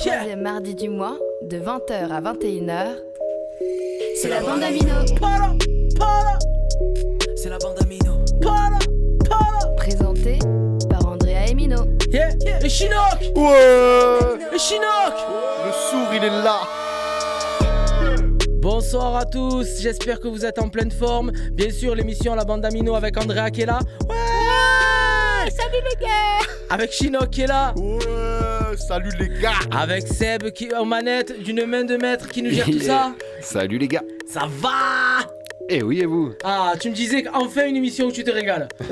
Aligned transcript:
troisième 0.00 0.40
mardi 0.40 0.74
du 0.74 0.88
mois, 0.88 1.18
de 1.42 1.58
20h 1.58 2.10
à 2.10 2.20
21h. 2.22 2.96
C'est 4.16 4.28
la 4.28 4.40
bande 4.40 4.62
Amino. 4.62 4.94
C'est 7.36 7.50
la 7.50 7.58
bande 7.58 7.76
Amino. 7.82 8.24
Présentée 9.76 10.38
par 10.88 11.06
Andrea 11.06 11.50
Emino. 11.50 11.84
Yeah, 12.10 12.30
yeah. 12.40 12.64
Et 12.64 12.68
Chinook 12.68 13.36
Ouais 13.36 14.18
Et 14.54 14.58
Chinook 14.58 15.14
Le 15.66 15.72
sourd, 15.90 16.08
il 16.14 16.24
est 16.24 16.30
là 16.30 16.60
Bonsoir 18.62 19.16
à 19.16 19.24
tous, 19.26 19.80
j'espère 19.80 20.18
que 20.18 20.28
vous 20.28 20.44
êtes 20.44 20.58
en 20.58 20.68
pleine 20.68 20.90
forme. 20.90 21.30
Bien 21.52 21.70
sûr, 21.70 21.94
l'émission 21.94 22.34
La 22.34 22.44
Bande 22.44 22.64
Amino 22.64 22.94
avec 22.94 23.16
Andrea 23.18 23.50
qui 23.50 23.62
est 23.62 23.66
là. 23.66 23.80
Ouais 24.08 25.50
Salut 25.50 25.82
les 25.84 26.06
gars 26.06 26.46
Avec 26.70 26.90
Chinook 26.90 27.30
qui 27.30 27.42
est 27.42 27.46
là. 27.46 27.74
Ouais 27.76 28.29
Salut 28.86 29.10
les 29.18 29.28
gars. 29.40 29.52
Avec 29.70 30.06
Seb 30.08 30.50
qui 30.50 30.66
est 30.66 30.74
aux 30.76 30.84
manettes 30.84 31.40
d'une 31.42 31.64
main 31.66 31.84
de 31.84 31.96
maître 31.96 32.28
qui 32.28 32.42
nous 32.42 32.50
gère 32.50 32.66
tout 32.66 32.78
ça. 32.80 33.14
Salut 33.40 33.78
les 33.78 33.88
gars. 33.88 34.02
Ça 34.26 34.46
va? 34.48 35.26
Eh 35.68 35.82
oui, 35.82 36.00
et 36.00 36.06
vous? 36.06 36.32
Ah, 36.42 36.72
tu 36.80 36.90
me 36.90 36.94
disais 36.94 37.22
qu'enfin 37.22 37.66
une 37.66 37.76
émission 37.76 38.06
où 38.06 38.12
tu 38.12 38.24
te 38.24 38.30
régales. 38.30 38.68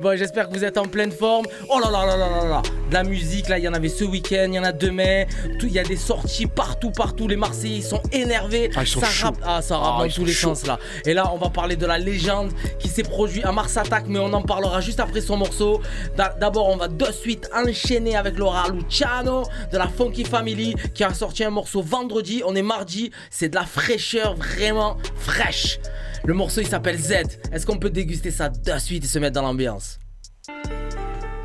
bon, 0.00 0.16
j'espère 0.16 0.48
que 0.48 0.54
vous 0.54 0.64
êtes 0.64 0.78
en 0.78 0.84
pleine 0.86 1.12
forme. 1.12 1.46
Oh 1.68 1.78
là 1.80 1.90
là 1.90 2.06
là 2.06 2.16
là 2.16 2.28
là 2.28 2.48
là. 2.48 2.62
De 2.88 2.94
la 2.94 3.02
musique, 3.04 3.48
là, 3.48 3.58
il 3.58 3.64
y 3.64 3.68
en 3.68 3.74
avait 3.74 3.88
ce 3.88 4.04
week-end, 4.04 4.46
il 4.48 4.54
y 4.54 4.58
en 4.58 4.64
a 4.64 4.72
demain. 4.72 5.24
Il 5.62 5.72
y 5.72 5.78
a 5.78 5.82
des 5.82 5.96
sorties 5.96 6.46
partout, 6.46 6.90
partout. 6.90 7.26
Les 7.28 7.36
Marseillais, 7.36 7.76
ils 7.78 7.82
sont 7.82 8.02
énervés. 8.12 8.70
Ah, 8.76 8.82
ils 8.82 8.86
sont 8.86 9.00
ça 9.00 9.06
chauds. 9.06 9.26
rappe, 9.26 9.36
ah, 9.44 9.62
ça 9.62 9.76
Ah, 9.76 9.84
rappe 9.86 9.98
dans 9.98 10.04
ils 10.04 10.12
tous 10.12 10.24
les 10.24 10.32
chauds. 10.32 10.54
sens, 10.54 10.66
là. 10.66 10.78
Et 11.06 11.14
là, 11.14 11.30
on 11.32 11.38
va 11.38 11.48
parler 11.50 11.76
de 11.76 11.86
la 11.86 11.98
légende 11.98 12.52
qui 12.78 12.88
s'est 12.88 13.02
produit 13.02 13.42
à 13.42 13.52
Mars 13.52 13.76
Attack, 13.76 14.04
mais 14.08 14.18
on 14.18 14.32
en 14.32 14.42
parlera 14.42 14.80
juste 14.80 15.00
après 15.00 15.20
son 15.20 15.36
morceau. 15.36 15.80
D'a- 16.16 16.36
D'abord, 16.38 16.68
on 16.68 16.76
va 16.76 16.88
de 16.88 17.06
suite 17.12 17.48
enchaîner 17.54 18.16
avec 18.16 18.36
Laura 18.38 18.66
Luciano 18.68 19.42
de 19.72 19.78
la 19.78 19.88
Funky 19.88 20.24
Family 20.24 20.74
qui 20.94 21.02
a 21.04 21.12
sorti 21.14 21.42
un 21.44 21.50
morceau 21.50 21.80
vendredi. 21.82 22.42
On 22.46 22.54
est 22.54 22.62
mardi, 22.62 23.10
c'est 23.30 23.48
de 23.48 23.54
la 23.54 23.64
fraîcheur 23.64 24.34
vraiment 24.36 24.98
fraîche. 25.16 25.78
Le 26.26 26.32
morceau 26.32 26.62
il 26.62 26.66
s'appelle 26.66 26.98
Z. 26.98 27.12
Est-ce 27.52 27.66
qu'on 27.66 27.76
peut 27.76 27.90
déguster 27.90 28.30
ça 28.30 28.48
de 28.48 28.78
suite 28.78 29.04
et 29.04 29.06
se 29.06 29.18
mettre 29.18 29.34
dans 29.34 29.42
l'ambiance? 29.42 29.98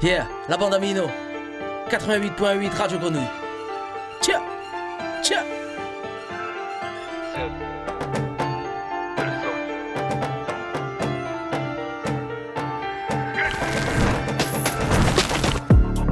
Yeah, 0.01 0.25
la 0.47 0.55
bande 0.55 0.73
Amino. 0.73 1.03
88.8 1.89 2.69
Radio 2.77 2.97
Grenouille. 2.97 3.21
Tiens, 4.21 4.41
tiens. 5.21 5.43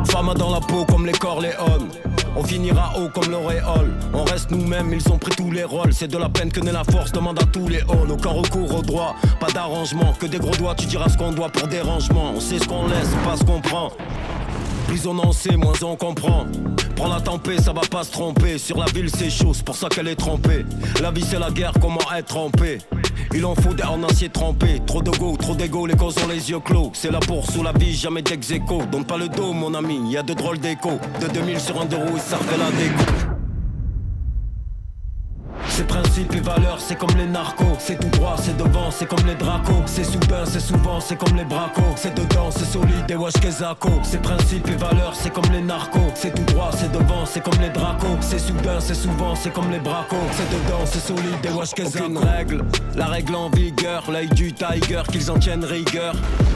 Femme 0.09 0.33
dans 0.33 0.51
la 0.51 0.59
peau 0.59 0.83
comme 0.85 1.05
les 1.05 1.13
Corléones. 1.13 1.89
On 2.39 2.43
finira 2.43 2.93
haut 2.97 3.09
comme 3.09 3.31
l'auréole. 3.31 3.91
On 4.13 4.23
reste 4.23 4.51
nous-mêmes, 4.51 4.93
ils 4.93 5.11
ont 5.11 5.17
pris 5.17 5.35
tous 5.35 5.49
les 5.49 5.63
rôles. 5.63 5.91
C'est 5.91 6.07
de 6.07 6.17
la 6.17 6.29
peine 6.29 6.51
que 6.51 6.59
naît 6.59 6.71
la 6.71 6.83
force, 6.83 7.11
demande 7.11 7.39
à 7.41 7.45
tous 7.45 7.67
les 7.67 7.81
hauts. 7.83 8.05
Aucun 8.07 8.29
recours 8.29 8.75
au 8.75 8.81
droit, 8.83 9.15
pas 9.39 9.47
d'arrangement. 9.47 10.13
Que 10.19 10.27
des 10.27 10.37
gros 10.37 10.55
doigts, 10.55 10.75
tu 10.75 10.85
diras 10.85 11.09
ce 11.09 11.17
qu'on 11.17 11.31
doit 11.31 11.49
pour 11.49 11.67
dérangement. 11.67 12.33
On 12.35 12.39
sait 12.39 12.59
ce 12.59 12.67
qu'on 12.67 12.87
laisse, 12.87 13.09
pas 13.25 13.37
ce 13.37 13.43
qu'on 13.43 13.59
prend. 13.59 13.91
Plus 14.87 15.05
on 15.05 15.19
en 15.19 15.31
sait, 15.31 15.57
moins 15.57 15.73
on 15.83 15.95
comprend. 15.95 16.45
Prends 16.95 17.13
la 17.13 17.21
tempête, 17.21 17.61
ça 17.61 17.73
va 17.73 17.81
pas 17.81 18.03
se 18.03 18.11
tromper. 18.11 18.57
Sur 18.57 18.79
la 18.79 18.85
ville, 18.85 19.09
c'est 19.09 19.29
chaud, 19.29 19.51
c'est 19.53 19.65
pour 19.65 19.75
ça 19.75 19.89
qu'elle 19.89 20.07
est 20.07 20.15
trempée. 20.15 20.65
La 21.01 21.11
vie, 21.11 21.23
c'est 21.23 21.37
la 21.39 21.51
guerre, 21.51 21.73
comment 21.79 21.99
être 22.15 22.27
trempé? 22.27 22.79
Il 23.33 23.45
en 23.45 23.53
faut 23.53 23.73
des 23.73 23.83
en 23.83 24.01
acier 24.03 24.29
trempé. 24.29 24.81
Trop 24.87 25.01
de 25.01 25.11
go, 25.11 25.35
trop 25.37 25.53
d'ego, 25.53 25.85
les 25.85 25.95
gosses 25.95 26.15
ont 26.23 26.27
les 26.27 26.49
yeux 26.49 26.59
clos. 26.59 26.91
C'est 26.93 27.11
la 27.11 27.19
bourse 27.19 27.55
ou 27.57 27.63
la 27.63 27.73
vie, 27.73 27.93
jamais 27.93 28.21
dex 28.21 28.49
-écho. 28.49 28.89
Donne 28.89 29.05
pas 29.05 29.17
le 29.17 29.27
dos, 29.27 29.53
mon 29.53 29.73
ami, 29.73 30.11
y 30.11 30.17
a 30.17 30.23
de 30.23 30.33
drôles 30.33 30.59
d'échos. 30.59 30.99
De 31.21 31.27
2000 31.27 31.59
sur 31.59 31.79
un 31.81 31.85
deux 31.85 31.97
roues, 31.97 32.17
ça 32.17 32.37
fait 32.37 32.57
la 32.57 32.71
déco. 32.71 33.36
Principes 36.17 36.35
et 36.35 36.49
valeurs, 36.49 36.79
c'est 36.79 36.95
comme 36.95 37.15
les 37.15 37.27
narcos. 37.27 37.77
C'est 37.77 37.99
tout 37.99 38.09
droit, 38.17 38.35
c'est 38.41 38.57
devant, 38.57 38.89
c'est 38.89 39.05
comme 39.05 39.23
les 39.27 39.35
dracos. 39.35 39.83
C'est 39.85 40.03
soudain, 40.03 40.45
c'est 40.45 40.59
souvent, 40.59 40.99
c'est 40.99 41.15
comme 41.15 41.37
les 41.37 41.45
bracos. 41.45 41.93
C'est 41.95 42.15
dedans, 42.15 42.49
c'est 42.49 42.65
solide, 42.65 43.05
et 43.07 43.15
wesh 43.15 43.33
kezako. 43.33 43.91
Ses 44.01 44.17
principes 44.17 44.67
et 44.67 44.77
valeurs, 44.77 45.13
c'est 45.13 45.31
comme 45.31 45.51
les 45.51 45.61
narcos. 45.61 46.11
C'est 46.15 46.33
tout 46.33 46.41
droit, 46.53 46.71
c'est 46.75 46.91
devant, 46.91 47.23
c'est 47.27 47.43
comme 47.43 47.61
les 47.61 47.69
dracos. 47.69 48.17
C'est 48.21 48.39
soudain, 48.39 48.79
c'est 48.79 48.95
souvent, 48.95 49.35
c'est 49.35 49.53
comme 49.53 49.69
les 49.69 49.77
bracos. 49.77 50.15
C'est 50.31 50.49
dedans, 50.49 50.85
c'est 50.85 51.05
solide, 51.05 51.37
et 51.43 51.49
wesh 51.49 51.75
kezako. 51.75 52.05
Aucune 52.05 52.17
règle, 52.17 52.65
la 52.95 53.05
règle 53.05 53.35
en 53.35 53.51
vigueur. 53.51 54.09
L'œil 54.11 54.29
du 54.29 54.51
tiger, 54.53 55.03
qu'ils 55.11 55.29
en 55.29 55.37
tiennent 55.37 55.65
rigueur. 55.65 56.15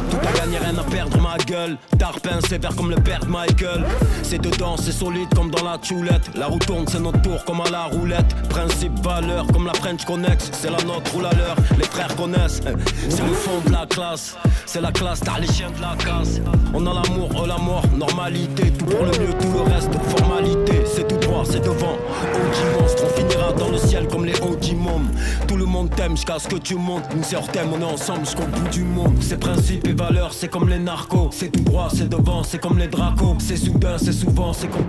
Tout 0.09 0.17
à 0.27 0.39
gagner, 0.39 0.57
rien 0.57 0.75
à 0.75 0.83
perdre, 0.83 1.21
ma 1.21 1.37
gueule. 1.37 1.77
Tarpin, 1.99 2.41
sévère 2.49 2.75
comme 2.75 2.89
le 2.89 2.95
père 2.97 3.19
de 3.19 3.27
Michael. 3.29 3.85
C'est 4.23 4.41
dedans, 4.41 4.75
c'est 4.75 4.91
solide 4.91 5.29
comme 5.35 5.51
dans 5.51 5.63
la 5.63 5.77
choulette. 5.81 6.31
La 6.33 6.47
roue 6.47 6.57
tourne, 6.57 6.85
c'est 6.87 6.99
notre 6.99 7.21
tour 7.21 7.45
comme 7.45 7.61
à 7.61 7.69
la 7.69 7.83
roulette. 7.83 8.35
Principe, 8.49 8.97
valeur 9.03 9.45
comme 9.51 9.65
la 9.65 9.73
French 9.73 10.05
Connex. 10.05 10.49
C'est 10.53 10.69
la 10.69 10.81
nôtre 10.83 11.15
ou 11.15 11.21
la 11.21 11.31
leur, 11.33 11.55
les 11.77 11.85
frères 11.85 12.15
connaissent. 12.15 12.61
C'est 13.09 13.23
le 13.23 13.33
fond 13.33 13.61
de 13.65 13.71
la 13.71 13.85
classe. 13.85 14.35
C'est 14.65 14.81
la 14.81 14.91
classe, 14.91 15.19
t'as 15.19 15.39
les 15.39 15.47
chiens 15.47 15.71
de 15.71 15.81
la 15.81 15.95
casse. 15.97 16.39
On 16.73 16.85
a 16.85 16.93
l'amour, 16.93 17.43
eux 17.43 17.47
la 17.47 17.57
mort, 17.57 17.83
normalité. 17.95 18.71
Tout 18.71 18.85
pour 18.85 19.05
le 19.05 19.11
mieux, 19.11 19.33
tout 19.39 19.51
le 19.53 19.61
reste, 19.73 19.91
formalité. 20.17 20.83
C'est 20.85 21.07
tout 21.07 21.17
droit, 21.17 21.43
c'est 21.43 21.59
devant. 21.59 21.95
OG 21.95 22.81
monstre, 22.81 23.03
on 23.05 23.09
finira 23.19 23.53
dans 23.53 23.69
le 23.69 23.77
ciel 23.77 24.07
comme 24.07 24.25
les 24.25 24.39
OG 24.41 24.75
mômes. 24.75 25.09
Tout 25.47 25.57
le 25.57 25.65
monde 25.65 25.89
t'aime 25.95 26.15
jusqu'à 26.15 26.39
ce 26.39 26.47
que 26.47 26.55
tu 26.55 26.75
montes. 26.75 27.03
Nous 27.15 27.23
c'est 27.23 27.35
hors 27.35 27.47
thème, 27.47 27.69
on 27.73 27.81
est 27.81 27.93
ensemble 27.93 28.25
jusqu'au 28.25 28.43
bout 28.45 28.69
du 28.69 28.83
monde. 28.83 29.21
Ses 29.21 29.37
principes 29.37 29.87
et 29.87 29.93
valeurs, 29.93 30.33
c'est 30.33 30.47
comme 30.47 30.69
les 30.69 30.79
narcos. 30.79 31.29
C'est 31.31 31.51
tout 31.51 31.63
droit, 31.63 31.89
c'est 31.93 32.07
devant, 32.09 32.43
c'est 32.43 32.59
comme 32.59 32.77
les 32.77 32.87
dracos. 32.87 33.37
C'est 33.39 33.57
soudain, 33.57 33.97
c'est 33.97 34.13
souvent, 34.13 34.53
c'est 34.53 34.67
comme 34.67 34.85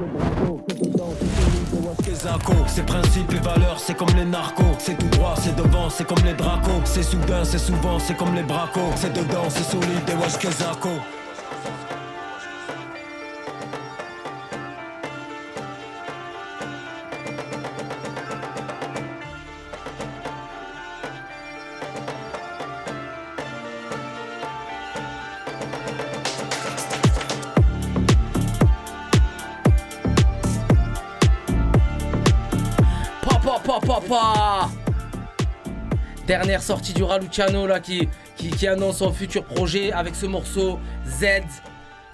les 0.79 0.89
dracos. 0.89 1.13
C'est 2.67 2.87
principes 2.87 3.33
et 3.33 3.45
valeurs, 3.45 3.79
c'est 3.79 3.95
comme 3.97 4.15
les 4.17 4.25
narcos. 4.25 4.52
C'est 4.79 4.99
tout 4.99 5.07
droit, 5.07 5.35
c'est 5.41 5.55
devant, 5.55 5.89
c'est 5.89 6.07
comme 6.07 6.25
les 6.25 6.35
dracos. 6.35 6.83
C'est 6.85 7.03
soudain, 7.03 7.45
c'est 7.45 7.59
souvent, 7.59 7.99
c'est 7.99 8.17
comme 8.17 8.35
les 8.35 8.43
bracos. 8.43 8.93
C'est 8.97 9.13
dedans, 9.13 9.49
c'est 9.49 9.63
solide, 9.63 10.09
et 10.11 10.15
wash 10.15 10.39
kezako. 10.39 10.91
Dernière 36.27 36.63
sortie 36.63 36.93
du 36.93 37.03
Raluciano 37.03 37.67
là 37.67 37.81
qui, 37.81 38.09
qui, 38.37 38.51
qui 38.51 38.67
annonce 38.67 38.99
son 38.99 39.13
futur 39.13 39.45
projet 39.45 39.93
avec 39.93 40.15
ce 40.15 40.27
morceau 40.27 40.79
Z. 41.07 41.25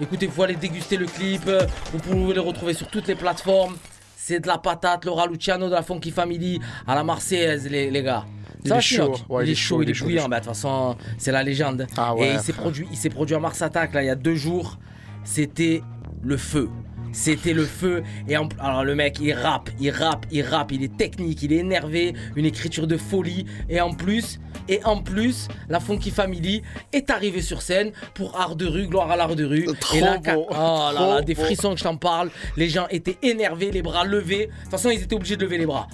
Écoutez, 0.00 0.26
vous 0.26 0.42
allez 0.42 0.54
déguster 0.56 0.96
le 0.96 1.06
clip. 1.06 1.42
euh, 1.46 1.66
Vous 1.92 1.98
pouvez 1.98 2.34
le 2.34 2.40
retrouver 2.40 2.72
sur 2.74 2.88
toutes 2.88 3.06
les 3.08 3.14
plateformes. 3.14 3.76
C'est 4.16 4.40
de 4.40 4.46
la 4.46 4.58
patate, 4.58 5.04
le 5.04 5.10
Raluciano 5.10 5.68
de 5.68 5.74
la 5.74 5.82
Funky 5.82 6.10
Family 6.10 6.60
à 6.86 6.94
la 6.94 7.02
Marseillaise, 7.04 7.68
les, 7.68 7.90
les 7.90 8.02
gars. 8.02 8.24
Il 8.64 8.68
Ça 8.68 8.74
va, 8.74 8.78
est 8.78 8.82
chaud, 8.82 9.14
ouais, 9.28 9.44
il, 9.46 9.50
est 9.50 9.54
chaud, 9.54 9.82
il 9.82 9.90
est 9.90 9.94
chaud, 9.94 10.04
bouillant. 10.04 10.26
il 10.28 10.32
est 10.32 10.40
De 10.40 10.44
toute 10.44 10.44
façon, 10.54 10.96
c'est 11.16 11.32
la 11.32 11.42
légende. 11.42 11.86
Ah 11.96 12.14
ouais, 12.14 12.28
Et 12.28 12.32
il 12.34 12.40
s'est 12.40 12.52
produit, 12.52 12.86
il 12.90 12.96
s'est 12.96 13.08
produit 13.10 13.34
à 13.34 13.38
Mars 13.38 13.62
Attack 13.62 13.94
là 13.94 14.02
il 14.02 14.06
y 14.06 14.10
a 14.10 14.14
deux 14.16 14.34
jours. 14.34 14.78
C'était 15.24 15.82
le 16.22 16.36
feu. 16.36 16.68
C'était 17.12 17.52
le 17.52 17.64
feu. 17.64 18.02
Et 18.28 18.36
en- 18.36 18.48
alors 18.60 18.84
le 18.84 18.94
mec, 18.94 19.18
il 19.20 19.32
rappe, 19.32 19.70
il 19.80 19.90
rappe, 19.90 20.26
il 20.30 20.42
rappe, 20.42 20.72
il 20.72 20.82
est 20.82 20.96
technique, 20.96 21.42
il 21.42 21.52
est 21.52 21.56
énervé, 21.58 22.14
une 22.36 22.44
écriture 22.44 22.86
de 22.86 22.96
folie. 22.96 23.46
Et 23.68 23.80
en 23.80 23.92
plus, 23.92 24.38
et 24.68 24.84
en 24.84 25.02
plus, 25.02 25.48
la 25.68 25.80
Funky 25.80 26.10
Family 26.10 26.62
est 26.92 27.10
arrivée 27.10 27.42
sur 27.42 27.62
scène 27.62 27.92
pour 28.14 28.38
Art 28.38 28.56
de 28.56 28.66
rue, 28.66 28.86
gloire 28.86 29.10
à 29.10 29.16
l'art 29.16 29.34
de 29.36 29.44
rue. 29.44 29.66
Trop 29.80 29.96
et 29.96 30.00
là, 30.00 30.20
oh 30.36 30.46
là 30.50 30.92
là, 30.92 30.92
Trop 31.16 31.20
des 31.22 31.34
frissons 31.34 31.72
que 31.72 31.78
je 31.78 31.84
t'en 31.84 31.96
parle. 31.96 32.30
Les 32.56 32.68
gens 32.68 32.86
étaient 32.90 33.16
énervés, 33.22 33.70
les 33.70 33.82
bras 33.82 34.04
levés. 34.04 34.46
De 34.46 34.62
toute 34.62 34.70
façon, 34.70 34.90
ils 34.90 35.02
étaient 35.02 35.14
obligés 35.16 35.36
de 35.36 35.44
lever 35.44 35.58
les 35.58 35.66
bras. 35.66 35.88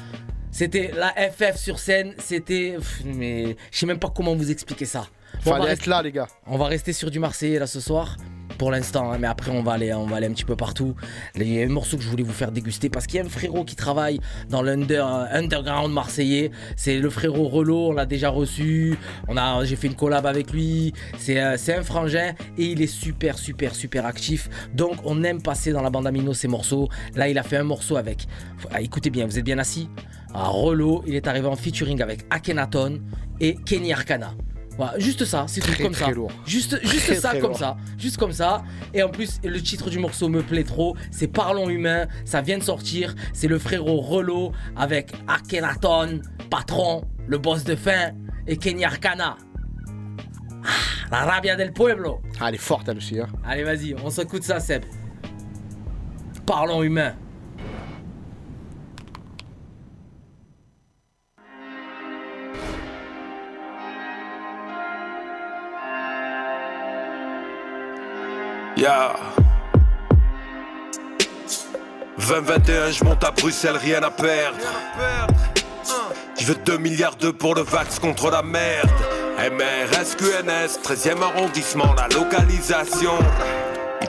C'était 0.51 0.93
la 0.97 1.13
FF 1.31 1.57
sur 1.57 1.79
scène, 1.79 2.15
c'était. 2.19 2.77
Mais 3.05 3.57
je 3.73 3.79
sais 3.79 3.87
même 3.87 3.99
pas 3.99 4.11
comment 4.15 4.35
vous 4.37 4.51
expliquer 4.51 4.85
ça. 4.85 5.07
Bon, 5.45 5.51
Fallait 5.51 5.65
rester, 5.65 5.83
être 5.83 5.87
là, 5.89 6.03
les 6.03 6.13
gars. 6.13 6.29
on 6.47 6.57
va 6.59 6.67
rester 6.67 6.93
sur 6.93 7.11
du 7.11 7.19
Marseillais 7.19 7.59
là 7.59 7.67
ce 7.67 7.81
soir. 7.81 8.17
Pour 8.59 8.71
l'instant, 8.71 9.11
hein, 9.11 9.19
mais 9.21 9.27
après 9.27 9.51
on 9.51 9.63
va 9.63 9.73
aller, 9.73 9.93
on 9.93 10.07
va 10.07 10.17
aller 10.17 10.27
un 10.27 10.33
petit 10.33 10.45
peu 10.45 10.57
partout. 10.57 10.95
Il 11.35 11.53
y 11.53 11.61
a 11.61 11.65
un 11.65 11.69
morceau 11.69 11.97
que 11.97 12.03
je 12.03 12.09
voulais 12.09 12.23
vous 12.23 12.33
faire 12.33 12.53
déguster 12.53 12.89
parce 12.89 13.07
qu'il 13.07 13.19
y 13.19 13.23
a 13.23 13.25
un 13.25 13.29
frérot 13.29 13.65
qui 13.65 13.77
travaille 13.77 14.21
dans 14.49 14.63
l'under 14.63 15.05
underground 15.33 15.93
marseillais. 15.93 16.51
C'est 16.77 16.99
le 16.99 17.11
frérot 17.11 17.49
Relo, 17.49 17.89
on 17.89 17.93
l'a 17.93 18.07
déjà 18.07 18.29
reçu. 18.29 18.97
On 19.29 19.37
a, 19.37 19.65
j'ai 19.65 19.77
fait 19.77 19.89
une 19.89 19.97
collab 19.97 20.27
avec 20.27 20.53
lui. 20.53 20.93
C'est, 21.19 21.41
euh, 21.41 21.57
un 21.77 21.83
frangin 21.83 22.35
et 22.57 22.67
il 22.67 22.83
est 22.83 22.87
super, 22.87 23.39
super, 23.39 23.75
super 23.75 24.07
actif. 24.07 24.49
Donc 24.75 24.99
on 25.05 25.25
aime 25.25 25.43
passer 25.43 25.73
dans 25.73 25.83
la 25.83 25.91
bande 25.91 26.07
amino 26.07 26.35
ces 26.35 26.49
morceaux. 26.49 26.89
Là, 27.15 27.29
il 27.29 27.39
a 27.39 27.43
fait 27.43 27.57
un 27.57 27.65
morceau 27.65 27.97
avec. 27.97 28.27
Ah, 28.73 28.81
écoutez 28.81 29.11
bien, 29.11 29.27
vous 29.27 29.39
êtes 29.39 29.45
bien 29.45 29.59
assis. 29.59 29.89
Ah, 30.33 30.49
Relo, 30.49 31.03
il 31.07 31.15
est 31.15 31.27
arrivé 31.27 31.47
en 31.47 31.57
featuring 31.57 32.03
avec 32.03 32.25
Akhenaton 32.31 33.01
et 33.41 33.55
Kenny 33.55 33.93
Arcana. 33.93 34.35
Voilà, 34.77 34.99
juste 34.99 35.25
ça, 35.25 35.45
c'est 35.47 35.61
tout 35.61 35.71
Très, 35.71 35.85
comme 35.85 35.93
très 35.93 36.07
ça. 36.07 36.11
lourd. 36.11 36.33
Juste, 36.47 36.81
juste 36.85 37.07
Très, 37.07 37.15
ça, 37.15 37.33
comme 37.33 37.51
lourd. 37.51 37.59
ça. 37.59 37.77
Juste 37.97 38.17
comme 38.17 38.33
ça. 38.33 38.65
Et 38.93 39.03
en 39.05 39.09
plus, 39.09 39.39
le 39.45 39.61
titre 39.63 39.89
du 39.89 39.99
morceau 40.01 40.29
me 40.29 40.43
plaît 40.43 40.65
trop. 40.65 40.97
C'est 41.13 41.29
Parlons 41.29 41.69
humain. 41.71 42.07
Ça 42.25 42.41
vient 42.41 42.59
de 42.59 42.63
sortir. 42.65 43.15
C'est 43.33 43.47
le 43.47 43.59
frérot 43.61 44.01
Relo 44.01 44.51
avec 44.77 45.13
Akhenaton, 45.29 46.21
patron, 46.51 47.05
le 47.29 47.39
boss 47.39 47.63
de 47.65 47.77
fin, 47.77 48.11
et 48.49 48.57
Kenny 48.57 48.85
Arcana. 48.85 49.37
Ah, 51.11 51.27
la 51.27 51.33
rabia 51.33 51.55
del 51.55 51.73
pueblo. 51.73 52.21
Ah, 52.41 52.47
elle 52.49 52.57
est 52.57 52.59
forte 52.59 52.89
elle 52.89 52.97
aussi. 52.97 53.21
Hein. 53.21 53.29
Allez, 53.45 53.63
vas-y, 53.63 53.95
on 54.03 54.11
s'écoute 54.11 54.43
ça, 54.43 54.59
Seb. 54.59 54.83
Parlons 56.47 56.83
humain. 56.83 57.15
Ya 68.77 69.15
2021, 72.19 72.91
je 72.91 73.05
monte 73.05 73.23
à 73.23 73.31
Bruxelles, 73.31 73.77
rien 73.77 74.03
à 74.03 74.11
perdre. 74.11 74.57
Je 76.39 76.47
veux 76.47 76.55
2 76.55 76.79
milliards 76.79 77.17
d'euros 77.17 77.35
pour 77.35 77.55
le 77.55 77.63
vax 77.63 77.99
contre 77.99 78.31
la 78.31 78.43
merde. 78.43 78.91
MRS, 79.39 80.17
QNS, 80.17 80.79
13e 80.83 81.23
arrondissement, 81.23 81.95
la 81.95 82.09
localisation. 82.09 83.19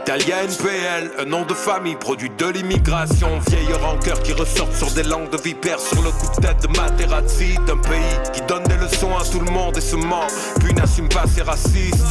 Italien 0.05 0.43
NPL, 0.43 1.11
un 1.17 1.25
nom 1.25 1.45
de 1.45 1.55
famille, 1.55 1.95
produit 1.95 2.29
de 2.37 2.45
l'immigration. 2.45 3.39
Vieille 3.47 3.73
rancœur 3.73 4.21
qui 4.21 4.33
ressortent 4.33 4.75
sur 4.75 4.91
des 4.91 5.01
langues 5.01 5.31
de 5.31 5.37
vipère 5.37 5.79
sur 5.79 5.99
le 6.03 6.11
coup 6.11 6.27
de 6.35 6.45
tête 6.45 6.61
de 6.61 6.67
Materazzi. 6.79 7.55
D'un 7.65 7.77
pays 7.77 8.31
qui 8.31 8.41
donne 8.41 8.61
des 8.65 8.77
leçons 8.77 9.17
à 9.17 9.23
tout 9.23 9.39
le 9.39 9.49
monde 9.49 9.75
et 9.77 9.81
se 9.81 9.95
ment, 9.95 10.27
puis 10.59 10.75
n'assume 10.75 11.09
pas 11.09 11.25
ses 11.25 11.41
racistes. 11.41 12.05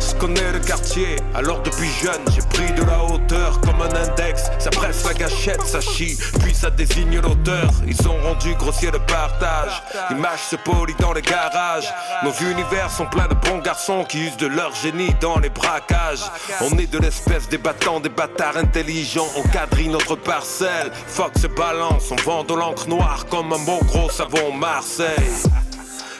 Je 0.00 0.18
connais 0.18 0.52
le 0.52 0.60
quartier, 0.60 1.16
alors 1.34 1.60
depuis 1.62 1.90
jeune 2.02 2.22
j'ai 2.34 2.42
pris 2.48 2.72
de 2.72 2.82
la 2.82 3.04
hauteur 3.04 3.60
comme 3.60 3.82
un 3.82 3.94
index. 3.94 4.44
Ça 4.58 4.70
presse 4.70 5.04
la 5.04 5.12
gâchette, 5.12 5.62
ça 5.66 5.82
chie, 5.82 6.16
puis 6.40 6.54
ça 6.54 6.70
désigne 6.70 7.20
l'auteur. 7.20 7.68
Ils 7.86 8.08
ont 8.08 8.16
rendu 8.22 8.54
grossier 8.54 8.90
le 8.90 9.00
partage. 9.00 9.82
L'image 10.08 10.40
se 10.50 10.56
polie 10.56 10.94
dans 10.98 11.12
les 11.12 11.22
garages. 11.22 11.92
Nos 12.22 12.32
univers 12.48 12.90
sont 12.90 13.06
pleins 13.06 13.28
de 13.28 13.34
bons 13.34 13.58
garçons 13.58 14.04
qui 14.08 14.28
usent 14.28 14.36
de 14.38 14.46
leur 14.46 14.74
génie 14.74 15.14
dans 15.20 15.38
les 15.38 15.50
braquages. 15.50 16.22
On 16.62 16.78
est 16.78 16.90
de 16.90 17.01
l'espèce 17.02 17.48
des 17.48 17.58
battants, 17.58 18.00
des 18.00 18.08
bâtards 18.08 18.56
intelligents. 18.56 19.28
On 19.36 19.42
quadrille 19.48 19.88
notre 19.88 20.16
parcelle. 20.16 20.90
Fuck 21.08 21.36
se 21.38 21.48
balance, 21.48 22.10
on 22.10 22.16
vend 22.16 22.44
de 22.44 22.54
l'encre 22.54 22.88
noire 22.88 23.26
comme 23.28 23.52
un 23.52 23.58
bon 23.58 23.78
gros 23.84 24.08
savon 24.08 24.52
Marseille. 24.52 25.32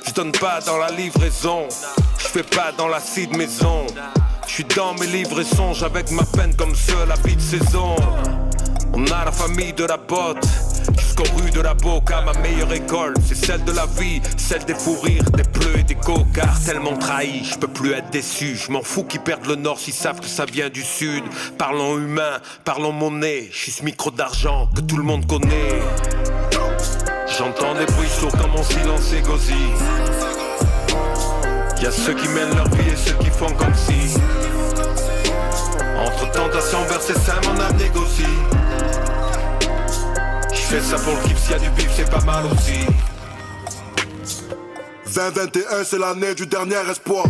Je 0.07 0.13
donne 0.13 0.33
pas 0.33 0.61
dans 0.61 0.77
la 0.77 0.91
livraison, 0.91 1.69
je 2.19 2.27
fais 2.27 2.43
pas 2.43 2.73
dans 2.77 2.89
l'acide 2.89 3.35
maison. 3.37 3.87
Je 4.47 4.53
suis 4.53 4.65
dans 4.65 4.93
mes 4.95 5.07
livres 5.07 5.41
et 5.41 5.45
songes 5.45 5.83
avec 5.83 6.11
ma 6.11 6.25
peine 6.25 6.55
comme 6.57 6.75
seul 6.75 7.11
habit 7.11 7.37
de 7.37 7.41
saison. 7.41 7.97
On 8.95 9.05
a 9.07 9.25
la 9.25 9.33
famille 9.33 9.73
de 9.73 9.85
la 9.85 9.97
botte, 9.97 10.47
jusqu'aux 10.99 11.37
rues 11.37 11.51
de 11.51 11.61
la 11.61 11.75
boca. 11.75 12.21
Ma 12.23 12.35
meilleure 12.35 12.73
école, 12.73 13.15
c'est 13.27 13.35
celle 13.35 13.65
de 13.65 13.73
la 13.73 13.87
vie, 13.87 14.21
celle 14.37 14.65
des 14.65 14.75
fous 14.75 14.99
rires, 15.03 15.25
des 15.31 15.45
bleus 15.45 15.79
et 15.79 15.83
des 15.83 15.95
cocards. 15.95 16.61
Tellement 16.65 16.97
trahi, 16.97 17.45
je 17.45 17.59
peux 17.59 17.69
plus 17.69 17.93
être 17.93 18.11
déçu. 18.11 18.57
Je 18.57 18.71
m'en 18.71 18.83
fous 18.83 19.05
qu'ils 19.05 19.21
perdent 19.21 19.47
le 19.47 19.57
nord 19.57 19.79
s'ils 19.79 19.95
savent 19.95 20.21
que 20.21 20.27
ça 20.27 20.45
vient 20.45 20.69
du 20.69 20.83
sud. 20.83 21.25
Parlons 21.57 21.97
humain, 21.97 22.41
parlons 22.65 22.93
monnaie. 22.93 23.49
Je 23.51 23.57
suis 23.57 23.73
ce 23.73 23.85
micro 23.85 24.11
d'argent 24.11 24.69
que 24.75 24.83
tout 24.83 24.97
le 24.97 25.05
monde 25.05 25.27
connaît. 25.27 25.81
J'entends 27.39 27.75
des 27.75 27.87
bruits 27.87 28.09
sourds 28.09 28.33
comme 28.33 28.51
mon 28.51 28.63
silence 28.63 29.13
est 29.15 29.23
gauzy. 29.23 29.55
Y'a 31.83 31.91
ceux 31.91 32.15
qui 32.15 32.29
mènent 32.29 32.55
leur 32.55 32.69
vie 32.69 32.91
et 32.93 32.97
ceux 32.97 33.15
qui 33.15 33.31
font 33.31 33.53
comme 33.55 33.75
si. 33.75 34.19
Entre 35.99 36.31
tentation 36.33 36.83
verset 36.85 37.15
saint, 37.15 37.41
mon 37.45 37.61
âme 37.61 37.77
négocie. 37.77 38.25
J'fais 40.53 40.81
ça 40.81 40.97
pour 40.97 41.15
le 41.15 41.23
kiff, 41.23 41.39
s'il 41.39 41.53
y 41.53 41.55
a 41.55 41.59
du 41.59 41.71
bif, 41.71 41.91
c'est 41.95 42.11
pas 42.11 42.21
mal 42.21 42.45
aussi. 42.47 42.87
2021 45.15 45.85
c'est 45.85 45.99
l'année 45.99 46.35
du 46.35 46.47
dernier 46.47 46.77
espoir 46.91 47.27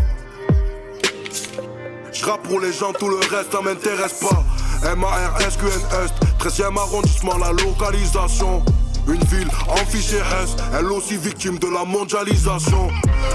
Je 2.12 2.24
pour 2.24 2.60
les 2.60 2.72
gens, 2.72 2.92
tout 2.92 3.08
le 3.08 3.16
reste 3.16 3.50
ça 3.50 3.60
m'intéresse 3.60 4.12
pas 4.20 4.44
M-A-R-S-Q-N-S 4.84 6.12
13e 6.38 6.78
arrondissement, 6.78 7.38
la 7.38 7.50
localisation 7.52 8.64
Une 9.08 9.22
ville 9.24 9.48
en 9.68 9.76
fichier 9.86 10.18
S 10.18 10.54
Elle 10.78 10.86
aussi 10.86 11.16
victime 11.16 11.58
de 11.58 11.66
la 11.66 11.84
mondialisation. 11.84 12.88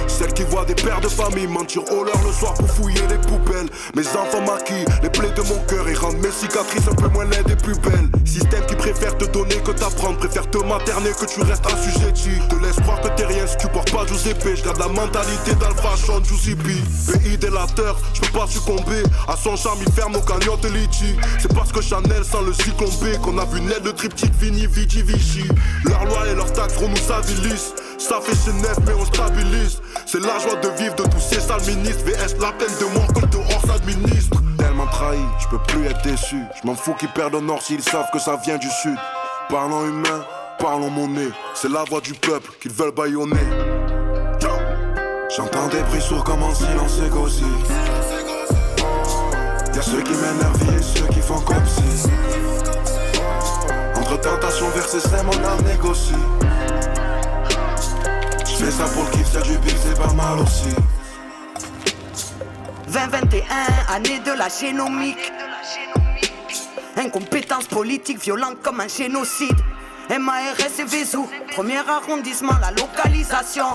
Celle 0.08 0.34
qui 0.34 0.44
voit 0.44 0.64
des 0.66 0.76
pères 0.76 1.02
de 1.02 1.10
famille 1.10 1.48
mentir 1.48 1.82
au 1.92 2.04
leur 2.04 2.22
le 2.24 2.32
soir 2.32 2.54
pour 2.54 2.70
fouiller 2.70 3.02
les 3.10 3.18
poubelles. 3.18 3.70
Mes 3.96 4.08
enfants 4.08 4.42
maquillent 4.46 4.86
les 5.04 5.10
plaies 5.10 5.32
de 5.32 5.42
mon 5.42 5.60
cœur 5.66 5.88
Et 5.90 5.94
rendent 5.94 6.20
mes 6.20 6.32
cicatrices 6.32 6.88
un 6.90 6.96
peu 6.96 7.10
moins 7.10 7.26
laides 7.26 7.50
et 7.50 7.56
plus 7.56 7.78
belles. 7.80 8.10
Système 8.26 8.66
qui 8.66 8.76
préfère 8.76 9.18
te 9.18 9.26
donner 9.26 9.56
que 9.56 9.72
t'apprendre 9.72 10.18
Préfère 10.18 10.50
te 10.50 10.58
materner 10.60 11.12
que 11.12 11.26
tu 11.26 11.42
restes 11.42 11.66
assujetti. 11.66 12.32
Te 12.50 12.56
laisse 12.64 12.78
croire 12.78 13.02
que 13.02 13.10
t'es 13.10 13.26
rien 13.26 13.46
si 13.46 13.58
tu 13.58 13.68
portes 13.68 13.92
pas 13.92 14.06
Giuseppe. 14.06 14.56
Je 14.56 14.64
garde 14.64 14.80
la 14.80 14.88
mentalité 14.88 15.54
d'Alpha 15.56 15.98
Sean 15.98 16.24
Giuseppe 16.24 16.64
Pays 16.64 17.38
délateur, 17.38 18.00
je 18.14 18.22
peux 18.22 18.40
pas 18.40 18.48
succomber 18.48 19.04
À 19.28 19.36
son 19.36 19.56
charme 19.56 19.80
il 19.86 19.92
ferme 19.92 20.14
nos 20.14 20.22
cagnottes 20.22 20.66
litchi. 20.66 21.16
C'est 21.40 21.54
parce 21.54 21.72
que 21.72 21.82
Chanel 21.82 22.24
sans 22.24 22.42
le 22.42 22.54
cyclone 22.54 22.88
Qu'on 23.22 23.38
a 23.38 23.46
vu 23.46 23.60
naître 23.62 23.84
le 23.84 23.94
triptyque 23.94 24.34
Vini 24.40 24.66
Vici 24.68 25.02
Vichy 25.02 25.48
Leurs 25.86 26.06
lois 26.06 26.28
et 26.32 26.36
leurs 26.36 26.52
taxes 26.54 26.80
nous 26.80 27.12
avilissent 27.12 27.74
ça 27.98 28.20
fait 28.22 28.54
neuf 28.54 28.78
mais 28.86 28.94
on 28.94 29.06
stabilise. 29.06 29.82
C'est 30.06 30.22
la 30.22 30.38
joie 30.40 30.56
de 30.56 30.70
vivre 30.82 30.96
de 30.96 31.04
tous 31.04 31.20
ces 31.20 31.42
sales 31.42 31.62
ministres. 31.62 32.06
VS 32.06 32.40
la 32.40 32.52
peine 32.54 32.74
de 32.80 32.86
mort 32.94 33.14
que 33.14 33.22
le 33.22 33.28
dehors 33.28 33.62
s'administre. 33.66 34.38
Tellement 34.58 34.86
trahi, 34.88 35.20
je 35.40 35.48
peux 35.48 35.62
plus 35.68 35.88
être 35.88 36.02
déçu. 36.04 36.38
Je 36.62 36.68
m'en 36.68 36.76
fous 36.76 36.94
qu'ils 36.94 37.10
perdent 37.10 37.34
le 37.34 37.42
nord 37.42 37.62
s'ils 37.62 37.82
savent 37.82 38.10
que 38.14 38.20
ça 38.20 38.38
vient 38.38 38.58
du 38.58 38.70
sud. 38.82 38.96
Parlons 39.50 39.86
humain, 39.86 40.26
parlons 40.60 40.90
monnaie. 40.90 41.32
C'est 41.56 41.72
la 41.72 41.84
voix 41.84 42.02
du 42.02 42.14
peuple 42.14 42.52
qu'ils 42.62 42.72
veulent 42.72 42.94
baïonner 42.94 43.36
J'entends 45.36 45.68
des 45.68 45.82
bruits 45.82 46.02
sourds 46.02 46.24
comme 46.24 46.42
en 46.42 46.56
silence 46.56 47.00
égocie 47.06 47.44
Y'a 49.76 49.82
ceux 49.82 50.02
qui 50.02 50.14
vie 50.14 50.78
et 50.78 50.82
ceux 50.82 51.06
qui 51.08 51.20
font 51.20 51.42
comme 51.42 51.66
si 51.68 52.08
Entre 54.10 54.22
tentation 54.22 54.70
versée 54.70 55.00
c'est 55.02 55.22
mon 55.24 55.34
âme 55.34 55.62
négocie 55.66 56.14
Je 58.40 58.56
fais 58.56 58.72
ça 58.72 58.86
pour 58.86 59.04
le 59.04 59.10
kiff, 59.12 59.28
c'est 59.30 59.44
du 59.44 59.58
bif, 59.58 59.76
c'est 59.84 60.00
pas 60.00 60.14
mal 60.14 60.40
aussi 60.40 60.70
2021, 62.88 63.44
année 63.94 64.20
de 64.20 64.32
la 64.32 64.48
génomique. 64.48 65.34
Incompétence 66.96 67.66
politique 67.66 68.22
violente 68.22 68.62
comme 68.64 68.80
un 68.80 68.88
génocide. 68.88 69.58
MARS 70.10 70.80
et 70.80 70.86
Vézou, 70.86 71.30
premier 71.54 71.80
arrondissement, 71.80 72.54
la 72.62 72.72
localisation. 72.72 73.66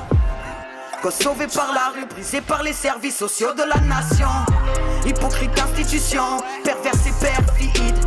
Sauvé 1.10 1.46
par 1.46 1.74
la 1.74 1.92
rue, 1.94 2.06
brisé 2.06 2.40
par 2.40 2.62
les 2.62 2.72
services 2.72 3.18
sociaux 3.18 3.52
de 3.52 3.64
la 3.64 3.80
nation. 3.80 4.30
Hypocrite 5.04 5.50
institution, 5.60 6.22
perverse 6.64 7.06
et 7.06 7.24
perfide. 7.24 8.01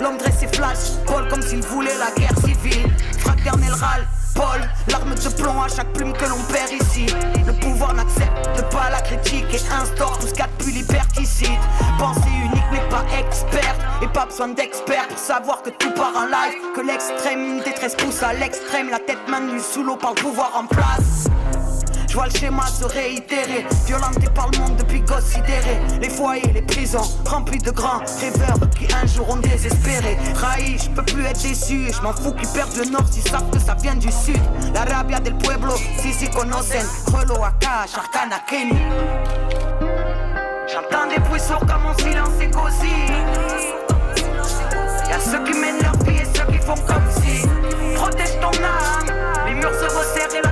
L'homme 0.00 0.18
dresse 0.18 0.40
ses 0.40 0.48
flashs. 0.48 0.98
Paul 1.06 1.26
comme 1.28 1.42
s'il 1.42 1.62
voulait 1.62 1.96
la 1.98 2.10
guerre 2.20 2.36
civile. 2.44 2.90
Fraternel 3.18 3.72
râle, 3.72 4.06
Paul, 4.34 4.60
l'arme 4.88 5.14
de 5.14 5.28
plomb 5.40 5.62
à 5.62 5.68
chaque 5.68 5.92
plume 5.92 6.12
que 6.12 6.24
l'on 6.24 6.42
perd 6.52 6.70
ici. 6.70 7.06
Le 7.46 7.52
pouvoir 7.60 7.94
n'accepte 7.94 8.62
pas 8.70 8.90
la 8.90 9.00
critique 9.00 9.46
et 9.52 9.72
instaure 9.72 10.18
tout 10.18 10.26
ce 10.26 10.32
qu'il 10.32 10.40
y 10.40 10.42
a 10.42 10.46
de 10.46 10.62
plus 10.62 10.72
liberticide. 10.72 11.60
Pensée 11.98 12.28
unique 12.44 12.70
n'est 12.72 12.88
pas 12.88 13.04
experte 13.18 13.80
et 14.02 14.08
pas 14.08 14.26
besoin 14.26 14.48
d'expert 14.48 15.08
pour 15.08 15.18
savoir 15.18 15.62
que 15.62 15.70
tout 15.70 15.92
part 15.92 16.16
en 16.16 16.26
live. 16.26 16.60
Que 16.74 16.80
l'extrême 16.80 17.60
détresse 17.64 17.94
pousse 17.94 18.22
à 18.22 18.32
l'extrême, 18.32 18.90
la 18.90 18.98
tête 18.98 19.28
maintenue 19.28 19.60
sous 19.60 19.82
l'eau 19.82 19.96
par 19.96 20.14
le 20.14 20.20
pouvoir 20.20 20.52
en 20.56 20.66
place. 20.66 21.28
Je 22.12 22.16
vois 22.18 22.26
le 22.26 22.38
schéma 22.38 22.66
se 22.66 22.84
réitérer, 22.84 23.64
violenté 23.86 24.28
par 24.34 24.50
le 24.50 24.58
monde 24.58 24.76
depuis 24.76 25.00
gosse. 25.00 25.32
Les 25.98 26.10
foyers, 26.10 26.52
les 26.52 26.60
prisons, 26.60 27.08
remplis 27.24 27.56
de 27.56 27.70
grands 27.70 28.02
rêveurs 28.20 28.68
qui 28.76 28.86
un 28.92 29.06
jour 29.06 29.30
ont 29.30 29.36
désespéré. 29.36 30.18
Raï, 30.34 30.76
je 30.78 30.90
peux 30.90 31.02
plus 31.02 31.24
être 31.24 31.40
déçu, 31.40 31.90
je 31.90 32.02
m'en 32.02 32.12
fous 32.12 32.32
qu'ils 32.32 32.48
perdent 32.48 32.76
le 32.76 32.90
nord 32.90 33.06
s'ils 33.10 33.26
savent 33.26 33.48
que 33.50 33.58
ça 33.58 33.76
vient 33.80 33.94
du 33.94 34.12
sud. 34.12 34.42
La 34.74 34.82
rabia 34.82 35.20
del 35.20 35.38
pueblo, 35.38 35.72
si 36.02 36.12
si 36.12 36.28
conocen, 36.28 36.84
Relo 37.14 37.36
Sharkana 37.62 38.40
Kenny. 38.46 38.78
J'entends 40.70 41.08
des 41.08 41.18
bruits 41.18 41.40
sourds 41.40 41.60
comme 41.60 41.82
mon 41.82 41.96
silence 41.96 42.38
est 42.42 42.50
cosy. 42.50 42.92
Y'a 45.08 45.18
ceux 45.18 45.42
qui 45.44 45.58
mènent 45.58 45.82
leur 45.82 45.96
vie 46.04 46.20
et 46.20 46.26
ceux 46.26 46.44
qui 46.52 46.58
font 46.58 46.74
comme 46.86 47.08
si. 47.22 47.48
Protège 47.94 48.38
ton 48.38 48.50
âme, 48.62 49.16
les 49.46 49.54
murs 49.54 49.72
se 49.72 49.84
resserrent 49.84 50.34
et 50.34 50.42
l'atmosphère 50.42 50.51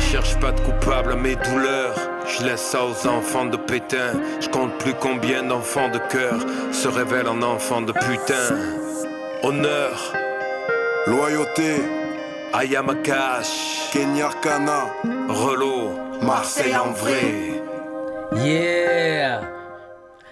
Cherche 0.00 0.38
pas 0.40 0.52
de 0.52 0.60
coupable 0.60 1.12
à 1.12 1.16
mes 1.16 1.36
douleurs. 1.36 1.94
Je 2.26 2.44
laisse 2.44 2.60
ça 2.60 2.84
aux 2.84 3.06
enfants 3.06 3.46
de 3.46 3.56
Pétain. 3.56 4.12
Je 4.40 4.48
compte 4.48 4.76
plus 4.78 4.94
combien 4.94 5.42
d'enfants 5.42 5.88
de 5.90 5.98
cœur 5.98 6.34
se 6.72 6.88
révèlent 6.88 7.28
en 7.28 7.42
enfants 7.42 7.82
de 7.82 7.92
putain. 7.92 8.56
Honneur, 9.42 10.12
Loyauté, 11.06 11.82
Ayamakash, 12.52 13.90
Kenya 13.92 14.26
Arcana, 14.26 14.86
Relo, 15.28 15.90
Marseille 16.22 16.76
en 16.76 16.90
vrai. 16.92 17.60
Yeah 18.44 19.40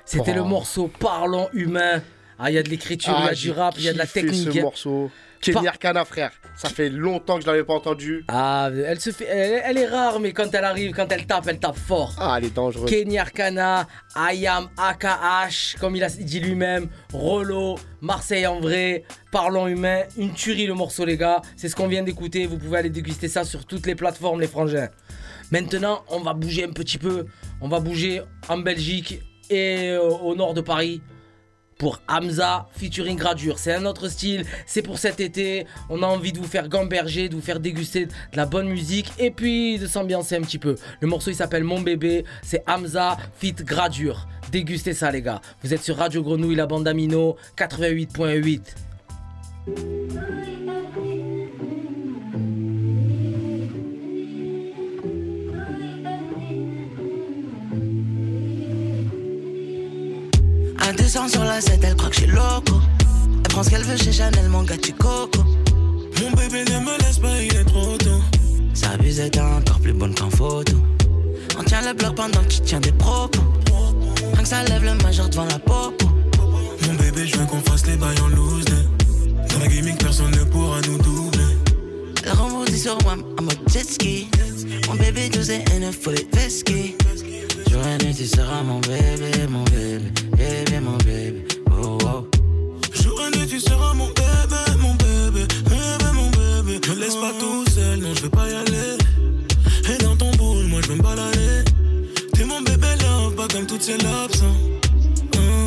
C'était 0.05 0.33
Oh. 0.33 0.37
le 0.37 0.43
morceau 0.45 0.91
Parlons 0.99 1.49
humain. 1.53 2.01
Ah, 2.39 2.51
il 2.51 2.55
y 2.55 2.59
a 2.59 2.63
de 2.63 2.69
l'écriture, 2.71 3.15
il 3.19 3.25
y 3.25 3.29
a 3.29 3.31
Ah, 3.33 3.35
du 3.35 3.51
rap, 3.51 3.75
il 3.77 3.85
y 3.85 3.89
a 3.89 3.93
de 3.93 3.99
la 3.99 4.07
technique. 4.07 4.53
ce 4.53 4.61
morceau. 4.61 5.11
Kenny 5.41 5.69
Arcana, 5.69 6.05
frère. 6.05 6.31
Ça 6.57 6.69
fait 6.69 6.91
longtemps 6.91 7.37
que 7.37 7.43
je 7.43 7.47
l'avais 7.47 7.65
pas 7.65 7.75
entendu. 7.75 8.25
Ah, 8.29 8.69
elle 8.73 9.01
se 9.01 9.11
fait, 9.11 9.25
elle, 9.25 9.63
elle 9.65 9.79
est 9.79 9.87
rare, 9.87 10.21
mais 10.21 10.33
quand 10.33 10.55
elle 10.55 10.65
arrive, 10.65 10.93
quand 10.93 11.11
elle 11.11 11.27
tape, 11.27 11.47
elle 11.49 11.59
tape 11.59 11.77
fort. 11.77 12.15
Ah, 12.19 12.35
elle 12.37 12.47
est 12.47 12.55
dangereuse. 12.55 12.91
Kenny 12.91 13.19
Arcana, 13.19 13.87
Ayam 14.15 14.69
AKH, 14.77 15.77
comme 15.81 15.97
il 15.97 16.05
a 16.05 16.11
dit 16.11 16.41
lui-même, 16.41 16.89
Rolo, 17.13 17.79
Marseille 18.03 18.47
en 18.47 18.61
vrai, 18.61 19.05
Parlons 19.33 19.69
humain, 19.69 20.03
une 20.19 20.35
tuerie 20.35 20.67
le 20.67 20.75
morceau 20.75 21.05
les 21.05 21.17
gars, 21.17 21.41
c'est 21.57 21.69
ce 21.69 21.77
qu'on 21.77 21.87
vient 21.87 22.03
d'écouter, 22.03 22.47
vous 22.47 22.59
pouvez 22.59 22.79
aller 22.79 22.91
déguster 22.91 23.29
ça 23.29 23.45
sur 23.45 23.65
toutes 23.65 23.87
les 23.87 23.95
plateformes 23.95 24.41
les 24.41 24.49
frangins. 24.49 24.89
Maintenant, 25.53 26.05
on 26.09 26.21
va 26.21 26.35
bouger 26.35 26.65
un 26.65 26.73
petit 26.73 26.99
peu, 26.99 27.27
on 27.61 27.69
va 27.69 27.81
bouger 27.81 28.23
en 28.49 28.59
Belgique 28.59 29.21
et 29.49 29.91
euh, 29.91 30.01
au 30.01 30.35
nord 30.35 30.53
de 30.55 30.61
Paris 30.61 31.01
pour 31.81 32.01
Hamza 32.09 32.69
featuring 32.77 33.17
Gradure. 33.17 33.59
C'est 33.59 33.73
un 33.73 33.87
autre 33.87 34.09
style, 34.09 34.45
c'est 34.67 34.83
pour 34.83 34.99
cet 34.99 35.19
été. 35.19 35.67
On 35.89 36.03
a 36.03 36.07
envie 36.07 36.31
de 36.31 36.39
vous 36.39 36.47
faire 36.47 36.69
gamberger, 36.69 37.31
de 37.31 37.35
vous 37.35 37.41
faire 37.41 37.59
déguster 37.59 38.05
de 38.05 38.13
la 38.35 38.45
bonne 38.45 38.69
musique 38.69 39.11
et 39.19 39.31
puis 39.31 39.79
de 39.79 39.87
s'ambiancer 39.87 40.37
un 40.37 40.43
petit 40.43 40.59
peu. 40.59 40.77
Le 41.01 41.09
morceau 41.09 41.31
il 41.31 41.35
s'appelle 41.35 41.65
Mon 41.65 41.81
bébé, 41.81 42.25
c'est 42.43 42.63
Hamza 42.69 43.17
fit 43.39 43.55
Gradure. 43.55 44.29
Dégustez 44.53 44.93
ça 44.93 45.11
les 45.11 45.23
gars. 45.23 45.41
Vous 45.65 45.73
êtes 45.73 45.83
sur 45.83 45.97
Radio 45.97 46.23
Grenouille, 46.23 46.55
la 46.55 46.67
bande 46.67 46.87
Amino 46.87 47.37
88.8. 47.57 48.61
200 61.13 61.27
sur 61.27 61.43
la 61.43 61.61
7, 61.61 61.81
elle 61.83 61.97
croit 61.97 62.09
que 62.09 62.15
je 62.15 62.21
suis 62.21 62.31
loco. 62.31 62.81
Elle 63.35 63.49
prend 63.49 63.65
ce 63.65 63.71
qu'elle 63.71 63.83
veut 63.83 63.97
chez 63.97 64.13
Chanel, 64.13 64.49
mon 64.49 64.63
gars, 64.63 64.77
tu 64.77 64.93
coco. 64.93 65.41
Mon 66.23 66.31
bébé 66.31 66.63
ne 66.71 66.79
me 66.79 66.97
laisse 66.99 67.19
pas, 67.19 67.43
il 67.43 67.53
est 67.53 67.65
trop 67.65 67.97
tôt. 67.99 68.23
Sa 68.75 68.97
buse 68.97 69.19
est 69.19 69.37
encore 69.37 69.81
plus 69.81 69.93
bonne 69.93 70.15
qu'en 70.15 70.31
photo. 70.31 70.77
On 71.59 71.65
tient 71.65 71.81
le 71.83 71.95
bloc 71.95 72.15
pendant 72.15 72.41
que 72.45 72.53
tu 72.53 72.61
tiens 72.61 72.79
des 72.79 72.93
propos. 72.93 73.41
Rien 74.35 74.43
que 74.43 74.49
ça 74.49 74.63
lève 74.63 74.85
le 74.85 74.95
majeur 75.03 75.29
devant 75.29 75.47
la 75.47 75.59
popo. 75.59 76.07
Mon 76.87 76.95
bébé, 76.95 77.27
je 77.27 77.37
veux 77.39 77.47
qu'on 77.47 77.61
fasse 77.61 77.85
les 77.89 77.97
bails 77.97 78.21
en 78.21 78.29
loose. 78.29 78.67
Dans 78.67 79.59
la 79.59 79.67
gaming, 79.67 79.97
personne 79.97 80.31
ne 80.31 80.45
pourra 80.45 80.81
nous 80.83 80.99
doubler. 80.99 81.57
Elle 82.25 82.39
rebondit 82.39 82.79
sur 82.79 82.97
moi 83.03 83.17
en 83.37 83.43
mode 83.43 83.59
jet 83.67 83.83
ski. 83.83 84.29
Mon 84.87 84.95
bébé, 84.95 85.29
tout 85.29 85.43
c'est 85.43 85.65
une 85.77 85.93
folie 85.93 86.29
vesky. 86.33 86.95
Jour 86.95 87.00
et 87.79 88.05
nuit, 88.05 88.15
tu 88.15 88.27
seras 88.27 88.63
mon 88.63 88.81
bébé, 88.81 89.47
mon 89.49 89.65
bébé, 89.65 90.11
bébé, 90.37 90.81
mon 90.81 90.97
bébé. 90.99 91.45
Oh, 91.71 91.99
oh. 92.05 92.27
Jour 92.93 93.21
et 93.23 93.37
nuit, 93.37 93.47
tu 93.47 93.61
seras 93.61 93.95
mon 93.95 94.07
bébé, 94.09 94.63
mon 94.81 94.95
bébé, 94.95 95.47
bébé, 95.65 96.11
mon 96.15 96.31
bébé. 96.31 96.81
Me 96.89 96.95
laisse 97.01 97.17
pas 97.17 97.33
tout 97.39 97.65
seul, 97.71 98.01
non, 98.01 98.15
je 98.15 98.23
veux 98.23 98.31
pas 98.31 98.49
y 98.49 98.55
aller. 98.55 98.99
Et 99.93 100.03
dans 100.03 100.17
ton 100.17 100.31
boule, 100.33 100.67
moi 100.67 100.81
je 100.83 100.89
veux 100.89 100.97
me 100.97 101.03
balader. 101.03 101.65
T'es 102.35 102.45
mon 102.45 102.61
bébé 102.63 102.89
love, 103.03 103.35
pas 103.35 103.49
comme 103.49 103.67
toutes 103.67 103.83
ces 103.83 103.99
lobes. 103.99 104.37
hein. 104.43 104.55
Hein, 105.37 105.65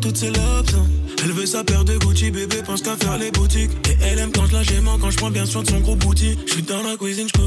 toutes 0.00 0.16
ces 0.16 0.28
lobes. 0.30 0.70
hein. 0.76 0.86
Elle 1.22 1.32
veut 1.32 1.46
sa 1.46 1.64
paire 1.64 1.84
de 1.84 1.96
Gucci, 1.96 2.30
bébé 2.30 2.62
pense 2.64 2.82
qu'à 2.82 2.96
faire 2.96 3.18
les 3.18 3.30
boutiques. 3.30 3.70
Et 3.88 3.96
elle 4.04 4.18
aime 4.20 4.30
quand 4.32 4.46
je 4.46 4.52
la 4.52 4.62
j'aime 4.62 4.88
quand 5.00 5.10
je 5.10 5.16
prends 5.16 5.30
bien 5.30 5.46
soin 5.46 5.62
de 5.62 5.68
son 5.68 5.80
gros 5.80 5.96
bouti. 5.96 6.38
Je 6.46 6.52
suis 6.52 6.62
dans 6.62 6.82
la 6.82 6.96
cuisine, 6.96 7.26
je. 7.34 7.40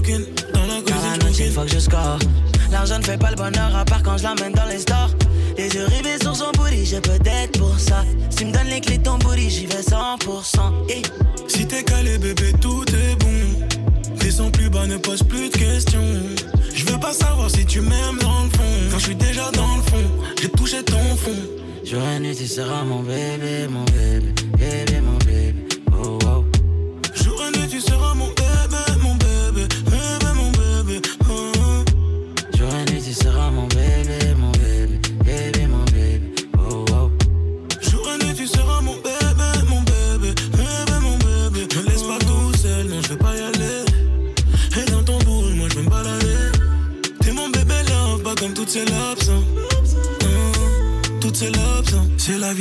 Dans 0.53 0.65
la 0.65 0.81
cuisine, 0.81 1.47
je 1.47 1.51
faut 1.51 1.61
que 1.61 1.67
je 1.69 1.79
score. 1.79 2.19
L'argent 2.71 2.99
ne 2.99 3.03
fait 3.03 3.17
pas 3.17 3.29
le 3.29 3.35
bonheur, 3.35 3.75
à 3.75 3.85
part 3.85 4.03
quand 4.03 4.17
je 4.17 4.23
l'emmène 4.23 4.53
dans 4.53 4.65
les 4.65 4.79
stores. 4.79 5.11
Les 5.57 5.69
yeux 5.69 5.85
rivés 5.85 6.17
sur 6.21 6.35
son 6.35 6.51
booty, 6.51 6.85
j'ai 6.85 7.01
peut-être 7.01 7.59
pour 7.59 7.79
ça. 7.79 8.03
Si 8.29 8.45
me 8.45 8.51
donnes 8.51 8.67
les 8.67 8.81
clés 8.81 8.97
de 8.97 9.03
ton 9.03 9.17
booty, 9.17 9.49
j'y 9.49 9.65
vais 9.65 9.81
100%. 9.81 10.89
Et 10.89 11.01
Si 11.47 11.65
t'es 11.65 11.83
calé, 11.83 12.17
bébé, 12.17 12.53
tout 12.59 12.83
est 12.89 13.15
bon. 13.15 13.67
Descends 14.19 14.51
plus 14.51 14.69
bas, 14.69 14.85
ne 14.85 14.97
pose 14.97 15.23
plus 15.23 15.49
de 15.49 15.57
questions. 15.57 16.01
Je 16.73 16.85
veux 16.85 16.99
pas 16.99 17.13
savoir 17.13 17.49
si 17.49 17.65
tu 17.65 17.81
m'aimes 17.81 18.19
dans 18.21 18.43
le 18.43 18.49
fond. 18.49 18.89
Quand 18.91 18.99
je 18.99 19.03
suis 19.05 19.15
déjà 19.15 19.49
dans 19.51 19.75
le 19.75 19.81
fond, 19.81 20.11
j'ai 20.41 20.49
touché 20.49 20.83
ton 20.83 21.15
fond. 21.17 21.35
Jour 21.83 22.01
et 22.15 22.19
nuit, 22.19 22.35
tu 22.35 22.47
seras 22.47 22.83
mon 22.83 23.01
bébé, 23.01 23.67
mon 23.69 23.83
bébé, 23.85 24.33
bébé, 24.57 25.01
mon 25.01 25.10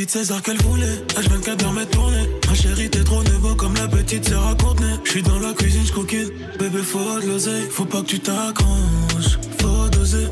hein. 0.01 0.07
C'est 0.09 0.19
César 0.19 0.43
qu'elle 0.43 0.61
voulait. 0.63 0.97
H24 1.17 1.65
heures 1.65 1.73
m'est 1.73 1.87
tournée. 1.87 2.29
Ma 2.49 2.55
chérie, 2.55 2.91
t'es 2.91 3.05
trop 3.05 3.23
négo 3.23 3.55
comme 3.55 3.75
la 3.75 3.89
petite 3.89 4.29
sœur 4.29 4.47
à 4.47 4.55
Courtenay. 4.55 4.95
J'suis 5.05 5.23
dans 5.23 5.39
la 5.39 5.53
cuisine, 5.53 5.85
j'coquine. 5.87 6.31
Bébé, 6.59 6.79
faut 6.79 7.21
de 7.21 7.27
l'oseille. 7.27 7.69
Faut 7.71 7.85
pas 7.85 8.01
que 8.01 8.07
tu 8.07 8.21
t'accroches. 8.21 9.39
Faut 9.61 9.89
doser. 9.91 10.27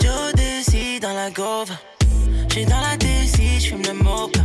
Joe 0.00 0.32
décide 0.34 1.02
dans 1.02 1.14
la 1.14 1.30
gauve. 1.30 1.70
J'suis 2.48 2.64
dans 2.64 2.80
la 2.80 2.96
DC, 2.96 3.60
j'fume 3.60 3.82
le 3.82 3.92
mocha. 4.02 4.40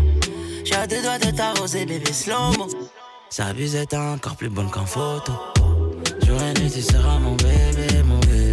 J'ai 0.65 0.75
à 0.75 0.88
deux 0.88 1.01
doigts 1.01 1.20
de 1.20 1.36
t'arroser, 1.36 1.86
bébé 1.86 2.12
slow-mo. 2.12 2.67
Sa 3.29 3.53
buse 3.53 3.75
est 3.75 3.93
encore 3.93 4.36
plus 4.36 4.50
bonne 4.50 4.70
qu'en 4.70 4.86
photo. 4.86 5.32
Jour 6.25 6.38
et 6.41 6.60
nuit, 6.60 6.72
tu 6.72 6.82
seras 6.82 7.17
mon 7.20 7.36
bébé, 7.36 8.03
mon 8.05 8.20
bébé, 8.20 8.52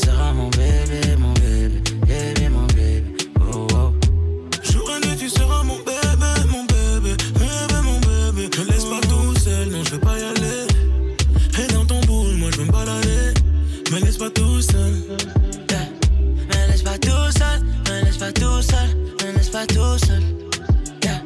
seras 0.00 0.32
mon 0.32 0.48
bébé, 0.50 1.16
mon 1.18 1.32
bébé, 1.34 1.80
bébé, 2.06 2.48
mon 2.48 2.66
bébé. 2.66 3.04
Oh, 3.52 3.66
oh. 3.74 3.92
Jour 4.62 4.90
et 4.90 5.06
nuit, 5.06 5.16
tu 5.16 5.28
seras 5.28 5.62
mon 5.62 5.78
bébé, 5.78 6.32
mon 6.50 6.64
bébé, 6.64 7.16
bébé, 7.34 7.78
mon 7.82 7.98
bébé. 8.00 8.48
Me 8.58 8.64
laisse 8.70 8.84
pas 8.84 9.00
tout 9.08 9.34
seul, 9.38 9.68
non, 9.68 9.84
je 9.84 9.90
veux 9.90 10.00
pas 10.00 10.18
y 10.18 10.22
aller. 10.22 10.66
Et 11.62 11.72
dans 11.72 11.84
ton 11.84 12.00
boule, 12.02 12.34
moi 12.36 12.50
je 12.52 12.58
veux 12.58 12.64
me 12.66 12.72
balader. 12.72 13.34
Me 13.92 14.00
laisse 14.00 14.16
pas 14.16 14.30
tout 14.30 14.60
seul. 14.62 14.94
Yeah. 15.70 15.88
Me 16.48 16.70
laisse 16.70 16.82
pas 16.82 16.98
tout 16.98 17.30
seul, 17.38 17.60
me 17.88 18.04
laisse 18.04 18.16
pas 18.16 18.32
tout 18.32 18.62
seul, 18.62 18.88
me 19.22 19.36
laisse 19.36 19.48
pas 19.50 19.66
tout 19.66 19.98
seul. 20.06 20.22
Yeah. 21.04 21.22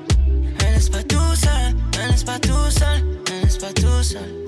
Me 0.59 0.75
laisse 0.75 0.89
pas 0.89 1.03
tout 1.03 1.35
seul, 1.35 1.75
me 1.97 2.11
laisse 2.11 2.25
pas 2.25 2.39
tout 2.39 2.71
seul, 2.71 3.03
me 3.03 3.45
laisse 3.45 3.59
pas 3.59 3.73
tout 3.73 4.03
seul. 4.03 4.44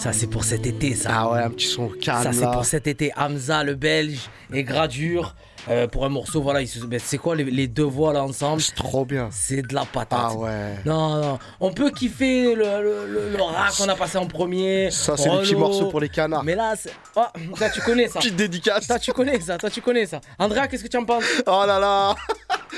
Ça 0.00 0.12
c'est 0.14 0.26
pour 0.28 0.44
cet 0.44 0.66
été 0.66 0.94
ça. 0.94 1.10
Ah 1.12 1.30
ouais, 1.30 1.40
un 1.40 1.50
petit 1.50 1.66
son 1.66 1.88
calme 1.88 2.22
Ça 2.22 2.32
c'est 2.32 2.40
là. 2.40 2.52
pour 2.52 2.64
cet 2.64 2.86
été. 2.86 3.12
Hamza 3.16 3.62
le 3.62 3.74
belge 3.74 4.30
et 4.52 4.64
Gradure. 4.64 5.34
euh, 5.68 5.86
pour 5.86 6.06
un 6.06 6.08
morceau, 6.08 6.40
voilà, 6.40 6.64
se- 6.64 6.78
ben, 6.86 6.98
c'est 6.98 7.18
quoi 7.18 7.36
les, 7.36 7.44
les 7.44 7.66
deux 7.68 7.84
voix 7.84 8.14
là 8.14 8.24
ensemble? 8.24 8.62
C'est 8.62 8.74
trop 8.74 9.04
bien. 9.04 9.28
C'est 9.30 9.60
de 9.60 9.74
la 9.74 9.84
patate. 9.84 10.18
Ah 10.18 10.34
ouais. 10.34 10.76
Non, 10.86 11.20
non, 11.20 11.38
on 11.60 11.70
peut 11.70 11.90
kiffer 11.90 12.54
le, 12.54 12.64
le, 12.64 13.06
le, 13.06 13.36
le 13.36 13.42
rap 13.42 13.70
qu'on 13.76 13.86
a 13.90 13.94
passé 13.94 14.16
en 14.16 14.26
premier. 14.26 14.90
Ça, 14.90 15.18
c'est 15.18 15.28
le 15.28 15.42
petit 15.42 15.54
morceau 15.54 15.88
pour 15.90 16.00
les 16.00 16.08
canards. 16.08 16.44
Mais 16.44 16.54
là, 16.54 16.72
c'est- 16.76 16.94
oh, 17.14 17.24
ça, 17.58 17.68
tu 17.68 17.82
connais 17.82 18.08
ça. 18.08 18.20
Petite 18.20 18.36
dédicace. 18.36 18.86
Toi, 18.86 18.98
tu 18.98 19.12
connais 19.12 19.38
ça. 19.38 19.58
Toi, 19.58 19.68
tu 19.68 19.82
connais 19.82 20.06
ça. 20.06 20.22
Andrea, 20.38 20.66
qu'est-ce 20.66 20.82
que 20.84 20.88
tu 20.88 20.96
en 20.96 21.04
penses? 21.04 21.24
Oh 21.46 21.64
là 21.66 21.78
là. 21.78 22.14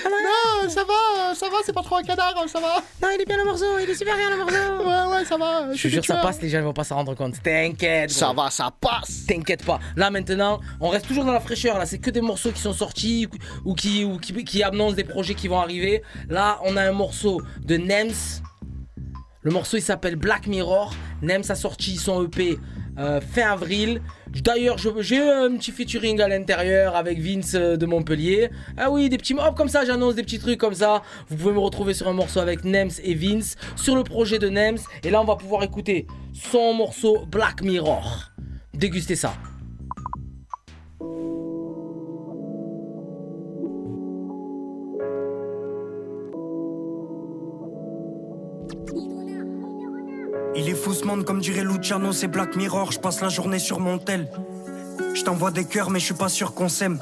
Non, 0.05 0.69
ça 0.69 0.85
va, 0.85 1.35
ça 1.35 1.49
va, 1.49 1.57
c'est 1.65 1.73
pas 1.73 1.83
trop 1.83 1.97
un 1.97 2.03
canard, 2.03 2.35
ça 2.47 2.61
va. 2.61 2.83
Non, 3.03 3.09
il 3.15 3.21
est 3.21 3.27
bien 3.27 3.37
le 3.37 3.45
morceau. 3.45 3.79
Il 3.81 3.89
est 3.89 3.95
super 3.95 4.17
bien 4.17 4.31
le 4.31 4.37
morceau. 4.37 4.55
Ouais, 4.55 5.17
ouais, 5.17 5.25
ça 5.25 5.37
va. 5.37 5.73
Je 5.73 5.83
te 5.83 5.89
jure, 5.89 6.05
ça 6.05 6.17
passe, 6.17 6.41
les 6.41 6.49
gens 6.49 6.59
ils 6.59 6.65
vont 6.65 6.73
pas 6.73 6.85
s'en 6.85 6.97
rendre 6.97 7.15
compte. 7.15 7.43
T'inquiète. 7.43 8.11
Ça 8.11 8.33
va, 8.33 8.51
ça 8.51 8.71
passe. 8.81 9.27
T'inquiète 9.27 9.65
pas. 9.65 9.79
Là 9.97 10.11
maintenant, 10.11 10.61
on 10.81 10.89
reste 10.89 11.07
toujours 11.07 11.25
dans 11.25 11.33
la 11.33 11.41
fraîcheur. 11.41 11.79
Là, 11.79 11.87
c'est 11.87 11.99
que 11.99 12.11
des 12.11 12.21
morceaux 12.21 12.53
qui 12.53 12.61
sont 12.61 12.73
sortis 12.73 13.29
ou 13.65 13.75
qui, 13.75 14.05
ou 14.05 14.19
qui, 14.19 14.45
qui 14.45 14.63
annoncent 14.63 14.97
des 14.97 15.05
projets 15.05 15.35
qui 15.35 15.49
vont 15.49 15.61
arriver. 15.61 16.03
Là, 16.29 16.59
on 16.65 16.77
a 16.77 16.83
un 16.83 16.93
morceau 16.93 17.41
de 17.61 17.77
Nems. 17.77 18.43
Le 19.43 19.51
morceau 19.51 19.77
il 19.77 19.83
s'appelle 19.83 20.17
Black 20.17 20.47
Mirror. 20.47 20.95
Nems 21.21 21.45
a 21.49 21.55
sorti 21.55 21.97
son 21.97 22.25
EP 22.25 22.59
euh, 22.99 23.21
fin 23.21 23.53
avril. 23.53 24.03
D'ailleurs, 24.29 24.77
j'ai 24.79 25.21
un 25.21 25.57
petit 25.57 25.73
featuring 25.73 26.21
à 26.21 26.29
l'intérieur 26.29 26.97
avec 26.97 27.21
Vince 27.21 27.55
euh, 27.55 27.77
de 27.77 27.87
Montpellier. 27.87 28.51
Ah 28.77 28.91
oui, 28.91 29.09
des 29.09 29.19
petits 29.19 29.35
hop 29.35 29.57
comme 29.57 29.69
ça, 29.69 29.85
j'annonce 29.85 30.15
des 30.15 30.23
petits 30.23 30.39
trucs 30.39 30.59
comme 30.59 30.75
ça. 30.75 31.03
Vous 31.29 31.37
pouvez 31.37 31.55
me 31.55 31.59
retrouver 31.59 31.95
sur 31.95 32.09
un 32.09 32.13
morceau 32.13 32.41
avec 32.41 32.65
Nems 32.65 32.91
et 33.03 33.15
Vince 33.15 33.57
sur 33.77 33.97
le 33.97 34.05
projet 34.05 34.39
de 34.39 34.49
Nems. 34.49 34.79
Et 35.05 35.11
là, 35.11 35.21
on 35.21 35.25
va 35.25 35.37
pouvoir 35.37 35.63
écouter 35.63 36.07
son 36.33 36.75
morceau 36.75 37.25
Black 37.31 37.63
Mirror. 37.63 38.33
Dégustez 38.75 39.17
ça. 39.17 39.35
Il 50.55 50.69
est 50.69 50.75
fou 50.75 50.93
ce 50.93 51.07
monde 51.07 51.25
comme 51.25 51.41
dirait 51.41 51.65
Luciano, 51.65 52.13
c'est 52.13 52.29
Black 52.29 52.57
Mirror, 52.57 52.93
je 52.93 53.01
passe 53.01 53.23
la 53.23 53.31
journée 53.31 53.59
sur 53.59 53.81
mon 53.81 53.99
tel. 53.99 54.29
Je 55.15 55.23
t'envoie 55.23 55.51
des 55.51 55.65
cœurs 55.65 55.89
mais 55.89 55.99
je 55.99 56.05
suis 56.05 56.15
pas 56.15 56.29
sûr 56.29 56.53
qu'on 56.53 56.69
s'aime. 56.69 56.99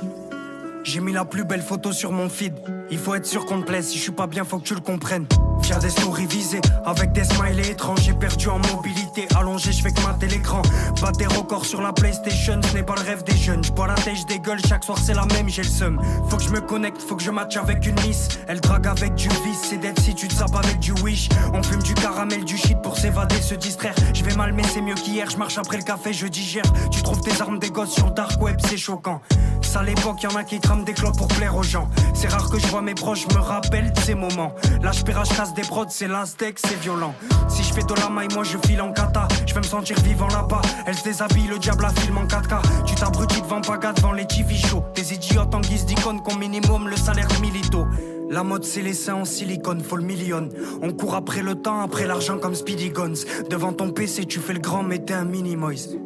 J'ai 0.85 1.00
mis 1.00 1.12
la 1.12 1.25
plus 1.25 1.45
belle 1.45 1.62
photo 1.62 1.92
sur 1.92 2.12
mon 2.12 2.28
feed. 2.28 2.54
Il 2.92 2.99
faut 2.99 3.14
être 3.14 3.26
sûr 3.26 3.47
qu'on 3.47 3.61
te 3.61 3.66
plaise, 3.66 3.88
si 3.88 3.99
je 3.99 4.02
suis 4.02 4.12
pas 4.12 4.28
bien 4.28 4.45
faut 4.45 4.59
que 4.59 4.64
tu 4.64 4.75
le 4.75 4.80
comprennes. 4.80 5.26
Via 5.71 5.79
des 5.79 5.91
stories 5.91 6.27
visées, 6.27 6.61
avec 6.85 7.12
des 7.12 7.23
smileys 7.23 7.71
étranges, 7.71 8.00
j'ai 8.03 8.12
perdu 8.12 8.49
en 8.49 8.59
mobilité. 8.75 9.29
Allongé, 9.37 9.71
je 9.71 9.81
fais 9.81 9.93
que 9.93 10.00
mater 10.00 10.27
l'écran. 10.27 10.62
Bat 11.00 11.12
des 11.12 11.29
records 11.29 11.65
sur 11.65 11.81
la 11.81 11.93
PlayStation, 11.93 12.61
ce 12.61 12.75
n'est 12.75 12.83
pas 12.83 12.97
le 12.97 13.03
rêve 13.03 13.23
des 13.23 13.37
jeunes. 13.37 13.62
Je 13.62 13.71
bois 13.71 13.87
la 13.87 13.95
tête, 13.95 14.27
des 14.27 14.41
gueules, 14.41 14.59
chaque 14.69 14.83
soir 14.83 14.99
c'est 14.99 15.15
la 15.15 15.27
même, 15.27 15.49
j'ai 15.49 15.62
le 15.62 15.69
seum. 15.69 16.00
Faut 16.29 16.39
que 16.39 16.43
je 16.43 16.50
me 16.50 16.61
connecte, 16.61 17.00
faut 17.00 17.15
que 17.15 17.23
je 17.23 17.31
matche 17.31 17.57
avec 17.57 17.87
une 17.87 17.95
miss. 18.00 18.27
Elle 18.49 18.61
drague 18.61 18.89
avec 18.89 19.15
du 19.15 19.29
vice, 19.29 19.61
c'est 19.62 19.77
d'être 19.77 20.00
si 20.03 20.12
tu 20.12 20.27
te 20.27 20.35
sapes 20.35 20.57
avec 20.57 20.81
du 20.81 20.91
wish. 21.05 21.29
On 21.55 21.62
fume 21.62 21.85
du 21.85 21.95
caramel, 21.95 22.45
du 22.45 22.57
shit 22.57 22.83
pour 22.83 22.99
s'évader, 22.99 23.41
se 23.41 23.55
distraire. 23.55 23.95
Je 24.12 24.25
vais 24.25 24.35
mal, 24.35 24.53
mais 24.53 24.65
c'est 24.65 24.83
mieux 24.83 24.97
qu'hier. 24.97 25.31
Je 25.31 25.37
marche 25.37 25.57
après 25.57 25.77
le 25.77 25.85
café, 25.85 26.12
je 26.12 26.27
digère. 26.27 26.65
Tu 26.91 27.00
trouves 27.05 27.21
tes 27.21 27.41
armes 27.41 27.61
des 27.61 27.71
gosses 27.71 27.93
sur 27.93 28.07
le 28.07 28.12
dark 28.12 28.43
web, 28.43 28.57
c'est 28.69 28.77
choquant. 28.77 29.21
Ça 29.62 29.81
à 29.81 29.83
l'époque, 29.85 30.21
y'en 30.25 30.35
a 30.35 30.43
qui 30.43 30.59
trament 30.59 30.83
des 30.83 30.95
clopes 30.95 31.17
pour 31.17 31.29
plaire 31.29 31.55
aux 31.55 31.62
gens. 31.62 31.89
C'est 32.12 32.27
rare 32.27 32.50
que 32.50 32.59
je 32.59 32.67
vois 32.67 32.83
mes 32.83 32.95
proches 32.95 33.29
me 33.29 33.39
rappellent 33.39 33.93
de 33.93 34.00
ces 34.00 34.17
moments. 34.17 34.53
Là, 34.83 34.91
je 34.91 34.99
je 35.00 35.37
casse 35.37 35.55
des 35.55 35.60
prods, 35.62 35.87
c'est 35.88 36.09
l'aztec, 36.09 36.59
c'est 36.59 36.79
violent. 36.79 37.14
Si 37.49 37.62
je 37.62 37.73
fais 37.73 37.83
de 37.83 37.95
la 37.95 38.09
maille, 38.09 38.29
moi 38.35 38.45
je 38.45 38.57
file 38.67 38.81
en 38.81 38.93
kata. 38.93 39.26
Je 39.47 39.55
vais 39.55 39.61
me 39.61 39.67
sentir 39.67 39.99
vivant 40.00 40.29
là-bas. 40.29 40.62
Elle 40.87 40.95
se 40.95 41.05
déshabille, 41.05 41.49
le 41.49 41.59
diable 41.59 41.83
la 41.83 41.90
filme 41.90 42.19
en 42.19 42.25
4K. 42.25 42.85
Tu 42.87 42.95
t'abrutis 42.95 43.40
devant 43.43 43.61
Paga, 43.61 43.93
devant 43.93 44.12
les 44.12 44.26
TV 44.26 44.55
shows. 44.55 44.85
Des 44.95 45.14
idiotes 45.14 45.55
en 45.55 45.61
guise 45.61 45.87
d'icône 45.87 46.23
qu'on 46.23 46.37
minimum 46.37 46.88
le 46.88 46.97
salaire 46.97 47.29
milito. 47.40 47.87
La 48.31 48.45
mode 48.45 48.64
c'est 48.64 48.83
les 48.83 48.95
seins 48.95 49.17
en 49.17 49.25
silicone, 49.25 49.81
faut 49.83 49.97
le 49.97 50.05
million. 50.05 50.49
On 50.83 50.93
court 50.93 51.17
après 51.17 51.43
le 51.43 51.57
temps, 51.57 51.81
après 51.81 52.07
l'argent 52.07 52.38
comme 52.38 52.55
Speedy 52.55 52.90
Guns. 52.90 53.25
Devant 53.50 53.73
ton 53.73 53.90
PC, 53.90 54.25
tu 54.26 54.38
fais 54.38 54.52
le 54.52 54.61
grand, 54.61 54.85
mais 54.85 55.00
t'es 55.00 55.14
un 55.14 55.25
mini-moise. 55.25 55.99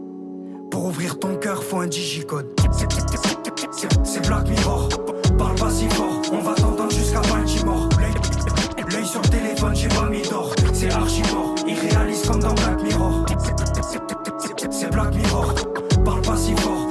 Pour 0.70 0.86
ouvrir 0.86 1.18
ton 1.18 1.36
cœur, 1.36 1.62
faut 1.62 1.80
un 1.80 1.86
digicode. 1.86 2.48
C'est 4.02 4.26
Black 4.26 4.48
Mirror. 4.48 4.88
Parle 5.38 5.54
pas 5.56 5.70
si 5.70 5.88
fort, 5.90 6.22
on 6.32 6.40
va 6.40 6.54
t'entendre 6.54 6.90
jusqu'à 6.90 7.20
Baltimore. 7.20 7.88
Sur 9.14 9.22
le 9.22 9.28
téléphone, 9.28 9.76
j'ai 9.76 9.86
pas 9.86 10.08
mis 10.10 10.22
d'or. 10.22 10.52
C'est 10.72 10.90
archi 10.90 11.22
mort, 11.32 11.54
irréaliste 11.68 12.26
comme 12.26 12.40
dans 12.40 12.52
Black 12.52 12.82
Mirror. 12.82 13.24
C'est 14.72 14.90
Black 14.90 15.14
Mirror. 15.14 15.54
Parle 16.04 16.22
pas 16.22 16.36
si 16.36 16.52
fort, 16.56 16.83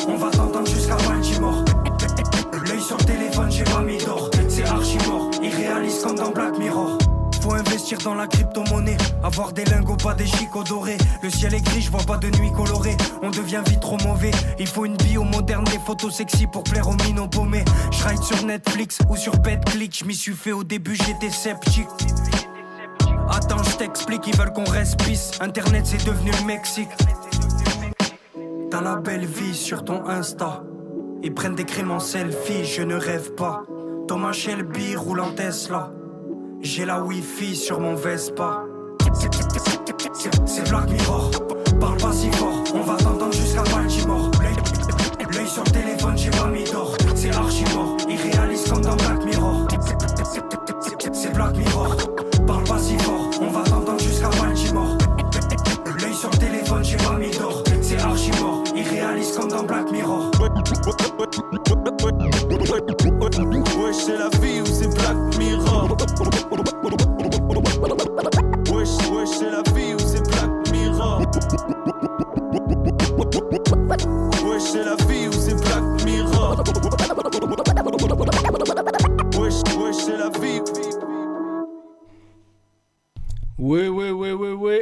dans 8.03 8.15
la 8.15 8.27
crypto-monnaie, 8.27 8.97
avoir 9.23 9.53
des 9.53 9.65
lingots, 9.65 9.97
pas 9.97 10.13
des 10.13 10.25
chicots 10.25 10.63
dorés. 10.63 10.97
Le 11.21 11.29
ciel 11.29 11.53
est 11.53 11.62
gris, 11.62 11.81
je 11.81 11.91
vois 11.91 12.03
pas 12.03 12.17
de 12.17 12.29
nuit 12.38 12.51
colorée. 12.51 12.97
On 13.21 13.29
devient 13.29 13.62
vite 13.65 13.79
trop 13.81 13.97
mauvais. 14.03 14.31
Il 14.59 14.67
faut 14.67 14.85
une 14.85 14.97
bio 14.97 15.23
moderne, 15.23 15.65
des 15.65 15.79
photos 15.85 16.15
sexy 16.15 16.47
pour 16.47 16.63
plaire 16.63 16.88
aux 16.88 16.95
minots 17.05 17.27
paumés. 17.27 17.65
Je 17.91 18.21
sur 18.21 18.45
Netflix 18.45 19.00
ou 19.09 19.15
sur 19.15 19.38
BetClick, 19.38 19.97
je 20.00 20.05
m'y 20.05 20.15
suis 20.15 20.33
fait 20.33 20.51
au 20.51 20.63
début, 20.63 20.95
j'étais 20.95 21.29
sceptique. 21.29 21.88
Attends, 23.29 23.63
je 23.63 23.77
t'explique, 23.77 24.27
ils 24.27 24.35
veulent 24.35 24.53
qu'on 24.53 24.65
respisse. 24.65 25.31
Internet, 25.39 25.85
c'est 25.85 26.05
devenu 26.05 26.31
le 26.31 26.45
Mexique. 26.45 26.89
T'as 28.70 28.81
la 28.81 28.96
belle 28.96 29.25
vie 29.25 29.55
sur 29.55 29.83
ton 29.83 30.07
Insta. 30.07 30.63
Ils 31.24 31.33
prennent 31.33 31.55
des 31.55 31.65
crimes 31.65 31.91
en 31.91 32.00
selfie, 32.00 32.65
je 32.65 32.81
ne 32.81 32.96
rêve 32.96 33.33
pas. 33.35 33.63
Thomas 34.07 34.33
Shelby 34.33 34.96
roule 34.96 35.22
en 35.22 35.31
Tesla. 35.31 35.91
J'ai 36.63 36.85
la 36.85 37.01
Wi-Fi 37.03 37.55
sur 37.55 37.79
mon 37.79 37.93
Vespa. 37.95 38.63
C'est- 40.45 40.69
Black 40.69 40.89
Mirror. 40.89 41.29
Parle 41.79 41.97
pas 41.97 42.11
si 42.13 42.31
fort, 42.31 42.63
on 42.73 42.81
va 42.81 42.95
t'entendre 42.95 43.33
jusqu'à 43.33 43.63
Baltimore. 43.63 44.31
L'œil- 44.41 45.47
sur 45.47 45.63
le 45.63 45.71
téléphone, 45.71 46.17
j'ai 46.17 46.29
pas 46.31 46.47
mis 46.47 46.63
d'or. 46.63 46.95
C'est 47.15 47.35
archi 47.35 47.63
mort, 47.75 47.97
irréaliste 48.09 48.69
comme 48.71 48.81
dans 48.81 48.95
Black 48.95 49.25
Mirror. 49.25 49.67
C'est 51.13 51.33
Black 51.33 51.55
Mirror. 51.57 51.95
Parle 52.47 52.63
pas 52.63 52.79
si 52.79 52.97
fort, 52.99 53.29
on 53.41 53.47
va 53.51 53.63
t'entendre 53.63 53.99
jusqu'à 53.99 54.29
Baltimore. 54.29 54.97
L'œil 56.01 56.13
sur 56.13 56.29
le 56.31 56.37
téléphone, 56.37 56.83
j'ai 56.83 56.97
pas 56.97 57.17
mis 57.17 57.31
d'or. 57.31 57.63
C'est 57.81 57.99
archi 57.99 58.31
mort, 58.41 58.63
irréaliste 58.75 59.37
comme 59.37 59.49
dans 59.49 59.63
Black 59.63 59.91
Mirror. 59.91 60.31
Wesh, 63.79 63.95
c'est 64.05 64.17
la 64.17 64.29
vie 64.39 64.61
ou 64.61 64.65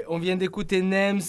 ouais. 0.02 0.06
On 0.10 0.20
vient 0.20 0.36
d'écouter 0.36 0.82
Nems 0.82 1.22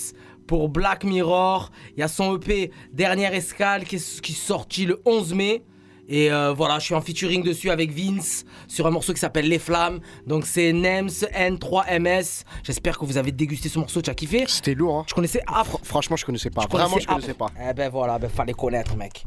pour 0.46 0.68
Black 0.68 1.04
Mirror. 1.04 1.70
Il 1.96 2.00
y 2.00 2.02
a 2.02 2.08
son 2.08 2.36
EP 2.36 2.70
Dernière 2.92 3.34
Escale 3.34 3.84
qui 3.84 3.96
est, 3.96 4.20
qui 4.20 4.32
est 4.32 4.36
sorti 4.36 4.86
le 4.86 5.00
11 5.04 5.34
mai. 5.34 5.64
Et 6.08 6.32
euh, 6.32 6.52
voilà, 6.52 6.78
je 6.78 6.84
suis 6.84 6.94
en 6.94 7.00
featuring 7.00 7.42
dessus 7.42 7.70
avec 7.70 7.92
Vince 7.92 8.44
sur 8.66 8.86
un 8.86 8.90
morceau 8.90 9.14
qui 9.14 9.20
s'appelle 9.20 9.48
Les 9.48 9.58
Flammes. 9.58 10.00
Donc 10.26 10.46
c'est 10.46 10.72
Nems 10.72 11.08
N3MS. 11.08 12.42
J'espère 12.64 12.98
que 12.98 13.04
vous 13.04 13.16
avez 13.16 13.32
dégusté 13.32 13.68
ce 13.68 13.78
morceau, 13.78 14.02
tu 14.02 14.10
as 14.10 14.14
kiffé 14.14 14.44
C'était 14.48 14.74
lourd, 14.74 14.98
hein. 14.98 15.04
Je 15.08 15.14
connaissais 15.14 15.42
ah, 15.46 15.62
Franchement, 15.82 16.16
je 16.16 16.26
connaissais 16.26 16.50
pas. 16.50 16.62
je 16.62 16.68
Vraiment, 16.68 16.98
je 16.98 17.06
connaissais 17.06 17.34
pas. 17.34 17.46
Eh 17.68 17.72
ben 17.72 17.88
voilà, 17.88 18.18
ben 18.18 18.28
fallait 18.28 18.52
connaître, 18.52 18.96
mec. 18.96 19.24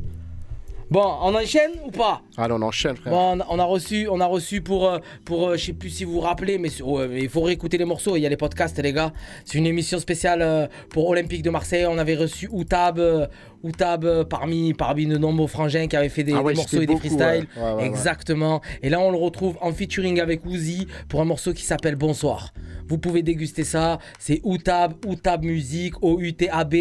Bon, 0.92 1.04
on 1.24 1.34
enchaîne 1.34 1.72
ou 1.86 1.90
pas? 1.90 2.22
Allez, 2.38 2.54
on 2.54 2.62
enchaîne, 2.62 2.96
frère. 2.96 3.12
Bon, 3.12 3.38
on 3.38 3.40
a- 3.40 3.48
on 3.50 3.58
a 3.60 3.64
reçu, 3.64 4.08
on 4.10 4.20
a 4.20 4.26
reçu 4.28 4.62
pour, 4.62 4.88
euh, 4.88 5.00
pour 5.26 5.48
euh, 5.50 5.58
je 5.58 5.66
sais 5.66 5.74
plus 5.74 5.90
si 5.90 6.04
vous 6.04 6.14
vous 6.14 6.20
rappelez, 6.20 6.60
mais 6.60 6.70
sur- 6.70 7.04
il 7.12 7.28
faut 7.28 7.42
réécouter 7.42 7.78
les 7.80 7.86
morceaux. 7.86 8.16
Il 8.16 8.22
y 8.22 8.26
a 8.26 8.30
les 8.30 8.38
podcasts, 8.38 8.78
les 8.82 8.94
gars. 8.94 9.12
C'est 9.46 9.58
une 9.58 9.66
émission 9.66 9.98
spéciale 9.98 10.42
euh, 10.44 10.68
pour 10.92 11.10
Olympique 11.10 11.42
de 11.42 11.50
Marseille. 11.50 11.86
On 11.88 11.98
avait 11.98 12.16
reçu 12.16 12.48
Outab, 12.52 13.00
euh, 13.00 13.26
Outab 13.64 14.24
parmi, 14.30 14.74
parmi 14.76 15.08
de 15.08 15.18
nombreux 15.18 15.48
frangins 15.48 15.88
qui 15.88 15.96
avaient 15.96 16.08
fait 16.10 16.24
des, 16.24 16.34
Ah 16.34 16.44
ouais, 16.44 16.54
des 16.54 16.58
morceaux 16.58 16.82
et 16.82 16.86
des 16.86 16.96
freestyles. 16.98 17.48
ouais. 17.58 17.74
Ouais. 17.78 17.86
Exactement. 17.86 18.62
Et 18.84 18.90
là, 18.90 19.00
on 19.00 19.10
le 19.10 19.18
retrouve 19.18 19.58
en 19.62 19.72
featuring 19.72 20.20
avec 20.22 20.46
Uzi 20.46 20.86
pour 21.10 21.20
un 21.20 21.26
morceau 21.26 21.52
qui 21.54 21.64
s'appelle 21.64 21.96
Bonsoir. 21.96 22.54
Vous 22.88 23.00
pouvez 23.00 23.24
déguster 23.24 23.64
ça. 23.64 23.98
C'est 24.20 24.40
Outab, 24.44 24.94
Outab 25.08 25.44
Musique, 25.44 25.96
O-U-T-A-B. 26.04 26.76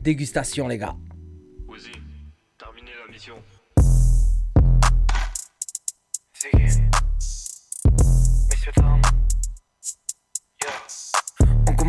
Dégustation, 0.00 0.68
les 0.68 0.78
gars. 0.78 0.94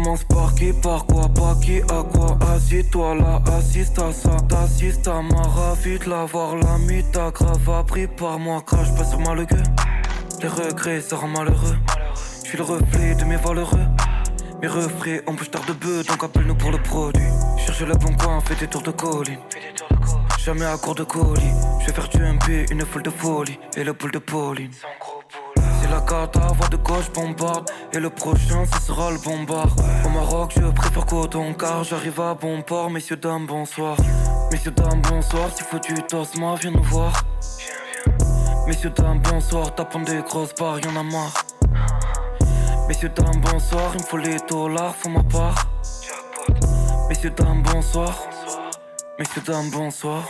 Commence 0.04 0.24
par 0.26 0.54
qui, 0.56 0.74
par 0.74 1.06
quoi, 1.06 1.28
pas 1.30 1.56
qui, 1.62 1.80
à 1.82 2.04
quoi. 2.04 2.38
Assis-toi 2.54 3.16
là, 3.16 3.42
assiste 3.58 3.98
à 4.00 4.12
ça. 4.12 4.36
T'assistes 4.50 5.08
à 5.08 5.22
ma 5.22 5.42
ravie 5.42 6.00
de 6.00 6.10
l'avoir. 6.10 6.56
La 6.58 6.78
mis 6.78 7.04
ta 7.12 7.32
grave 7.32 7.70
appris 7.70 8.08
par 8.08 8.38
moi. 8.40 8.62
Crache 8.66 8.94
pas 8.96 9.06
sur 9.06 9.20
ma 9.20 9.34
le 9.34 9.46
Les 10.42 10.48
regrets, 10.48 11.02
ça 11.02 11.16
rend 11.16 11.28
malheureux. 11.28 11.78
Je 12.44 12.50
suis 12.50 12.58
le 12.58 12.64
reflet 12.64 13.16
de 13.16 13.24
mes 13.26 13.38
valeureux. 13.38 13.88
Mes 14.62 14.68
refrains 14.68 15.20
en 15.28 15.34
bouche 15.34 15.52
tard 15.52 15.66
de 15.68 15.74
bœuf 15.74 16.06
Donc 16.08 16.24
appelle-nous 16.24 16.56
pour 16.56 16.72
le 16.72 16.82
produit. 16.82 17.24
Cherche 17.58 17.82
le 17.82 17.96
bon 17.96 18.14
coin, 18.16 18.40
fais 18.42 18.56
des 18.56 18.68
tours 18.68 18.82
de 18.82 18.92
colline 18.92 19.40
Jamais 20.38 20.66
à 20.66 20.78
court 20.78 20.96
de 20.96 21.04
colis. 21.04 21.54
Je 21.82 21.88
vais 21.88 21.94
faire 21.94 22.10
du 22.10 22.18
MP, 22.18 22.72
une 22.72 22.86
foule 22.86 23.04
de 23.04 23.10
folie 23.10 23.60
Et 23.78 23.84
le 23.84 23.94
boule 23.94 24.12
de 24.12 24.20
Pauline 24.20 24.72
la 25.94 26.02
carte 26.02 26.38
à 26.38 26.48
voix 26.54 26.68
de 26.70 26.78
gauche 26.78 27.12
bombarde. 27.14 27.70
Et 27.94 28.00
le 28.00 28.10
prochain 28.10 28.66
ce 28.72 28.80
sera 28.82 29.12
le 29.12 29.20
bombard. 29.20 29.76
Au 30.06 30.10
Maroc 30.10 30.54
je 30.56 30.66
préfère 30.72 31.06
coton 31.06 31.54
car 31.54 31.84
j'arrive 31.84 32.20
à 32.20 32.34
bon 32.34 32.62
port. 32.62 32.90
Messieurs 32.90 33.18
dames 33.18 33.46
bonsoir. 33.46 33.98
Messieurs 34.52 34.72
dames 34.72 35.02
bonsoir. 35.02 35.50
S'il 35.56 35.66
faut 35.66 35.80
du 35.80 35.96
toss 36.04 36.36
moi 36.38 36.56
viens 36.60 36.72
nous 36.72 36.84
voir. 36.84 37.14
Messieurs 38.68 38.94
dames 38.96 39.20
bonsoir. 39.20 39.76
Tapons 39.76 40.02
des 40.02 40.22
grosses 40.22 40.56
barres 40.56 40.80
y'en 40.80 40.96
a 40.96 41.04
marre. 41.04 41.34
Messieurs 42.88 43.12
dames 43.16 43.42
bonsoir. 43.42 43.92
Il 43.94 44.02
me 44.02 44.06
faut 44.06 44.18
les 44.18 44.38
dollars 44.50 44.96
faut 44.96 45.10
ma 45.10 45.24
part. 45.24 45.68
Messieurs, 47.10 47.32
dames, 47.32 47.62
bonsoir. 47.62 48.28
Messieurs, 49.20 49.42
dames, 49.46 49.70
bonsoir. 49.70 50.24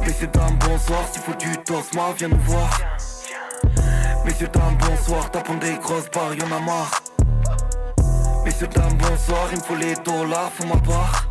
Messieurs, 0.00 0.26
dames, 0.32 0.58
bonsoir. 0.58 1.04
S'il 1.12 1.22
faut 1.22 1.34
du 1.34 1.56
tosma, 1.64 2.12
viens 2.16 2.28
nous 2.28 2.40
voir. 2.40 2.70
Messieurs, 4.26 4.48
dames, 4.48 4.76
bonsoir. 4.78 5.30
Tapons 5.30 5.54
des 5.54 5.74
grosses 5.76 6.10
barres, 6.10 6.34
y'en 6.34 6.56
a 6.56 6.60
marre. 6.60 7.02
Messieurs, 8.44 8.66
dames, 8.66 8.98
bonsoir. 8.98 9.48
Il 9.52 9.58
me 9.58 9.62
faut 9.62 9.76
les 9.76 9.94
dollars, 10.04 10.50
faut 10.52 10.66
ma 10.66 10.76
part. 10.76 11.28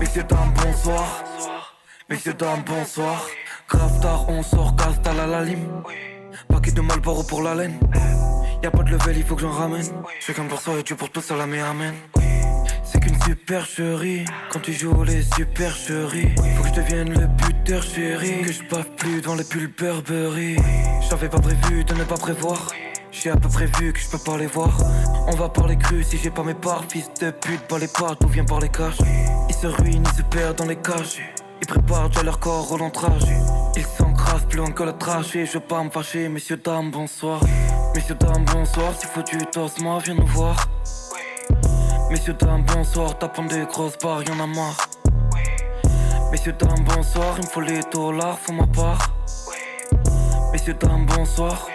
Messieurs, 0.00 0.24
dames, 0.24 0.54
bonsoir. 0.54 1.22
Messieurs, 2.08 2.34
dames, 2.34 2.62
bonsoir. 2.64 3.26
Grave 3.68 4.00
tard, 4.00 4.24
on 4.28 4.42
sort, 4.42 4.74
casse, 4.74 5.06
à 5.06 5.26
la 5.26 5.42
lime. 5.42 5.82
Paquet 6.48 6.72
de 6.72 6.80
Malboro 6.80 7.22
pour 7.24 7.42
la 7.42 7.54
laine. 7.54 7.78
Y'a 8.62 8.70
pas 8.70 8.82
de 8.82 8.90
level, 8.90 9.18
il 9.18 9.24
faut 9.24 9.36
que 9.36 9.42
j'en 9.42 9.52
ramène. 9.52 9.86
Comme 10.34 10.48
pour 10.48 10.60
soi 10.60 10.78
et 10.78 10.82
tu 10.82 10.94
pour 10.94 11.10
tout, 11.10 11.20
ça 11.20 11.36
la 11.36 11.46
met 11.46 11.60
amen. 11.60 11.94
C'est 13.30 13.36
qu'une 13.36 13.46
supercherie 13.46 14.24
quand 14.50 14.60
tu 14.60 14.72
joues 14.72 15.04
les 15.04 15.22
supercheries. 15.36 16.34
Faut 16.56 16.62
que 16.62 16.68
je 16.68 16.74
devienne 16.74 17.10
le 17.10 17.26
buteur 17.26 17.82
chéri. 17.82 18.42
Que 18.42 18.52
je 18.52 18.62
bave 18.68 18.90
plus 18.96 19.20
dans 19.20 19.34
les 19.34 19.44
pulls 19.44 19.70
Burberry. 19.78 20.56
J'avais 21.08 21.28
pas 21.28 21.38
prévu 21.38 21.84
de 21.84 21.94
ne 21.94 22.04
pas 22.04 22.16
prévoir. 22.16 22.66
J'ai 23.12 23.30
à 23.30 23.36
peu 23.36 23.48
prévu 23.48 23.92
que 23.92 24.00
je 24.00 24.08
peux 24.08 24.18
pas 24.18 24.36
les 24.36 24.46
voir. 24.46 24.76
On 25.28 25.36
va 25.36 25.48
parler 25.48 25.76
cru 25.76 26.02
si 26.02 26.18
j'ai 26.18 26.30
pas 26.30 26.42
mes 26.42 26.54
parts. 26.54 26.84
Fils 26.88 27.08
de 27.20 27.30
pute, 27.30 27.60
pas 27.68 27.78
les 27.78 27.88
parts, 27.88 28.16
tout 28.18 28.28
vient 28.28 28.44
par 28.44 28.60
les 28.60 28.68
caches? 28.68 28.98
Ils 29.48 29.54
se 29.54 29.66
ruinent, 29.66 30.04
ils 30.04 30.16
se 30.16 30.22
perdent 30.22 30.56
dans 30.56 30.66
les 30.66 30.76
caches. 30.76 31.20
Ils 31.60 31.66
préparent 31.66 32.08
déjà 32.08 32.22
leur 32.22 32.40
corps 32.40 32.72
au 32.72 32.78
lentrage. 32.78 33.26
Ils 33.76 33.84
s'encrassent 33.84 34.46
plus 34.48 34.60
que 34.72 34.82
le 34.82 34.92
trajet. 34.92 35.46
Je 35.46 35.52
veux 35.52 35.60
pas 35.60 35.82
me 35.84 35.90
fâcher, 35.90 36.28
messieurs, 36.28 36.56
dames, 36.56 36.90
bonsoir. 36.90 37.40
Messieurs, 37.94 38.16
dames, 38.16 38.44
bonsoir. 38.52 38.92
Si 38.98 39.06
faut 39.06 39.22
tu 39.22 39.38
tosses, 39.52 39.80
moi, 39.80 40.00
viens 40.04 40.14
nous 40.14 40.26
voir. 40.26 40.68
Messieurs, 42.10 42.34
dames, 42.34 42.64
bonsoir. 42.64 43.16
Tapant 43.18 43.44
des 43.44 43.64
grosses 43.66 43.96
barres, 43.98 44.24
y'en 44.24 44.40
a 44.40 44.46
marre. 44.46 44.76
Messieurs, 46.32 46.52
dames, 46.54 46.84
bonsoir. 46.84 47.36
Il 47.36 47.44
me 47.44 47.48
faut 47.48 47.60
les 47.60 47.80
dollars, 47.92 48.36
faut 48.36 48.52
ma 48.52 48.66
part. 48.66 48.98
Messieurs, 50.52 50.74
dames, 50.74 51.06
bonsoir. 51.06 51.68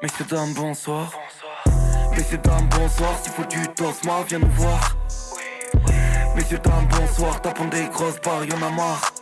Messieurs, 0.00 0.24
dames, 0.30 0.54
bonsoir. 0.54 1.10
Messieurs, 2.16 2.38
dames, 2.38 2.68
bonsoir. 2.68 3.10
Si 3.24 3.30
faut 3.30 3.42
tosses, 3.74 4.04
moi, 4.04 4.24
viens 4.28 4.38
nous 4.38 4.52
voir. 4.52 4.96
Messieurs, 6.36 6.60
dames, 6.62 6.86
bonsoir. 6.86 7.40
Tapons 7.42 7.66
des 7.66 7.88
grosses 7.88 8.20
barres, 8.20 8.44
y'en 8.44 8.62
a 8.64 8.70
marre. 8.70 9.12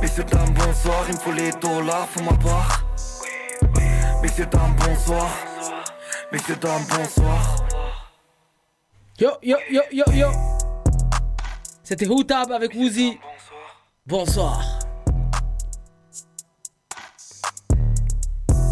Messieurs, 0.00 0.24
dames, 0.24 0.54
bonsoir. 0.54 1.04
Il 1.08 1.16
me 1.16 1.20
faut 1.20 1.32
les 1.32 1.50
dollars, 1.50 2.08
faut 2.08 2.22
ma 2.22 2.32
part. 2.32 2.82
Messieurs, 4.22 4.46
dames, 4.46 4.74
bonsoir. 4.78 5.28
Messieurs, 6.32 6.56
dames, 6.56 6.86
bonsoir. 6.88 7.65
Yo, 9.18 9.30
yo, 9.42 9.56
yo, 9.70 9.80
yo, 9.90 10.04
yo. 10.12 10.28
C'était 11.82 12.06
Hootab 12.06 12.52
avec 12.52 12.74
Woozy. 12.74 13.18
Bonsoir. 14.06 14.62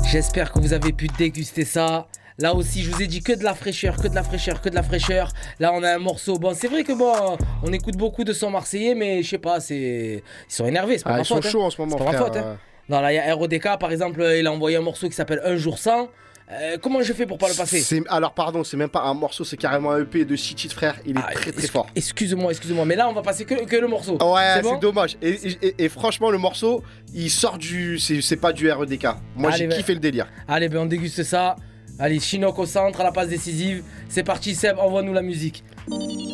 J'espère 0.06 0.52
que 0.52 0.58
vous 0.58 0.74
avez 0.74 0.92
pu 0.92 1.06
déguster 1.06 1.64
ça. 1.64 2.08
Là 2.36 2.54
aussi, 2.54 2.82
je 2.82 2.90
vous 2.90 3.00
ai 3.00 3.06
dit 3.06 3.22
que 3.22 3.32
de 3.32 3.42
la 3.42 3.54
fraîcheur, 3.54 3.96
que 3.96 4.06
de 4.06 4.14
la 4.14 4.22
fraîcheur, 4.22 4.60
que 4.60 4.68
de 4.68 4.74
la 4.74 4.82
fraîcheur. 4.82 5.30
Là, 5.60 5.72
on 5.72 5.82
a 5.82 5.94
un 5.94 5.98
morceau. 5.98 6.36
Bon, 6.36 6.52
c'est 6.54 6.68
vrai 6.68 6.84
que 6.84 6.92
bon, 6.92 7.38
on 7.62 7.72
écoute 7.72 7.96
beaucoup 7.96 8.24
de 8.24 8.34
sons 8.34 8.50
marseillais, 8.50 8.94
mais 8.94 9.22
je 9.22 9.30
sais 9.30 9.38
pas, 9.38 9.60
c'est. 9.60 10.22
Ils 10.50 10.54
sont 10.54 10.66
énervés, 10.66 10.98
c'est 10.98 11.04
pas 11.04 11.10
Ah, 11.10 11.14
ma 11.14 11.20
ils 11.20 11.24
sont 11.24 11.36
hein. 11.36 11.64
en 11.64 11.70
ce 11.70 11.80
moment, 11.80 11.96
C'est 11.96 12.04
pas 12.04 12.12
ma 12.12 12.18
faute, 12.18 12.36
hein. 12.36 12.58
Euh. 12.90 12.94
Non, 12.94 13.00
là, 13.00 13.12
il 13.12 13.16
y 13.16 13.18
a 13.18 13.34
RODK, 13.34 13.78
par 13.78 13.90
exemple, 13.92 14.22
il 14.38 14.46
a 14.46 14.52
envoyé 14.52 14.76
un 14.76 14.82
morceau 14.82 15.08
qui 15.08 15.14
s'appelle 15.14 15.40
Un 15.44 15.56
jour 15.56 15.78
sans. 15.78 16.08
Euh, 16.52 16.76
comment 16.80 17.00
je 17.00 17.10
fais 17.14 17.24
pour 17.24 17.38
pas 17.38 17.48
le 17.48 17.54
passer 17.54 18.02
Alors, 18.08 18.34
pardon, 18.34 18.62
c'est 18.64 18.76
même 18.76 18.90
pas 18.90 19.00
un 19.04 19.14
morceau, 19.14 19.44
c'est 19.44 19.56
carrément 19.56 19.92
un 19.92 20.02
EP 20.02 20.26
de 20.26 20.36
6 20.36 20.54
titres, 20.54 20.74
frère. 20.74 20.94
Il 21.06 21.16
est 21.16 21.34
très 21.34 21.52
très 21.52 21.66
fort. 21.68 21.86
Excuse-moi, 21.96 22.50
excuse-moi, 22.50 22.84
mais 22.84 22.96
là, 22.96 23.08
on 23.08 23.14
va 23.14 23.22
passer 23.22 23.46
que, 23.46 23.64
que 23.64 23.76
le 23.76 23.88
morceau. 23.88 24.18
Ouais, 24.22 24.56
c'est 24.56 24.62
bon 24.62 24.76
dommage. 24.78 25.16
Et, 25.22 25.30
et- 25.62 25.74
et 25.84 25.88
franchement, 25.88 26.30
le 26.30 26.36
morceau, 26.36 26.82
il 27.14 27.30
sort 27.30 27.56
du. 27.56 27.98
C'est 27.98 28.36
pas 28.36 28.52
du 28.52 28.70
REDK. 28.70 29.06
Moi, 29.36 29.52
j'ai 29.52 29.66
ben- 29.66 29.76
kiffé 29.78 29.94
le 29.94 30.00
délire. 30.00 30.26
Allez, 30.46 30.68
ben 30.68 30.80
on 30.80 30.86
déguste 30.86 31.22
ça. 31.22 31.56
Allez, 31.98 32.20
Chinook 32.20 32.58
au 32.58 32.66
centre, 32.66 33.00
à 33.00 33.04
la 33.04 33.12
passe 33.12 33.28
décisive. 33.28 33.82
C'est 34.10 34.24
parti, 34.24 34.54
Seb, 34.54 34.78
envoie-nous 34.78 35.14
la 35.14 35.22
musique. 35.22 35.64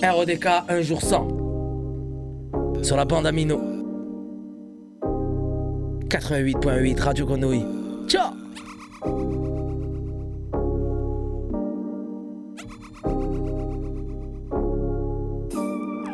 RODK, 0.03 0.47
un 0.69 0.81
jour 0.81 1.03
sans. 1.03 1.29
Sur 2.83 2.97
la 2.97 3.05
bande 3.05 3.27
Amino. 3.27 3.80
88.8, 6.11 7.01
Radio 7.01 7.25
Grenouille. 7.25 7.65
Ciao 8.09 8.33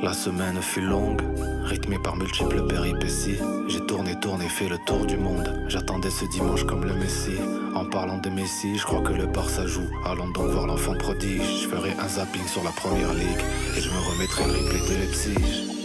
La 0.03 0.13
semaine 0.13 0.61
fut 0.61 0.83
longue, 0.83 1.23
rythmée 1.65 1.97
par 2.05 2.15
multiples 2.17 2.67
péripéties. 2.67 3.39
J'ai 3.69 3.81
tourné, 3.87 4.21
tourné, 4.21 4.47
fait 4.51 4.69
le 4.69 4.77
tour 4.87 5.07
du 5.07 5.17
monde. 5.17 5.65
J'attendais 5.69 6.11
ce 6.11 6.27
dimanche 6.27 6.65
comme 6.65 6.85
le 6.85 6.95
Messie. 6.95 7.41
En 7.75 7.87
parlant 7.87 8.19
de 8.19 8.29
Messi, 8.29 8.77
je 8.77 8.85
crois 8.85 9.01
que 9.01 9.15
le 9.15 9.25
Barça 9.25 9.67
joue. 9.67 9.89
Allons 10.05 10.29
donc 10.29 10.51
voir 10.51 10.67
l'enfant 10.67 10.95
prodige. 10.95 11.63
Je 11.63 11.69
ferai 11.69 11.93
un 11.99 12.09
zapping 12.09 12.47
sur 12.47 12.63
la 12.63 12.71
première 12.71 13.15
ligue 13.15 13.45
et 13.75 13.81
je 13.81 13.89
me 13.89 13.99
remettrai 13.99 14.45
le 14.45 14.53
replay 14.53 14.95
de 14.95 15.01
Leipzig. 15.01 15.76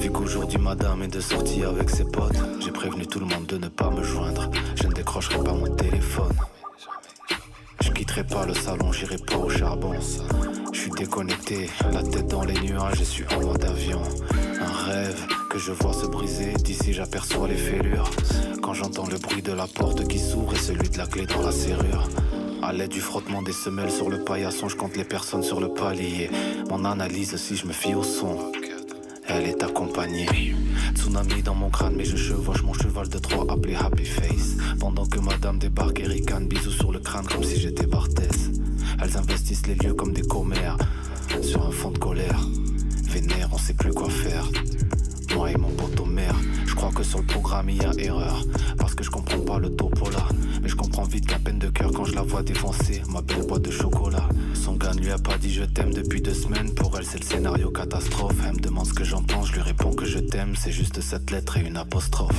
Vu 0.00 0.10
qu'aujourd'hui 0.10 0.58
madame 0.58 1.02
est 1.02 1.08
de 1.08 1.20
sortie 1.20 1.62
avec 1.62 1.90
ses 1.90 2.04
potes, 2.04 2.36
j'ai 2.58 2.70
prévenu 2.70 3.06
tout 3.06 3.20
le 3.20 3.26
monde 3.26 3.44
de 3.44 3.58
ne 3.58 3.68
pas 3.68 3.90
me 3.90 4.02
joindre. 4.02 4.50
Je 4.74 4.86
ne 4.86 4.94
décrocherai 4.94 5.44
pas 5.44 5.52
mon 5.52 5.68
téléphone. 5.76 6.32
Je 7.82 7.90
quitterai 7.90 8.24
pas 8.24 8.46
le 8.46 8.54
salon, 8.54 8.92
j'irai 8.92 9.18
pas 9.18 9.36
au 9.36 9.50
charbon. 9.50 9.92
Je 10.72 10.78
suis 10.80 10.90
déconnecté, 10.90 11.68
la 11.92 12.02
tête 12.02 12.28
dans 12.28 12.44
les 12.44 12.58
nuages, 12.60 12.98
je 12.98 13.04
suis 13.04 13.24
en 13.36 13.40
mode 13.42 13.62
avion. 13.62 14.00
Un 14.62 14.90
rêve 14.90 15.26
que 15.50 15.58
je 15.58 15.72
vois 15.72 15.92
se 15.92 16.06
briser, 16.06 16.54
d'ici 16.54 16.94
j'aperçois 16.94 17.46
les 17.46 17.56
fêlures. 17.56 18.10
Quand 18.62 18.72
j'entends 18.72 19.06
le 19.06 19.18
bruit 19.18 19.42
de 19.42 19.52
la 19.52 19.66
porte 19.66 20.08
qui 20.08 20.18
s'ouvre 20.18 20.54
et 20.54 20.58
celui 20.58 20.88
de 20.88 20.96
la 20.96 21.06
clé 21.06 21.26
dans 21.26 21.42
la 21.42 21.52
serrure. 21.52 22.08
À 22.62 22.72
l'aide 22.72 22.90
du 22.90 23.00
frottement 23.00 23.42
des 23.42 23.52
semelles 23.52 23.90
sur 23.90 24.08
le 24.08 24.24
paillasson, 24.24 24.68
je 24.68 24.76
compte 24.76 24.96
les 24.96 25.04
personnes 25.04 25.42
sur 25.42 25.60
le 25.60 25.68
palier. 25.68 26.30
Mon 26.70 26.86
analyse 26.86 27.36
si 27.36 27.54
je 27.54 27.66
me 27.66 27.72
fie 27.72 27.94
au 27.94 28.02
son. 28.02 28.50
Elle 29.32 29.46
est 29.46 29.62
accompagnée. 29.62 30.26
Tsunami 30.94 31.40
dans 31.42 31.54
mon 31.54 31.70
crâne, 31.70 31.94
mais 31.96 32.04
je 32.04 32.16
chevauche 32.16 32.64
mon 32.64 32.72
cheval 32.72 33.08
de 33.08 33.18
Troie 33.18 33.46
appelé 33.48 33.76
Happy 33.76 34.04
Face. 34.04 34.56
Pendant 34.80 35.06
que 35.06 35.20
madame 35.20 35.56
débarque 35.58 36.00
et 36.00 36.46
bisous 36.46 36.72
sur 36.72 36.90
le 36.90 36.98
crâne 36.98 37.26
comme 37.26 37.44
si 37.44 37.60
j'étais 37.60 37.86
Barthez. 37.86 38.28
Elles 39.00 39.16
investissent 39.16 39.66
les 39.68 39.76
lieux 39.76 39.94
comme 39.94 40.12
des 40.12 40.22
commères, 40.22 40.76
sur 41.42 41.64
un 41.64 41.70
fond 41.70 41.92
de 41.92 41.98
colère. 41.98 42.40
Vénère, 43.04 43.48
on 43.52 43.58
sait 43.58 43.74
plus 43.74 43.92
quoi 43.92 44.10
faire. 44.10 44.48
Moi 45.36 45.52
et 45.52 45.56
mon 45.56 45.70
poteau 45.70 46.06
mère, 46.06 46.34
je 46.66 46.74
crois 46.74 46.90
que 46.90 47.04
sur 47.04 47.20
le 47.20 47.26
programme 47.26 47.70
il 47.70 47.80
y 47.80 47.84
a 47.84 47.92
erreur. 47.98 48.44
Parce 48.78 48.96
que 48.96 49.04
je 49.04 49.10
comprends 49.10 49.40
pas 49.40 49.60
le 49.60 49.70
topo 49.70 50.10
là. 50.10 50.26
Mais 50.60 50.68
je 50.68 50.74
comprends 50.74 51.04
vite 51.04 51.26
qu'à 51.26 51.38
peine 51.38 51.60
de 51.60 51.68
cœur 51.68 51.92
quand 51.92 52.04
je 52.04 52.16
la 52.16 52.22
vois 52.22 52.42
défoncer. 52.42 53.00
Ma 53.08 53.22
belle 53.22 53.46
boîte 53.46 53.62
de 53.62 53.70
chocolat. 53.70 54.19
Lui 55.10 55.16
a 55.16 55.18
pas 55.18 55.38
dit 55.38 55.52
je 55.52 55.64
t'aime 55.64 55.92
depuis 55.92 56.22
deux 56.22 56.34
semaines. 56.34 56.72
Pour 56.72 56.96
elle, 56.96 57.04
c'est 57.04 57.18
le 57.18 57.24
scénario 57.24 57.68
catastrophe. 57.70 58.36
Elle 58.46 58.52
me 58.52 58.60
demande 58.60 58.86
ce 58.86 58.92
que 58.92 59.02
j'en 59.02 59.24
pense, 59.24 59.48
je 59.48 59.54
lui 59.54 59.62
réponds 59.62 59.92
que 59.92 60.04
je 60.04 60.20
t'aime. 60.20 60.54
C'est 60.56 60.70
juste 60.70 61.00
cette 61.00 61.32
lettre 61.32 61.56
et 61.56 61.66
une 61.66 61.76
apostrophe. 61.76 62.30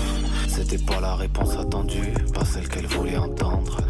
C'était 0.47 0.77
pas 0.77 1.01
la 1.01 1.15
réponse 1.15 1.57
attendue, 1.57 2.13
pas 2.33 2.45
celle 2.45 2.69
qu'elle 2.69 2.87
voulait 2.87 3.17
entendre. 3.17 3.81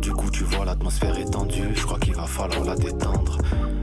Du 0.00 0.12
coup, 0.12 0.30
tu 0.30 0.44
vois, 0.44 0.64
l'atmosphère 0.64 1.18
est 1.18 1.30
tendue. 1.30 1.74
Je 1.74 1.82
crois 1.82 1.98
qu'il 1.98 2.14
va 2.14 2.24
falloir 2.24 2.64
la 2.64 2.74
détendre. 2.74 3.36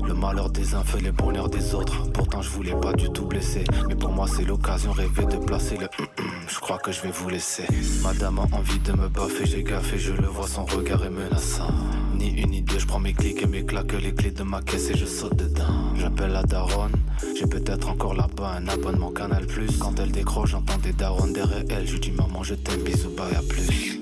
Le 0.03 0.15
malheur 0.15 0.49
des 0.49 0.73
uns 0.73 0.83
fait 0.83 1.01
les 1.01 1.11
bonheurs 1.11 1.49
des 1.49 1.75
autres. 1.75 2.09
Pourtant, 2.11 2.41
je 2.41 2.49
voulais 2.49 2.73
pas 2.81 2.93
du 2.93 3.07
tout 3.11 3.27
blesser. 3.27 3.65
Mais 3.87 3.95
pour 3.95 4.11
moi, 4.11 4.25
c'est 4.27 4.45
l'occasion 4.45 4.93
rêvée 4.93 5.27
de 5.27 5.37
placer 5.37 5.77
le. 5.77 5.87
Je 6.47 6.59
crois 6.59 6.79
que 6.79 6.91
je 6.91 7.01
vais 7.01 7.11
vous 7.11 7.29
laisser. 7.29 7.67
Madame 8.01 8.39
a 8.39 8.47
envie 8.55 8.79
de 8.79 8.93
me 8.93 9.07
baffer, 9.07 9.45
j'ai 9.45 9.63
gaffé, 9.63 9.99
je 9.99 10.13
le 10.13 10.25
vois, 10.25 10.47
son 10.47 10.65
regard 10.65 11.05
est 11.05 11.11
menaçant. 11.11 11.71
Ni 12.19 12.31
une 12.31 12.49
ni 12.51 12.61
deux, 12.61 12.77
je 12.77 12.85
prends 12.85 12.99
mes 12.99 13.13
clics 13.13 13.41
et 13.41 13.47
mes 13.47 13.65
claques, 13.65 13.93
les 13.93 14.13
clés 14.13 14.31
de 14.31 14.43
ma 14.43 14.61
caisse 14.61 14.89
et 14.89 14.97
je 14.97 15.05
saute 15.05 15.37
dedans. 15.37 15.95
J'appelle 15.95 16.31
la 16.31 16.43
daronne, 16.43 16.91
j'ai 17.37 17.47
peut-être 17.47 17.87
encore 17.87 18.13
là-bas 18.13 18.57
un 18.57 18.67
abonnement 18.67 19.11
Canal 19.11 19.47
Plus. 19.47 19.77
Quand 19.77 19.97
elle 20.01 20.11
décroche, 20.11 20.51
j'entends 20.51 20.77
des 20.79 20.91
darons 20.91 21.27
derrière 21.27 21.63
elle. 21.69 21.87
Je 21.87 21.95
dis 21.95 22.11
maman, 22.11 22.43
je 22.43 22.55
t'aime, 22.55 22.81
bisous, 22.81 23.11
bye, 23.11 23.33
à 23.33 23.41
plus. 23.41 24.01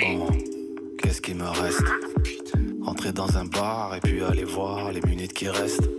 Bon, 0.00 0.28
qu'est-ce 0.98 1.20
qui 1.20 1.34
me 1.34 1.44
reste? 1.44 1.84
Entrer 2.86 3.12
dans 3.12 3.36
un 3.36 3.44
bar 3.44 3.94
et 3.94 4.00
puis 4.00 4.22
aller 4.22 4.44
voir 4.44 4.90
les 4.90 5.02
minutes 5.02 5.34
qui 5.34 5.50
restent. 5.50 5.90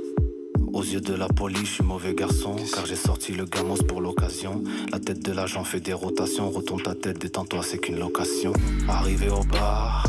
Aux 0.74 0.84
yeux 0.84 1.02
de 1.02 1.14
la 1.14 1.28
police, 1.28 1.68
je 1.70 1.74
suis 1.76 1.84
mauvais 1.84 2.16
garçon, 2.16 2.56
car 2.74 2.88
j'ai 2.88 2.96
sorti 2.96 3.32
le 3.34 3.46
gamos 3.46 3.84
pour 3.88 4.02
l'occasion. 4.02 4.64
La 4.92 5.00
tête 5.00 5.24
de 5.24 5.32
l'agent 5.32 5.64
fait 5.64 5.82
des 5.82 5.94
rotations, 5.94 6.50
retourne 6.50 6.82
ta 6.82 6.96
tête, 6.96 7.20
détends-toi, 7.20 7.62
c'est 7.62 7.78
qu'une 7.78 8.00
location. 8.00 8.54
Arrivé 8.90 9.30
au 9.30 9.44
bar, 9.44 10.06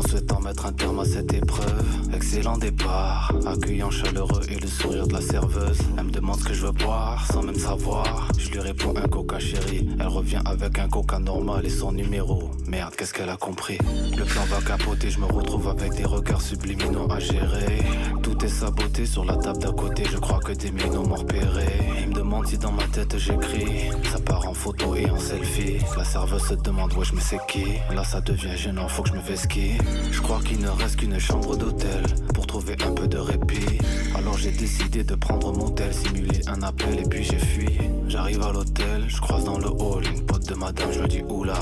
en 0.00 0.08
souhaitant 0.08 0.40
mettre 0.40 0.66
un 0.66 0.72
terme 0.72 1.00
à 1.00 1.04
cette 1.04 1.32
épreuve. 1.32 1.84
Excellent 2.14 2.56
départ, 2.56 3.32
accueillant 3.46 3.90
chaleureux 3.90 4.42
et 4.48 4.58
le 4.58 4.66
sourire 4.66 5.06
de 5.06 5.12
la 5.12 5.20
serveuse. 5.20 5.78
Elle 5.98 6.04
me 6.04 6.10
demande 6.10 6.38
ce 6.40 6.44
que 6.44 6.54
je 6.54 6.66
veux 6.66 6.72
boire 6.72 7.26
sans 7.30 7.42
même 7.42 7.58
savoir. 7.58 8.28
Je 8.38 8.50
lui 8.50 8.60
réponds 8.60 8.94
un 8.96 9.08
coca 9.08 9.38
chéri. 9.38 9.88
Elle 9.98 10.06
revient 10.06 10.40
avec 10.44 10.78
un 10.78 10.88
coca 10.88 11.18
normal 11.18 11.66
et 11.66 11.70
son 11.70 11.92
numéro. 11.92 12.50
Merde, 12.66 12.94
qu'est-ce 12.96 13.12
qu'elle 13.12 13.28
a 13.28 13.36
compris? 13.36 13.78
Le 14.16 14.24
plan 14.24 14.44
va 14.44 14.60
capoter, 14.62 15.10
je 15.10 15.18
me 15.18 15.26
retrouve 15.26 15.68
avec 15.68 15.94
des 15.94 16.04
regards 16.04 16.40
subliminaux 16.40 17.10
à 17.10 17.18
gérer. 17.18 17.82
Tout 18.22 18.42
est 18.44 18.48
saboté 18.48 19.06
sur 19.06 19.24
la 19.24 19.36
table 19.36 19.58
d'à 19.58 19.72
côté, 19.72 20.04
je 20.10 20.18
crois 20.18 20.38
que 20.38 20.52
des 20.52 20.70
minots 20.70 21.04
m'ont 21.04 21.16
repéré. 21.16 21.66
Il 22.02 22.08
me 22.08 22.14
demande 22.14 22.46
si 22.46 22.56
dans 22.56 22.72
ma 22.72 22.84
tête 22.84 23.18
j'écris. 23.18 23.90
Ça 24.10 24.18
part 24.18 24.48
en 24.48 24.54
photo 24.54 24.94
et 24.94 25.10
en 25.10 25.18
selfie. 25.18 25.78
La 25.96 26.04
serveuse 26.04 26.42
se 26.42 26.54
demande 26.54 26.92
où 26.96 27.04
je 27.04 27.14
me 27.14 27.20
sais 27.20 27.40
qui? 27.48 27.64
Là 27.94 28.04
ça 28.04 28.20
devient 28.20 28.56
gênant, 28.56 28.88
faut 28.88 29.02
que 29.02 29.10
je 29.10 29.14
me 29.14 29.36
ski 29.36 29.72
Je 30.10 30.20
crois 30.20 30.40
qu'il 30.40 30.60
ne 30.60 30.68
reste 30.68 30.96
qu'une 30.96 31.18
chambre 31.18 31.56
d'hôtel 31.56 32.02
pour 32.34 32.46
trouver 32.46 32.76
un 32.86 32.92
peu 32.92 33.08
de 33.08 33.18
répit. 33.18 33.78
Alors 34.14 34.36
j'ai 34.36 34.52
décidé 34.52 35.04
de 35.04 35.14
prendre 35.14 35.52
mon 35.52 35.70
tel, 35.70 35.92
simuler 35.92 36.40
un 36.46 36.62
appel 36.62 36.98
et 36.98 37.08
puis 37.08 37.24
j'ai 37.24 37.38
fui. 37.38 37.78
J'arrive 38.08 38.42
à 38.42 38.52
l'hôtel, 38.52 39.04
je 39.08 39.20
croise 39.20 39.44
dans 39.44 39.58
le 39.58 39.68
hall 39.68 40.04
une 40.06 40.24
pote 40.26 40.46
de 40.48 40.54
madame, 40.54 40.92
je 40.92 41.00
me 41.00 41.08
dis 41.08 41.22
oula. 41.28 41.58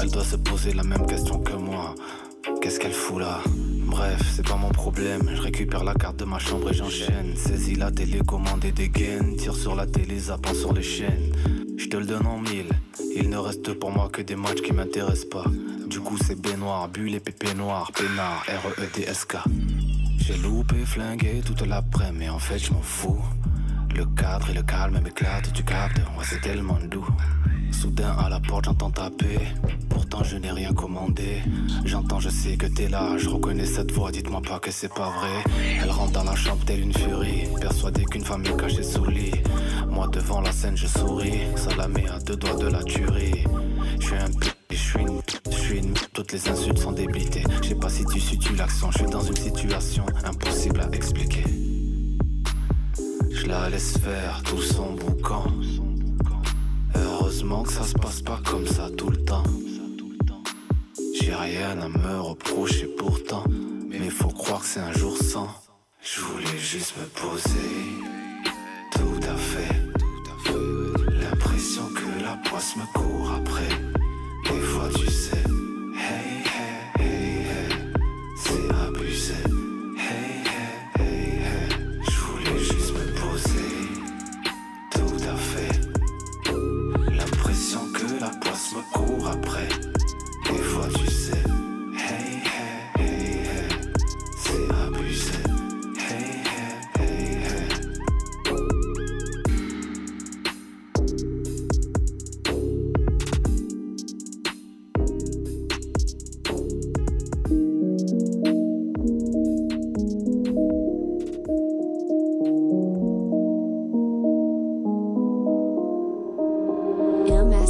Elle 0.00 0.10
doit 0.10 0.24
se 0.24 0.36
poser 0.36 0.72
la 0.72 0.82
même 0.82 1.06
question 1.06 1.38
que 1.38 1.54
moi. 1.54 1.94
Qu'est-ce 2.60 2.78
qu'elle 2.78 2.92
fout 2.92 3.20
là? 3.20 3.40
Bref, 3.86 4.20
c'est 4.34 4.46
pas 4.46 4.56
mon 4.56 4.70
problème. 4.70 5.30
Je 5.34 5.40
récupère 5.40 5.84
la 5.84 5.94
carte 5.94 6.16
de 6.16 6.24
ma 6.24 6.38
chambre 6.38 6.70
et 6.70 6.74
j'enchaîne. 6.74 7.34
Saisis 7.36 7.76
la 7.76 7.90
télécommande 7.90 8.64
et 8.64 8.72
dégaine. 8.72 9.36
Tire 9.36 9.54
sur 9.54 9.74
la 9.74 9.86
télé, 9.86 10.18
zappant 10.18 10.54
sur 10.54 10.72
les 10.72 10.82
chaînes. 10.82 11.32
Je 11.76 11.86
te 11.86 11.96
le 11.96 12.04
donne 12.04 12.26
en 12.26 12.38
mille. 12.38 12.68
Il 13.14 13.30
ne 13.30 13.36
reste 13.36 13.72
pour 13.74 13.90
moi 13.90 14.08
que 14.12 14.22
des 14.22 14.36
matchs 14.36 14.62
qui 14.62 14.72
m'intéressent 14.72 15.28
pas. 15.30 15.44
Du 15.86 16.00
coup, 16.00 16.16
c'est 16.18 16.40
baignoire, 16.40 16.88
bulle 16.88 17.14
et 17.14 17.20
pépé 17.20 17.54
noir, 17.54 17.92
peinard, 17.92 18.44
R-E-E-D-S-K. 18.48 19.36
J'ai 20.18 20.36
loupé, 20.38 20.84
flingué 20.84 21.40
toute 21.44 21.62
l'après, 21.62 22.10
mais 22.12 22.28
en 22.28 22.40
fait, 22.40 22.58
je 22.58 22.72
m'en 22.72 22.82
fous. 22.82 23.22
Le 23.94 24.04
cadre 24.04 24.50
et 24.50 24.54
le 24.54 24.62
calme 24.62 25.00
m'éclatent, 25.00 25.52
tu 25.52 25.62
captes, 25.62 25.98
ouais, 25.98 26.24
c'est 26.24 26.40
tellement 26.40 26.78
doux. 26.90 27.06
Soudain 27.70 28.16
à 28.18 28.28
la 28.28 28.40
porte 28.40 28.64
j'entends 28.64 28.90
taper 28.90 29.38
Pourtant 29.90 30.22
je 30.22 30.36
n'ai 30.36 30.50
rien 30.50 30.72
commandé 30.72 31.42
J'entends 31.84 32.20
je 32.20 32.30
sais 32.30 32.56
que 32.56 32.66
t'es 32.66 32.88
là 32.88 33.18
Je 33.18 33.28
reconnais 33.28 33.66
cette 33.66 33.92
voix 33.92 34.10
dites-moi 34.10 34.40
pas 34.40 34.58
que 34.60 34.70
c'est 34.70 34.92
pas 34.92 35.10
vrai 35.10 35.44
Elle 35.82 35.90
rentre 35.90 36.12
dans 36.12 36.24
la 36.24 36.34
chambre 36.34 36.64
telle 36.64 36.80
une 36.80 36.94
furie 36.94 37.48
Persuadée 37.60 38.04
qu'une 38.04 38.24
femme 38.24 38.44
est 38.46 38.56
cachée 38.56 38.82
sous 38.82 39.04
le 39.04 39.10
lit 39.10 39.42
Moi 39.90 40.08
devant 40.08 40.40
la 40.40 40.52
scène 40.52 40.76
je 40.76 40.86
souris 40.86 41.40
Ça 41.56 41.74
la 41.76 41.88
met 41.88 42.08
à 42.08 42.18
deux 42.20 42.36
doigts 42.36 42.56
de 42.56 42.68
la 42.68 42.82
tuerie 42.82 43.44
Je 44.00 44.06
suis 44.06 44.16
un 44.16 44.30
je 44.76 44.82
suis 44.82 45.00
une 45.00 45.20
je 45.50 45.56
suis 45.56 45.78
une 45.78 45.94
toutes 46.12 46.32
les 46.32 46.48
insultes 46.48 46.78
sont 46.78 46.92
débitées 46.92 47.42
Je 47.62 47.68
sais 47.68 47.74
pas 47.74 47.88
si 47.88 48.04
tu 48.04 48.20
tu 48.38 48.54
l'accent 48.54 48.90
Je 48.90 48.98
suis 48.98 49.10
dans 49.10 49.22
une 49.22 49.36
situation 49.36 50.04
impossible 50.24 50.80
à 50.80 50.94
expliquer 50.94 51.44
Je 53.30 53.46
la 53.46 53.70
laisse 53.70 53.98
faire 53.98 54.42
tout 54.44 54.62
son 54.62 54.92
boucan 54.92 55.44
Heureusement 56.94 57.62
que 57.62 57.72
ça 57.72 57.84
se 57.84 57.94
passe 57.94 58.22
pas 58.22 58.40
comme 58.44 58.66
ça 58.66 58.88
tout 58.96 59.10
le 59.10 59.16
temps. 59.16 59.42
J'ai 61.20 61.34
rien 61.34 61.78
à 61.80 61.88
me 61.88 62.20
reprocher 62.20 62.86
pourtant, 62.86 63.44
mais 63.88 64.08
faut 64.10 64.28
croire 64.28 64.60
que 64.60 64.66
c'est 64.66 64.80
un 64.80 64.92
jour 64.92 65.16
sans. 65.16 65.48
Je 66.00 66.20
voulais 66.20 66.58
juste 66.58 66.94
me 66.96 67.04
poser, 67.20 67.74
tout 68.92 69.20
à 69.28 69.36
fait. 69.36 69.74
L'impression 71.20 71.82
que 71.88 72.22
la 72.22 72.36
poisse 72.48 72.76
me 72.76 72.84
court 72.94 73.32
après. 73.32 73.75
Me 88.76 88.82
court 88.92 89.26
après. 89.28 89.68
Des 90.50 90.58
fois, 90.58 90.88
tu 90.98 91.06
sais, 91.10 91.32
hey, 91.94 92.42
hey, 92.44 93.02
hey, 93.02 93.38
hey, 93.44 93.68
c'est 94.36 94.68
abusé. 94.84 95.32
Hey, 95.98 96.42
hey, 96.44 97.02
hey, 97.02 97.42
hey. 97.42 97.86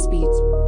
Beats. 0.09 0.66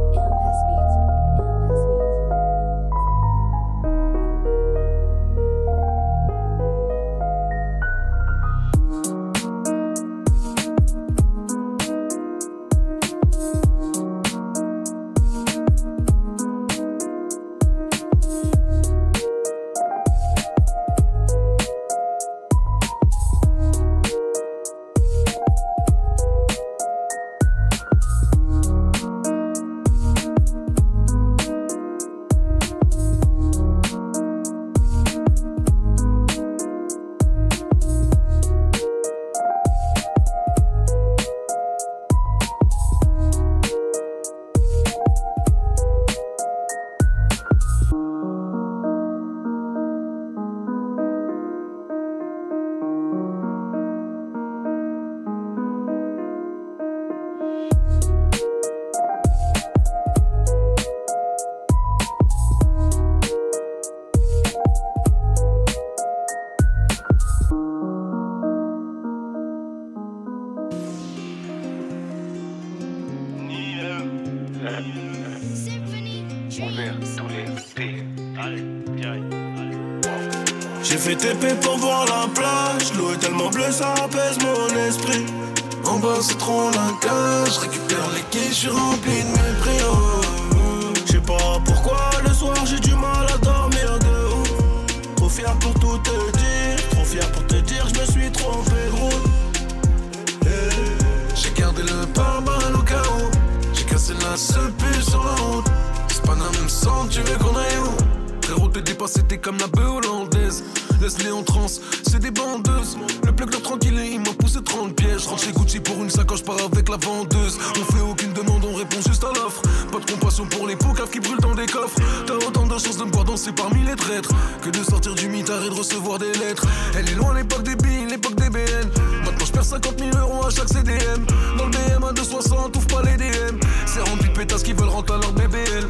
Tu 107.10 107.20
veux 107.20 107.38
qu'on 107.38 107.56
aille 107.56 107.78
où? 107.84 108.44
Frérot, 108.44 108.68
t'es 108.68 108.82
dépassé, 108.82 109.22
t'es 109.22 109.38
comme 109.38 109.58
la 109.58 109.66
bœuf 109.66 109.88
hollandaise. 109.88 110.64
Laisse-les 111.00 111.30
en 111.30 111.42
transe, 111.42 111.80
c'est 112.02 112.18
des 112.18 112.30
bandeuses. 112.30 112.96
Le 113.24 113.32
plug 113.32 113.52
leur 113.52 113.62
tranquille, 113.62 113.98
il 114.12 114.20
m'a 114.20 114.32
poussé 114.32 114.58
30 114.62 114.94
pièges. 114.94 115.26
Rentre 115.26 115.44
chez 115.44 115.52
Gucci 115.52 115.80
pour 115.80 115.96
une 116.02 116.10
sacoche, 116.10 116.42
pars 116.42 116.56
avec 116.60 116.88
la 116.88 116.96
vendeuse. 116.96 117.58
On 117.80 117.92
fait 117.92 118.00
aucune 118.00 118.32
demande, 118.32 118.64
on 118.64 118.74
répond 118.74 119.00
juste 119.06 119.24
à 119.24 119.28
l'offre. 119.28 119.62
Pas 119.92 119.98
de 119.98 120.10
compassion 120.10 120.46
pour 120.46 120.66
les 120.66 120.76
poucaves 120.76 121.10
qui 121.10 121.20
brûlent 121.20 121.40
dans 121.40 121.54
des 121.54 121.66
coffres. 121.66 121.96
T'as 122.26 122.34
autant 122.34 122.66
de 122.66 122.78
chance 122.78 122.96
de 122.96 123.04
me 123.04 123.12
voir 123.12 123.24
danser 123.24 123.52
parmi 123.52 123.84
les 123.84 123.96
traîtres 123.96 124.30
que 124.62 124.70
de 124.70 124.82
sortir 124.82 125.14
du 125.14 125.28
mitard 125.28 125.62
et 125.64 125.70
de 125.70 125.74
recevoir 125.74 126.18
des 126.18 126.32
lettres. 126.32 126.66
Elle 126.96 127.08
est 127.08 127.14
loin 127.14 127.34
l'époque 127.34 127.62
des 127.62 127.76
billes, 127.76 128.06
l'époque 128.08 128.34
des 128.34 128.50
BN. 128.50 128.88
Maintenant 129.24 129.46
je 129.46 129.52
perds 129.52 129.64
50 129.64 129.98
000 129.98 130.10
euros 130.18 130.46
à 130.46 130.50
chaque 130.50 130.68
CDM. 130.68 131.24
Dans 131.56 131.66
le 131.66 131.70
BM 131.70 132.04
à 132.04 132.12
260, 132.12 132.76
ouvre 132.76 132.86
pas 132.86 133.02
les 133.02 133.16
DM. 133.16 133.58
C'est 133.86 134.00
rempli 134.00 134.28
de 134.28 134.34
pétasses 134.34 134.62
qui 134.62 134.72
veulent 134.72 134.88
rentrer 134.88 135.16
à 135.16 135.20
leur 135.20 135.32
BBL. 135.32 135.86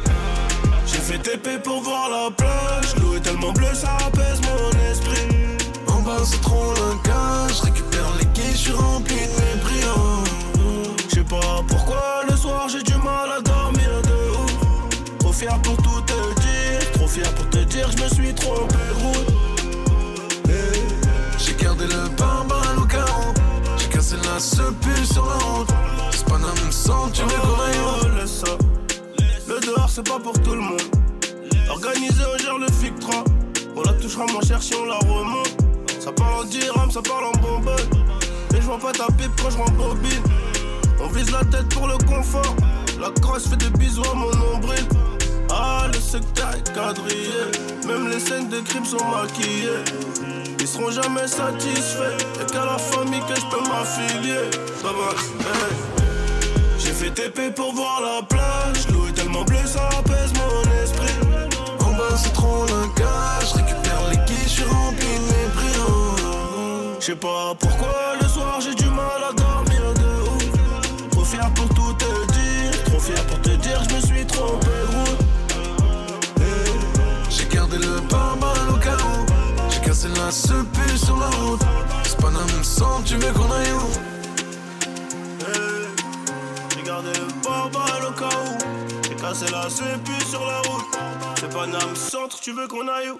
J'ai 0.85 0.97
fait 0.97 1.17
TP 1.19 1.61
pour 1.63 1.81
voir 1.81 2.09
la 2.09 2.31
plage. 2.31 2.95
L'eau 3.01 3.15
est 3.15 3.21
tellement 3.21 3.51
bleue, 3.51 3.73
ça 3.73 3.97
apaise 4.05 4.41
mon 4.41 4.69
esprit. 4.91 5.27
En 5.87 6.01
bas, 6.01 6.23
c'est 6.23 6.41
trop 6.41 6.73
le 6.73 7.53
Je 7.53 7.61
récupère 7.63 8.11
les 8.19 8.25
quais, 8.27 8.51
je 8.51 8.57
suis 8.57 8.71
rempli 8.71 9.15
de. 9.15 9.41
Je 11.09 11.15
sais 11.15 11.23
pas 11.23 11.63
pourquoi 11.67 12.23
le 12.29 12.35
soir 12.35 12.67
j'ai 12.69 12.83
du 12.83 12.95
mal 12.95 13.29
à 13.37 13.41
dormir 13.41 14.01
de 14.03 14.31
ouf. 14.31 15.17
Trop 15.19 15.33
fier 15.33 15.59
pour 15.61 15.77
tout 15.77 16.01
te 16.01 16.39
dire. 16.41 16.91
Trop 16.93 17.07
fier 17.07 17.29
pour 17.35 17.49
te 17.49 17.59
dire, 17.59 17.89
je 17.91 18.03
me 18.03 18.09
suis 18.09 18.33
trompé 18.33 18.75
de. 18.75 20.51
Hey, 20.51 20.81
J'ai 21.37 21.53
gardé 21.55 21.85
le 21.85 22.09
barbare 22.17 22.75
au 22.77 22.85
carreau. 22.85 23.33
J'ai 23.77 23.87
cassé 23.87 24.15
la 24.23 24.39
seule 24.39 24.73
sur 25.05 25.25
la 25.25 25.35
route. 25.45 25.69
C'est 26.11 26.25
pas 26.25 26.37
même 26.37 26.71
sang, 26.71 27.09
tu 27.13 27.21
veux 27.23 28.70
dehors, 29.61 29.89
c'est 29.89 30.07
pas 30.07 30.19
pour 30.19 30.33
tout 30.41 30.55
le 30.55 30.61
monde. 30.61 30.81
Organisé 31.69 32.23
au 32.25 32.37
gère 32.37 32.57
le 32.57 32.67
FIC 32.67 32.99
3. 32.99 33.23
On 33.75 33.81
la 33.81 33.93
touchera 33.93 34.25
moins 34.31 34.41
cher 34.41 34.61
si 34.61 34.73
on 34.75 34.85
la 34.85 34.97
remonte. 34.97 35.55
Ça 35.99 36.11
parle 36.11 36.41
en 36.41 36.43
dirham, 36.43 36.91
ça 36.91 37.01
parle 37.01 37.25
en 37.25 37.31
bonbonne. 37.39 37.75
Et 38.53 38.57
je 38.57 38.61
vois 38.61 38.79
pas 38.79 38.91
ta 38.91 39.05
pipe 39.07 39.31
quand 39.41 39.49
je 39.49 39.57
rembobine. 39.57 40.23
On 40.99 41.07
vise 41.07 41.31
la 41.31 41.43
tête 41.45 41.69
pour 41.69 41.87
le 41.87 41.97
confort. 41.99 42.55
La 42.99 43.09
crosse 43.21 43.47
fait 43.47 43.57
des 43.57 43.69
bisous 43.77 44.03
à 44.11 44.15
mon 44.15 44.31
nombril. 44.31 44.85
Ah, 45.49 45.87
le 45.91 45.99
secteur 45.99 46.49
est 46.55 46.73
quadrillé. 46.73 47.51
Même 47.87 48.09
les 48.09 48.19
scènes 48.19 48.49
de 48.49 48.59
crime 48.59 48.85
sont 48.85 49.03
maquillées. 49.05 49.83
Ils 50.59 50.67
seront 50.67 50.91
jamais 50.91 51.27
satisfaits. 51.27 52.17
Y'a 52.39 52.45
qu'à 52.45 52.65
la 52.65 52.77
famille 52.77 53.21
que 53.21 53.35
je 53.35 53.45
peux 53.49 53.69
m'affilier. 53.69 54.49
Ça 54.81 54.89
va, 54.89 55.11
hey. 55.49 55.75
J'ai 56.77 56.91
fait 56.91 57.11
TP 57.11 57.53
pour 57.55 57.73
voir 57.73 58.01
la 58.01 58.23
plage. 58.23 58.87
Tellement 59.31 59.45
bleue, 59.45 59.65
ça 59.65 59.87
apaise 59.97 60.33
mon 60.33 60.83
esprit. 60.83 61.13
En 61.79 61.91
bas, 61.93 62.15
c'est 62.17 62.33
trop 62.33 62.65
le 62.65 62.99
gars. 62.99 63.39
Je 63.41 63.55
récupère 63.55 64.09
les 64.09 64.17
quais, 64.17 64.43
je 64.43 64.49
suis 64.49 64.63
rempli 64.63 65.07
de 65.07 65.23
mépris. 65.23 65.79
oh, 65.79 66.15
oh. 66.25 66.95
Je 66.99 67.05
sais 67.05 67.15
pas 67.15 67.53
pourquoi 67.59 68.15
le 68.21 68.27
soir 68.27 68.59
j'ai 68.61 68.75
du 68.75 68.89
mal 68.89 69.23
à 69.29 69.33
dormir 69.33 69.93
de 69.93 71.23
fier 71.23 71.49
pour 71.53 71.70
cassé 89.41 89.51
la 89.51 89.69
sépu 89.69 90.11
sur 90.29 90.45
la 90.45 90.59
route. 90.61 90.97
C'est 91.39 91.51
pas 91.51 91.67
Nam 91.67 91.95
Centre, 91.95 92.39
tu 92.39 92.51
veux 92.51 92.67
qu'on 92.67 92.87
aille 92.87 93.09
où? 93.09 93.19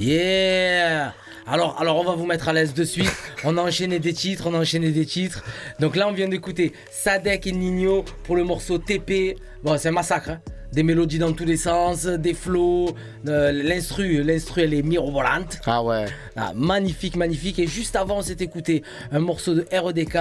Yeah 0.00 1.23
alors, 1.46 1.78
alors 1.80 1.96
on 1.98 2.04
va 2.04 2.12
vous 2.14 2.26
mettre 2.26 2.48
à 2.48 2.52
l'aise 2.52 2.74
de 2.74 2.84
suite. 2.84 3.12
On 3.44 3.56
a 3.58 3.62
enchaîné 3.62 3.98
des 3.98 4.12
titres, 4.12 4.44
on 4.46 4.54
a 4.54 4.58
enchaîné 4.58 4.90
des 4.90 5.04
titres. 5.06 5.44
Donc 5.80 5.96
là, 5.96 6.08
on 6.08 6.12
vient 6.12 6.28
d'écouter 6.28 6.72
Sadek 6.90 7.46
et 7.46 7.52
Nino 7.52 8.04
pour 8.24 8.36
le 8.36 8.44
morceau 8.44 8.78
TP. 8.78 9.36
Bon, 9.62 9.76
c'est 9.78 9.88
un 9.88 9.92
massacre. 9.92 10.30
hein. 10.30 10.40
Des 10.72 10.82
mélodies 10.82 11.18
dans 11.18 11.32
tous 11.32 11.44
les 11.44 11.56
sens, 11.56 12.04
des 12.06 12.34
flows, 12.34 12.94
euh, 13.28 13.52
l'instru, 13.52 14.24
l'instru 14.24 14.62
elle 14.62 14.74
est 14.74 14.82
mirobolante. 14.82 15.58
Ah 15.66 15.84
ouais. 15.84 16.06
magnifique, 16.54 17.14
magnifique. 17.14 17.58
Et 17.60 17.66
juste 17.68 17.94
avant, 17.94 18.18
on 18.18 18.22
s'est 18.22 18.38
écouté 18.40 18.82
un 19.12 19.20
morceau 19.20 19.54
de 19.54 19.64
REDK, 19.70 20.16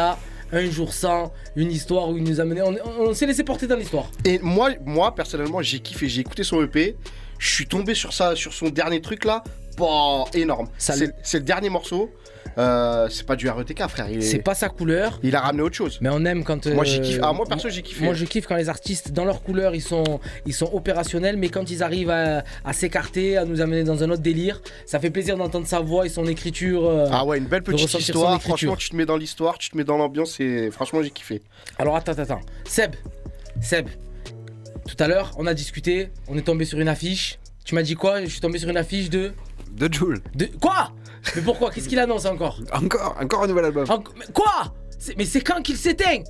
Un 0.52 0.70
jour 0.70 0.94
sans, 0.94 1.32
une 1.56 1.72
histoire 1.72 2.10
où 2.10 2.18
il 2.18 2.24
nous 2.24 2.40
a 2.40 2.46
mené. 2.46 2.62
On, 2.62 2.76
on 3.00 3.14
s'est 3.16 3.26
laissé 3.26 3.44
porter 3.44 3.66
dans 3.66 3.76
l'histoire. 3.78 4.12
Et 4.26 4.38
moi, 4.44 4.70
moi 4.86 5.16
personnellement, 5.16 5.64
j'ai 5.64 5.80
kiffé. 5.80 6.08
J'ai 6.08 6.22
écouté 6.22 6.44
son 6.44 6.62
EP. 6.62 6.96
Je 7.40 7.50
suis 7.50 7.66
tombé 7.66 7.96
sur 7.96 8.14
ça, 8.14 8.36
sur 8.36 8.54
son 8.54 8.70
dernier 8.70 9.02
truc 9.02 9.26
là. 9.26 9.44
Bah, 9.78 10.26
énorme. 10.34 10.68
C'est 10.78 11.00
le 11.34 11.40
dernier 11.42 11.70
morceau. 11.70 12.12
Euh, 12.58 13.08
c'est 13.10 13.26
pas 13.26 13.36
du 13.36 13.50
RETK, 13.50 13.88
frère. 13.88 14.08
Est- 14.10 14.22
C'est 14.22 14.38
pas 14.44 14.54
sa 14.54 14.70
couleur. 14.70 15.20
Il 15.24 15.36
a 15.36 15.40
ramené 15.40 15.64
autre 15.64 15.76
chose. 15.76 15.98
Mais 16.02 16.10
on 16.12 16.24
aime 16.26 16.44
quand. 16.44 16.68
Moi, 16.68 16.84
j'ai 16.84 17.00
euh, 17.00 17.02
kiffé. 17.02 17.20
Ah, 17.24 17.34
moi, 17.34 17.46
perso, 17.48 17.68
j'ai 17.70 17.82
kiffé. 17.82 18.04
Moi, 18.06 18.14
je 18.14 18.26
kiffe 18.26 18.46
quand 18.46 18.58
les 18.58 18.70
artistes, 18.70 19.12
dans 19.12 19.26
leur 19.26 19.42
couleur, 19.42 19.74
ils 19.74 19.82
sont, 19.82 20.20
ils 20.46 20.54
sont 20.54 20.70
opérationnels, 20.72 21.38
mais 21.38 21.50
quand 21.50 21.72
ils 21.72 21.82
arrivent 21.82 22.12
à, 22.12 22.44
à 22.64 22.74
s'écarter, 22.74 23.38
à 23.38 23.46
nous 23.46 23.62
amener 23.62 23.84
dans 23.84 24.04
un 24.04 24.10
autre 24.12 24.22
délire, 24.22 24.62
ça 24.86 25.00
fait 25.00 25.10
plaisir 25.10 25.36
d'entendre 25.38 25.66
sa 25.66 25.80
voix 25.80 26.06
et 26.06 26.10
son 26.10 26.28
écriture. 26.28 26.86
euh, 26.86 27.08
Ah 27.12 27.26
ouais, 27.26 27.40
une 27.40 27.46
belle 27.46 27.64
petite 27.64 27.92
histoire. 28.00 28.40
Franchement, 28.42 28.76
tu 28.76 28.90
te 28.90 28.96
mets 28.96 29.06
dans 29.08 29.18
l'histoire, 29.18 29.58
tu 29.58 29.70
te 29.72 29.78
mets 29.78 29.86
dans 29.86 29.98
l'ambiance 29.98 30.40
et 30.40 30.70
franchement, 30.70 31.02
j'ai 31.02 31.10
kiffé. 31.12 31.42
Alors 31.80 31.96
attends, 31.96 32.12
attends. 32.12 32.42
Seb, 32.66 32.92
Seb, 33.62 33.88
tout 34.88 34.98
à 35.02 35.08
l'heure, 35.08 35.32
on 35.38 35.48
a 35.48 35.54
discuté, 35.56 36.10
on 36.28 36.38
est 36.38 36.42
tombé 36.44 36.66
sur 36.66 36.80
une 36.80 36.90
affiche. 36.90 37.40
Tu 37.66 37.74
m'as 37.74 37.82
dit 37.84 37.96
quoi? 37.96 38.22
Je 38.22 38.28
suis 38.28 38.42
tombé 38.42 38.60
sur 38.60 38.70
une 38.70 38.78
affiche 38.78 39.10
de. 39.10 39.32
De 39.74 39.92
Joule. 39.92 40.20
De. 40.36 40.46
Quoi? 40.62 40.92
Mais 41.36 41.42
pourquoi? 41.42 41.72
Qu'est-ce 41.72 41.88
qu'il 41.90 42.00
annonce 42.00 42.26
encore? 42.26 42.60
Encore, 42.74 43.16
encore 43.20 43.44
un 43.44 43.48
nouvel 43.48 43.66
album. 43.66 43.86
En- 43.90 44.04
mais 44.18 44.26
Quoi? 44.34 44.74
Mais 45.18 45.26
c'est 45.26 45.42
quand 45.42 45.62
qu'il 45.62 45.78
s'éteint? 45.78 46.24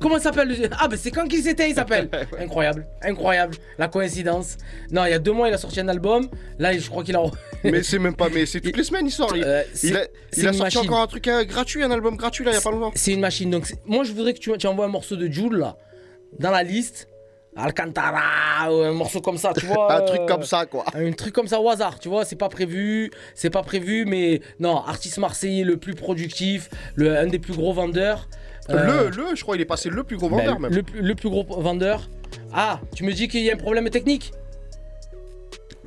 Comment 0.00 0.18
il 0.18 0.22
s'appelle? 0.22 0.48
Le- 0.48 0.68
Ah, 0.78 0.86
mais 0.88 0.96
c'est 0.96 1.10
quand 1.10 1.26
qu'il 1.26 1.42
s'éteint, 1.42 1.66
il 1.66 1.74
s'appelle 1.74 2.08
Incroyable, 2.38 2.86
incroyable, 3.02 3.56
la 3.76 3.88
coïncidence. 3.88 4.56
Non, 4.92 5.04
il 5.04 5.10
y 5.10 5.14
a 5.14 5.18
deux 5.18 5.32
mois, 5.32 5.48
il 5.48 5.54
a 5.54 5.58
sorti 5.58 5.80
un 5.80 5.88
album. 5.88 6.28
Là, 6.60 6.76
je 6.78 6.88
crois 6.88 7.02
qu'il 7.02 7.16
a. 7.16 7.22
mais 7.64 7.82
c'est 7.82 7.98
même 7.98 8.14
pas, 8.14 8.28
mais 8.28 8.46
c'est 8.46 8.60
toutes 8.60 8.76
les 8.76 8.84
semaines, 8.84 9.06
il 9.06 9.10
sort. 9.10 9.34
Il, 9.36 9.42
Euh, 9.42 9.62
il 9.82 9.96
a, 9.96 10.04
il 10.36 10.42
sorti 10.44 10.58
machine. 10.60 10.80
encore 10.82 11.00
un 11.00 11.06
truc 11.08 11.26
euh, 11.26 11.42
gratuit, 11.44 11.82
un 11.82 11.90
album 11.90 12.16
gratuit 12.16 12.44
là, 12.44 12.52
il 12.52 12.54
y 12.54 12.58
a 12.58 12.60
pas 12.60 12.70
longtemps. 12.70 12.92
C'est 12.94 13.12
une 13.12 13.20
machine. 13.20 13.50
Donc, 13.50 13.66
moi, 13.84 14.04
je 14.04 14.12
voudrais 14.12 14.32
que 14.34 14.38
tu, 14.38 14.56
tu 14.58 14.66
envoies 14.68 14.84
un 14.84 14.88
morceau 14.88 15.16
de 15.16 15.26
Jules 15.26 15.56
là, 15.56 15.76
dans 16.38 16.52
la 16.52 16.62
liste. 16.62 17.08
Alcantara, 17.56 18.72
ou 18.72 18.82
un 18.82 18.92
morceau 18.92 19.20
comme 19.20 19.36
ça, 19.36 19.52
tu 19.58 19.66
vois. 19.66 19.92
Un 19.96 20.02
truc 20.02 20.20
euh, 20.20 20.26
comme 20.26 20.42
ça, 20.44 20.66
quoi. 20.66 20.84
Un 20.94 21.12
truc 21.12 21.34
comme 21.34 21.48
ça 21.48 21.60
au 21.60 21.68
hasard, 21.68 21.98
tu 21.98 22.08
vois. 22.08 22.24
C'est 22.24 22.36
pas 22.36 22.48
prévu, 22.48 23.10
c'est 23.34 23.50
pas 23.50 23.62
prévu, 23.62 24.04
mais 24.06 24.40
non, 24.60 24.76
artiste 24.78 25.18
marseillais 25.18 25.64
le 25.64 25.76
plus 25.76 25.94
productif, 25.94 26.70
le, 26.94 27.16
un 27.16 27.26
des 27.26 27.38
plus 27.38 27.54
gros 27.54 27.72
vendeurs. 27.72 28.28
Euh, 28.70 29.08
Le, 29.10 29.10
le, 29.10 29.34
je 29.34 29.42
crois, 29.42 29.56
il 29.56 29.62
est 29.62 29.66
passé 29.66 29.88
le 29.90 30.04
plus 30.04 30.16
gros 30.16 30.28
ben, 30.28 30.36
vendeur 30.36 30.60
même. 30.60 30.72
le, 30.72 30.82
le 31.00 31.14
plus 31.14 31.28
gros 31.28 31.44
vendeur. 31.60 32.08
Ah, 32.52 32.80
tu 32.94 33.04
me 33.04 33.12
dis 33.12 33.26
qu'il 33.26 33.42
y 33.42 33.50
a 33.50 33.54
un 33.54 33.58
problème 33.58 33.88
technique? 33.90 34.32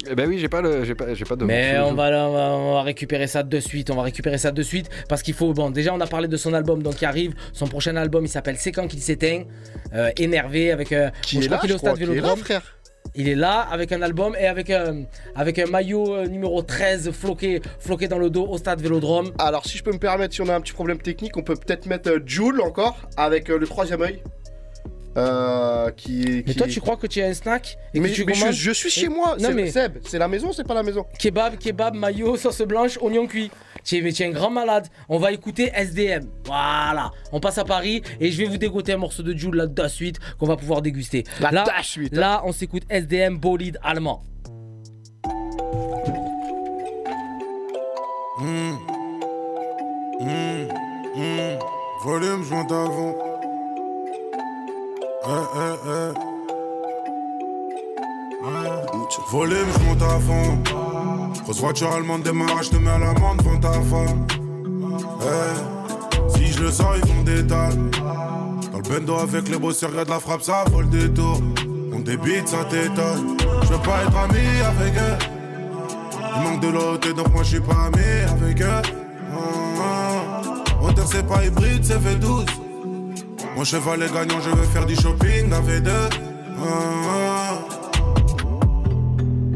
Eh 0.10 0.16
ben 0.16 0.28
oui, 0.28 0.38
j'ai 0.39 0.50
pas 0.50 0.62
le, 0.62 0.84
j'ai 0.84 0.96
pas, 0.96 1.13
j'ai 1.13 1.26
pas 1.26 1.36
de. 1.36 1.46
Mais 1.46 1.78
on 1.80 1.94
va, 1.94 2.08
on 2.28 2.34
va- 2.34 2.52
on 2.56 2.74
va 2.74 2.82
récupérer 2.84 3.28
ça 3.28 3.44
de 3.44 3.60
suite, 3.60 3.89
on 3.89 3.96
va 3.96 4.04
récupérer 4.04 4.38
ça 4.38 4.52
de 4.52 4.62
suite 4.63 4.89
parce 5.08 5.22
qu'il 5.22 5.34
faut, 5.34 5.54
bon 5.54 5.70
déjà 5.70 5.94
on 5.94 6.02
a 6.02 6.08
parlé 6.08 6.28
de 6.28 6.38
son 6.38 6.54
album 6.54 6.84
donc 6.84 6.96
qui 6.96 7.06
arrive, 7.06 7.34
son 7.54 7.68
prochain 7.68 7.96
album 7.96 8.26
il 8.26 8.30
s'appelle 8.30 8.58
C'est 8.58 8.72
quand 8.72 8.88
qu'il 8.88 9.02
s'éteint, 9.02 9.44
Euh, 9.94 10.10
énervé 10.18 10.72
avec, 10.72 10.92
euh, 10.92 11.10
Qui 11.22 11.36
bon, 11.36 11.42
est 11.42 11.44
je 11.44 11.48
crois 11.50 11.58
là, 11.58 11.62
qu'il 11.62 11.70
est 11.70 11.74
je 11.74 11.76
au 11.76 11.80
stade 11.80 11.98
Vélodrome. 11.98 12.39
frère. 12.39 12.62
Il 13.16 13.30
est 13.30 13.36
là 13.36 13.60
avec 13.60 13.92
un 13.92 14.02
album 14.02 14.36
et 14.39 14.48
avec, 14.48 14.70
euh, 14.72 15.04
avec 15.36 15.60
un 15.60 15.68
maillot 15.68 16.16
euh, 16.16 16.26
numéro 16.26 16.62
13 16.63 17.12
floqué, 17.12 17.62
floqué 17.80 18.08
dans 18.08 18.18
le 18.18 18.30
dos 18.32 18.48
au 18.48 18.58
stade 18.58 18.82
Vélodrome. 18.82 19.32
Alors, 19.38 19.66
si 19.68 19.78
je 19.78 19.84
peux 19.84 19.92
me 19.92 20.00
permettre, 20.00 20.34
si 20.34 20.42
on 20.42 20.48
a 20.50 20.56
un 20.56 20.62
petit 20.62 20.74
problème 20.74 20.98
technique, 20.98 21.38
on 21.38 21.44
peut 21.44 21.56
peut-être 21.56 21.86
mettre 21.86 22.10
euh, 22.10 22.20
Joule 22.26 22.60
encore 22.62 22.98
avec 23.18 23.50
euh, 23.52 23.60
le 23.60 23.68
troisième 23.68 24.02
œil. 24.02 24.24
Euh, 25.15 25.91
qui, 25.91 26.43
Mais 26.47 26.54
qui- 26.54 26.56
toi 26.56 26.67
tu 26.67 26.82
crois 26.82 26.97
que 26.97 27.06
tu 27.06 27.21
as 27.21 27.28
un 27.28 27.34
snack 27.36 27.78
et 27.93 27.99
mais, 27.99 28.10
que 28.10 28.15
tu 28.15 28.26
mais 28.26 28.34
je, 28.34 28.39
commandes 28.39 28.56
je 28.56 28.71
suis 28.71 28.89
chez 28.89 29.10
moi. 29.10 29.36
Non 29.39 29.52
mais 29.54 29.69
Seb, 29.69 29.99
c'est 30.06 30.17
la 30.17 30.28
maison, 30.28 30.52
c'est 30.52 30.63
pas 30.63 30.73
la 30.73 30.82
maison. 30.82 31.06
Kebab, 31.19 31.58
kebab, 31.58 31.93
maillot, 31.93 32.36
sauce 32.36 32.62
blanche, 32.63 32.97
oignon 32.99 33.28
cuit. 33.28 33.52
Tu 33.84 33.97
es, 33.97 34.02
mais 34.02 34.12
tu 34.12 34.23
es 34.23 34.26
un 34.26 34.32
grand 34.32 34.49
malade. 34.49 34.88
On 35.10 35.19
va 35.19 35.32
écouter 35.32 35.71
SDM. 35.76 36.23
Voilà. 36.45 37.12
On 37.32 37.39
passe 37.39 37.58
à 37.58 37.65
Paris 37.65 38.02
et 38.19 38.32
je 38.32 38.38
vais 38.38 38.45
vous 38.45 38.58
dégoter 38.58 38.93
un 38.93 38.97
morceau 38.97 39.21
de 39.23 39.38
Jules 39.38 39.54
là 39.56 39.67
de 39.67 39.88
suite 39.88 40.19
qu'on 40.39 40.47
va 40.47 40.56
pouvoir 40.56 40.82
déguster. 40.82 41.23
La 41.39 41.52
là, 41.52 41.65
suite, 41.84 42.13
hein. 42.15 42.19
là, 42.19 42.41
on 42.45 42.52
s'écoute 42.52 42.84
SDM 42.89 43.38
bolide 43.38 43.78
allemand. 43.84 44.23
Mmh. 48.39 48.71
Mmh. 50.21 50.67
Mmh. 51.15 51.60
Volume, 52.04 52.43
avant. 52.71 53.33
Eh, 55.26 55.30
eh, 55.30 55.76
eh. 55.86 56.14
Volume, 59.32 59.68
je 59.74 59.80
monte 59.86 60.02
à 60.02 60.20
fond. 60.20 60.58
Grosse 61.44 61.60
voiture 61.60 61.94
allemande 61.94 62.24
démarre, 62.24 62.62
je 62.62 62.72
te 62.72 62.76
mets 62.76 62.90
à 62.90 62.98
l'amende 62.98 63.38
devant 63.38 63.58
ta 63.58 63.72
femme. 63.72 64.28
Eh. 65.22 66.36
Si 66.36 66.48
je 66.48 66.64
le 66.64 66.72
sens, 66.72 66.98
ils 66.98 67.08
font 67.08 67.24
des 67.24 67.42
dalles. 67.42 67.90
Dans 68.72 68.78
le 68.78 68.84
bendo 68.84 69.16
avec 69.16 69.47
les 69.47 69.58
bosseurs, 69.58 69.91
regarde 69.91 70.10
la 70.10 70.20
frappe, 70.20 70.41
ça 70.41 70.66
vole 70.70 70.89
des 70.89 71.10
tours. 71.10 71.39
On 71.93 72.00
débite, 72.00 72.50
ça 72.50 72.66
t'étonne. 72.66 73.38
Je 73.64 73.68
veux 73.68 73.80
pas 73.80 74.04
être 74.04 74.18
ami 74.18 74.45
avec 74.62 74.93
eux. 74.93 75.18
Il 76.36 76.41
manque 76.43 76.60
de 76.60 76.68
l'autre, 76.68 77.14
donc 77.14 77.32
moi 77.34 77.43
je 77.43 77.50
suis 77.50 77.62
pas 77.62 77.86
ami 77.86 78.04
avec 78.30 78.62
eux. 78.62 78.66
Ah, 78.66 79.39
ah. 79.80 80.86
Auteur, 80.86 81.08
c'est 81.08 81.26
pas 81.26 81.45
hybride, 81.45 81.86
c'est 81.86 82.00
fait 82.00 82.16
12 82.16 82.45
Mon 83.56 83.64
cheval 83.64 84.01
est 84.04 84.14
gagnant, 84.14 84.39
je 84.41 84.49
veux 84.49 84.64
faire 84.66 84.86
du 84.86 84.95
shopping 84.95 85.51
avec 85.54 85.84
deux. 85.84 85.91
Ah, 86.60 86.66
Ah, 87.10 87.54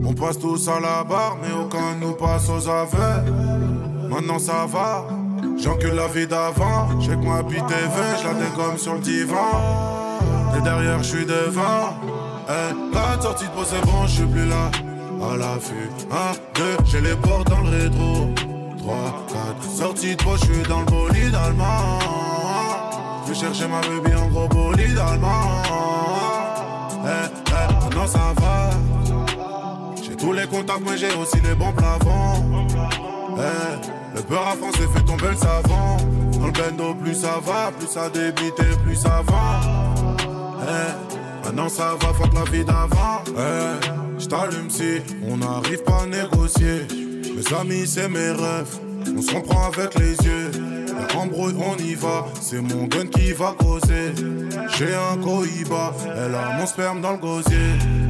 On 0.05 0.13
passe 0.13 0.39
tous 0.39 0.67
à 0.69 0.79
la 0.79 1.03
barre, 1.03 1.37
mais 1.41 1.51
aucun 1.53 1.95
nous 1.99 2.13
passe 2.13 2.49
aux 2.49 2.67
aveux. 2.69 3.31
Maintenant 4.09 4.39
ça 4.39 4.65
va, 4.67 5.05
j'encule 5.57 5.93
la 5.95 6.07
vie 6.07 6.27
d'avant. 6.27 6.99
J'ai 6.99 7.11
que 7.11 7.25
ma 7.25 7.41
bite 7.43 7.59
est 7.59 8.21
je 8.21 8.27
la 8.27 8.33
dégomme 8.33 8.77
sur 8.77 8.93
le 8.93 8.99
divan. 8.99 9.97
Et 10.57 10.61
derrière, 10.61 10.99
je 10.99 11.17
suis 11.17 11.25
devant. 11.25 11.93
Eh, 12.49 12.95
la 12.95 13.21
sortie 13.21 13.45
de 13.45 13.49
c'est 13.65 13.81
bon, 13.85 14.07
je 14.07 14.11
suis 14.11 14.25
plus 14.25 14.47
là. 14.47 14.71
À 15.19 15.35
l'affût, 15.35 15.89
1, 16.11 16.33
2, 16.55 16.63
j'ai 16.85 17.01
les 17.01 17.15
portes 17.15 17.49
dans 17.49 17.61
le 17.61 17.69
rétro. 17.69 18.33
3, 18.77 18.95
4, 19.59 19.69
sortie 19.69 20.15
de 20.15 20.21
je 20.21 20.45
suis 20.45 20.63
dans 20.69 20.79
le 20.79 20.85
bolide 20.85 21.35
allemand. 21.35 22.36
Je 23.27 23.33
vais 23.33 23.39
chercher 23.39 23.67
ma 23.67 23.81
baby 23.81 24.15
en 24.15 24.27
gros 24.29 24.47
bolide 24.47 24.97
allemand. 24.97 25.61
Eh, 27.03 27.27
eh, 27.27 27.73
maintenant 27.83 28.07
ça 28.07 28.33
va. 28.39 28.69
J'ai 30.01 30.15
tous 30.15 30.31
les 30.31 30.47
contacts, 30.47 30.79
mais 30.89 30.97
j'ai 30.97 31.13
aussi 31.13 31.35
les 31.43 31.53
bons 31.53 31.73
plafonds. 31.73 32.45
Eh, 33.37 34.15
le 34.15 34.21
peur 34.21 34.47
à 34.47 34.55
français 34.55 34.87
fait 34.95 35.03
tomber 35.03 35.27
le 35.31 35.35
savant. 35.35 35.97
Dans 36.39 36.45
le 36.45 36.51
bendo, 36.53 36.93
plus 36.93 37.15
ça 37.15 37.39
va, 37.45 37.69
plus 37.77 37.87
ça 37.87 38.09
débite 38.09 38.57
et 38.59 38.77
plus 38.85 38.95
ça 38.95 39.21
va. 39.27 39.59
Eh, 40.61 41.45
maintenant 41.45 41.67
ça 41.67 41.97
va, 41.99 42.13
fuck 42.13 42.33
la 42.33 42.49
vie 42.49 42.63
d'avant. 42.63 43.23
Eh, 43.27 44.19
j't'allume 44.19 44.69
si 44.69 45.01
on 45.29 45.35
n'arrive 45.35 45.83
pas 45.83 46.03
à 46.03 46.05
négocier. 46.05 46.87
Mes 47.35 47.57
amis, 47.57 47.87
c'est 47.87 48.07
mes 48.07 48.31
rêves. 48.31 48.79
On 49.17 49.21
se 49.21 49.33
comprend 49.33 49.67
avec 49.67 49.95
les 49.99 50.15
yeux. 50.25 50.51
Embrouille, 51.15 51.55
on 51.57 51.77
y 51.77 51.95
va. 51.95 52.25
C'est 52.41 52.61
mon 52.61 52.85
gun 52.85 53.07
qui 53.07 53.33
va 53.33 53.55
causer. 53.57 54.13
J'ai 54.77 54.93
un 54.93 55.17
cohiba. 55.17 55.93
Elle 56.15 56.35
a 56.35 56.57
mon 56.57 56.65
sperme 56.65 57.01
dans 57.01 57.11
le 57.11 57.17
gosier. 57.17 58.07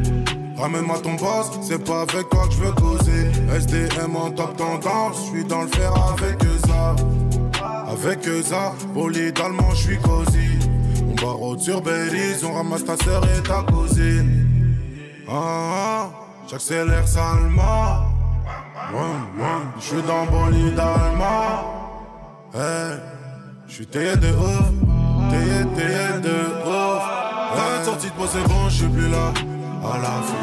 Ramène-moi 0.58 0.98
ton 1.04 1.14
boss, 1.14 1.52
c'est 1.62 1.84
pas 1.84 2.02
avec 2.02 2.30
toi 2.30 2.48
que 2.48 2.54
je 2.54 2.58
veux 2.58 2.72
causer. 2.72 3.30
SDM 3.56 4.16
en 4.16 4.32
top 4.32 4.58
tendance, 4.58 5.18
je 5.18 5.32
suis 5.32 5.46
dans 5.46 5.62
le 5.62 5.68
fer 5.68 5.94
avec 6.12 6.40
ça. 6.66 6.96
Avec 7.92 8.28
ça, 8.44 8.74
bolide 8.94 9.40
allemand, 9.40 9.70
je 9.72 9.84
suis 9.84 9.98
cosy. 10.00 10.58
On 11.08 11.14
barre 11.14 11.60
sur 11.60 11.82
Belize, 11.82 12.44
on 12.44 12.54
ramasse 12.54 12.86
ta 12.86 12.98
sœur 12.98 13.22
et 13.24 13.44
ta 13.44 13.62
cousine. 13.72 14.48
Ah, 15.30 15.34
ah, 15.34 16.10
j'accélère 16.50 17.08
salement. 17.08 18.08
Je 19.80 19.84
suis 19.84 20.02
dans 20.02 20.26
bolide 20.26 20.80
allemand. 20.80 21.77
Hey, 22.54 22.98
je 23.68 23.74
suis 23.74 23.86
taillé 23.86 24.16
de 24.16 24.30
ouf, 24.30 24.72
taillé, 25.30 25.66
taillé 25.76 26.22
de 26.22 26.30
ouf. 26.66 27.04
La 27.56 27.84
sortie 27.84 28.08
de 28.08 28.14
peau, 28.14 28.24
c'est 28.26 28.48
bon, 28.48 28.70
je 28.70 28.76
suis 28.76 28.88
plus 28.88 29.10
là. 29.10 29.34
À 29.84 29.98
l'affût, 29.98 30.34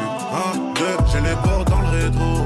1, 0.53 0.73
2, 0.73 0.85
j'ai 1.11 1.21
les 1.21 1.35
portes 1.43 1.67
dans 1.67 1.81
le 1.81 1.87
rétro. 1.87 2.45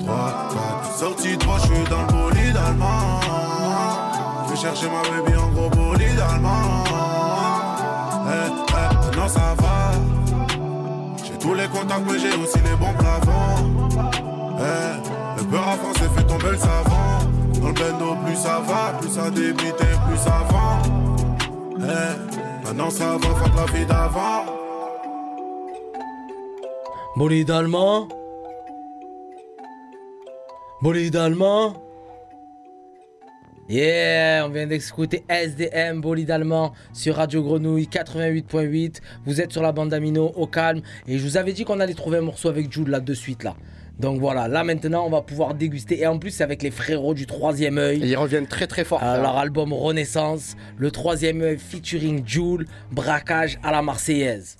3, 0.00 0.48
4, 0.82 0.98
sortie 0.98 1.36
de 1.36 1.44
moi, 1.44 1.56
je 1.60 1.66
suis 1.66 1.84
dans 1.84 2.02
le 2.02 2.12
bolide 2.12 2.56
allemand. 2.56 3.20
Je 4.44 4.50
vais 4.50 4.56
chercher 4.56 4.86
ma 4.88 5.02
baby 5.02 5.36
en 5.38 5.48
gros 5.50 5.70
bolide 5.70 6.20
allemand. 6.28 6.84
Eh, 8.26 8.50
eh, 8.68 8.94
maintenant 9.06 9.28
ça 9.28 9.54
va. 9.58 9.92
J'ai 11.24 11.38
tous 11.38 11.54
les 11.54 11.68
contacts, 11.68 12.02
mais 12.10 12.18
j'ai 12.18 12.34
aussi 12.42 12.58
les 12.58 12.74
bons 12.74 12.94
plafonds. 12.98 13.88
Eh, 14.58 15.38
le 15.38 15.44
peur 15.44 15.68
à 15.68 15.76
français 15.76 16.10
fait 16.16 16.24
tomber 16.24 16.50
le 16.50 16.58
savant. 16.58 17.05
Dans 17.66 17.72
le 17.72 17.98
bendo, 17.98 18.14
plus 18.24 18.36
ça 18.36 18.60
va, 18.60 18.96
plus 19.00 19.10
ça 19.10 19.28
débite 19.28 19.74
et 19.80 20.08
plus 20.08 20.18
ça 20.18 20.46
vend. 20.48 20.82
Eh, 21.78 22.64
maintenant 22.64 22.90
ça 22.90 23.16
va, 23.16 23.28
fuck 23.28 23.56
la 23.56 23.72
vie 23.72 23.86
d'avant. 23.86 24.44
Bolide 27.16 27.50
allemand. 27.50 28.08
Bolide 30.80 31.16
allemand. 31.16 31.82
Yeah, 33.68 34.46
on 34.46 34.50
vient 34.50 34.68
d'écouter 34.68 35.24
SDM 35.28 36.00
Bolide 36.00 36.30
allemand 36.30 36.72
sur 36.92 37.16
Radio 37.16 37.42
Grenouille 37.42 37.88
88.8. 37.90 39.00
Vous 39.24 39.40
êtes 39.40 39.50
sur 39.50 39.62
la 39.62 39.72
bande 39.72 39.88
d'Amino 39.88 40.30
au 40.36 40.46
calme 40.46 40.82
et 41.08 41.18
je 41.18 41.24
vous 41.24 41.36
avais 41.36 41.52
dit 41.52 41.64
qu'on 41.64 41.80
allait 41.80 41.94
trouver 41.94 42.18
un 42.18 42.22
morceau 42.22 42.48
avec 42.48 42.70
Jude 42.70 42.86
là 42.86 43.00
de 43.00 43.12
suite 43.12 43.42
là. 43.42 43.56
Donc 43.98 44.20
voilà, 44.20 44.46
là 44.46 44.62
maintenant 44.62 45.04
on 45.06 45.10
va 45.10 45.22
pouvoir 45.22 45.54
déguster 45.54 46.00
et 46.00 46.06
en 46.06 46.18
plus 46.18 46.30
c'est 46.30 46.44
avec 46.44 46.62
les 46.62 46.70
frérots 46.70 47.14
du 47.14 47.26
troisième 47.26 47.78
œil. 47.78 48.02
Et 48.02 48.08
ils 48.08 48.16
reviennent 48.16 48.46
très 48.46 48.66
très 48.66 48.84
fort. 48.84 49.02
À 49.02 49.16
leur 49.18 49.38
album 49.38 49.72
Renaissance, 49.72 50.54
le 50.76 50.90
troisième 50.90 51.40
œil 51.40 51.58
featuring 51.58 52.22
Jules, 52.26 52.66
braquage 52.92 53.58
à 53.62 53.72
la 53.72 53.80
Marseillaise. 53.80 54.56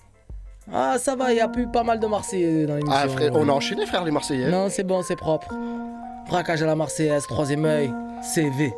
Ah 0.73 0.97
ça 0.99 1.17
va, 1.17 1.33
il 1.33 1.37
y 1.37 1.41
a 1.41 1.49
plus 1.49 1.67
pas 1.71 1.83
mal 1.83 2.01
de 2.01 2.07
Marseillais 2.07 2.67
dans 2.67 2.77
l'émission. 2.77 2.99
Ah 2.99 3.09
frère, 3.09 3.33
on 3.35 3.49
a 3.49 3.53
enchaîné 3.53 3.85
frère 3.87 4.05
les 4.05 4.11
Marseillais. 4.11 4.51
Non 4.51 4.69
c'est 4.71 4.85
bon, 4.85 5.03
c'est 5.03 5.17
propre. 5.17 5.55
Braquage 6.29 6.63
à 6.63 6.67
la 6.67 6.75
Marseillaise, 6.75 7.25
troisième 7.27 7.65
œil, 7.67 7.93
CV. 8.23 8.73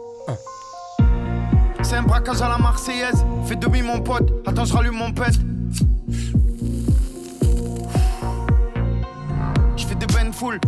C'est 1.82 1.96
un 1.96 2.02
braquage 2.02 2.42
à 2.42 2.48
la 2.48 2.58
Marseillaise. 2.58 3.24
Fais 3.46 3.56
demi 3.56 3.80
mon 3.80 4.00
pote. 4.00 4.30
Attends, 4.46 4.64
je 4.64 4.74
rallume 4.74 4.96
mon 4.96 5.12
pet. 5.12 5.32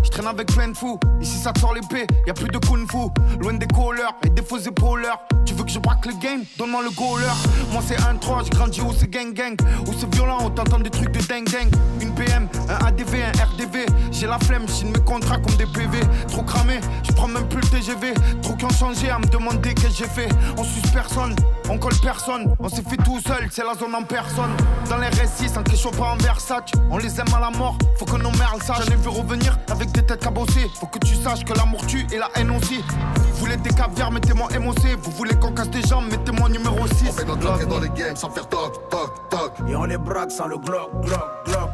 Je 0.02 0.10
traîne 0.10 0.26
avec 0.26 0.48
plein 0.52 0.68
de 0.68 0.76
fous. 0.76 0.98
Ici 1.20 1.38
ça 1.38 1.52
sort 1.60 1.74
l'épée, 1.74 2.06
y 2.26 2.30
a 2.30 2.34
plus 2.34 2.48
de 2.48 2.58
kung 2.58 2.90
fu. 2.90 2.98
Loin 3.40 3.54
des 3.54 3.66
callers 3.66 4.14
et 4.24 4.28
des 4.30 4.42
faux 4.42 4.58
épauleurs. 4.58 5.20
Tu 5.44 5.54
veux 5.54 5.64
que 5.64 5.70
je 5.70 5.78
braque 5.78 6.06
le 6.06 6.12
game 6.20 6.42
Donne-moi 6.58 6.82
le 6.82 6.90
goaler. 6.90 7.26
Moi 7.72 7.82
c'est 7.86 8.00
un 8.02 8.16
3, 8.16 8.44
j'ai 8.44 8.50
grandi 8.50 8.80
où 8.80 8.92
c'est 8.92 9.08
gang 9.08 9.32
gang. 9.32 9.56
Où 9.86 9.92
c'est 9.96 10.12
violent, 10.14 10.38
on 10.42 10.50
t'entend 10.50 10.80
des 10.80 10.90
trucs 10.90 11.12
de 11.12 11.20
dingue 11.20 11.48
dingue. 11.48 11.72
Une 12.00 12.12
PM, 12.14 12.48
un 12.68 12.86
ADV, 12.86 13.22
un 13.22 13.44
RDV. 13.44 13.86
J'ai 14.10 14.26
la 14.26 14.38
flemme, 14.40 14.66
je 14.66 14.86
mes 14.86 15.04
contrats 15.04 15.38
comme 15.38 15.54
des 15.54 15.66
PV. 15.66 16.00
Trop 16.28 16.42
cramé, 16.42 16.80
je 17.04 17.12
prends 17.12 17.28
même 17.28 17.48
plus 17.48 17.60
le 17.60 17.68
TGV. 17.68 18.14
Trop 18.42 18.54
qui 18.54 18.64
ont 18.64 18.70
changé 18.70 19.08
à 19.08 19.18
me 19.18 19.26
demander 19.26 19.74
qu'est-ce 19.74 20.00
que 20.00 20.04
j'ai 20.04 20.10
fait. 20.10 20.28
On 20.56 20.64
suce 20.64 20.90
personne, 20.92 21.34
on 21.68 21.78
colle 21.78 21.98
personne. 22.02 22.54
On 22.58 22.68
s'est 22.68 22.82
fait 22.82 22.96
tout 22.96 23.20
seul, 23.20 23.48
c'est 23.50 23.64
la 23.64 23.74
zone 23.74 23.94
en 23.94 24.02
personne. 24.02 24.50
Dans 24.88 24.98
les 24.98 25.08
récits, 25.08 25.48
sans 25.48 25.62
question 25.62 25.90
pas 25.92 26.12
en 26.12 26.16
Versace. 26.16 26.70
On 26.90 26.98
les 26.98 27.20
aime 27.20 27.32
à 27.36 27.40
la 27.40 27.50
mort, 27.56 27.78
faut 27.96 28.04
que 28.04 28.16
nos 28.16 28.32
mères 28.32 28.54
le 28.58 28.64
sachent. 28.64 28.84
J'en 28.86 28.92
ai 28.92 28.96
vu 28.96 29.08
revenir 29.08 29.59
avec 29.70 29.92
des 29.92 30.02
têtes 30.02 30.22
cabossées. 30.22 30.70
Faut 30.78 30.86
que 30.86 30.98
tu 30.98 31.14
saches 31.14 31.44
que 31.44 31.52
l'amour 31.54 31.84
tue 31.86 32.06
et 32.12 32.18
la 32.18 32.28
haine 32.36 32.50
aussi. 32.50 32.82
Vous 33.16 33.34
voulez 33.36 33.56
des 33.56 33.70
caviars, 33.70 34.10
mettez-moi 34.10 34.48
MOC. 34.58 34.96
Vous 35.02 35.10
voulez 35.12 35.34
qu'on 35.34 35.52
casse 35.52 35.70
des 35.70 35.82
jambes, 35.82 36.06
mettez-moi 36.10 36.48
numéro 36.48 36.86
6. 36.86 37.08
On 37.08 37.12
fait 37.12 37.24
notre 37.24 37.50
entrée 37.50 37.66
dans 37.66 37.80
les 37.80 37.88
games 37.90 38.16
sans 38.16 38.30
faire 38.30 38.48
toc, 38.48 38.88
toc, 38.88 39.28
toc. 39.30 39.52
Et 39.68 39.76
on 39.76 39.84
les 39.84 39.98
braque 39.98 40.30
sans 40.30 40.46
le 40.46 40.58
glock, 40.58 40.90
glock, 41.02 41.44
glock. 41.44 41.70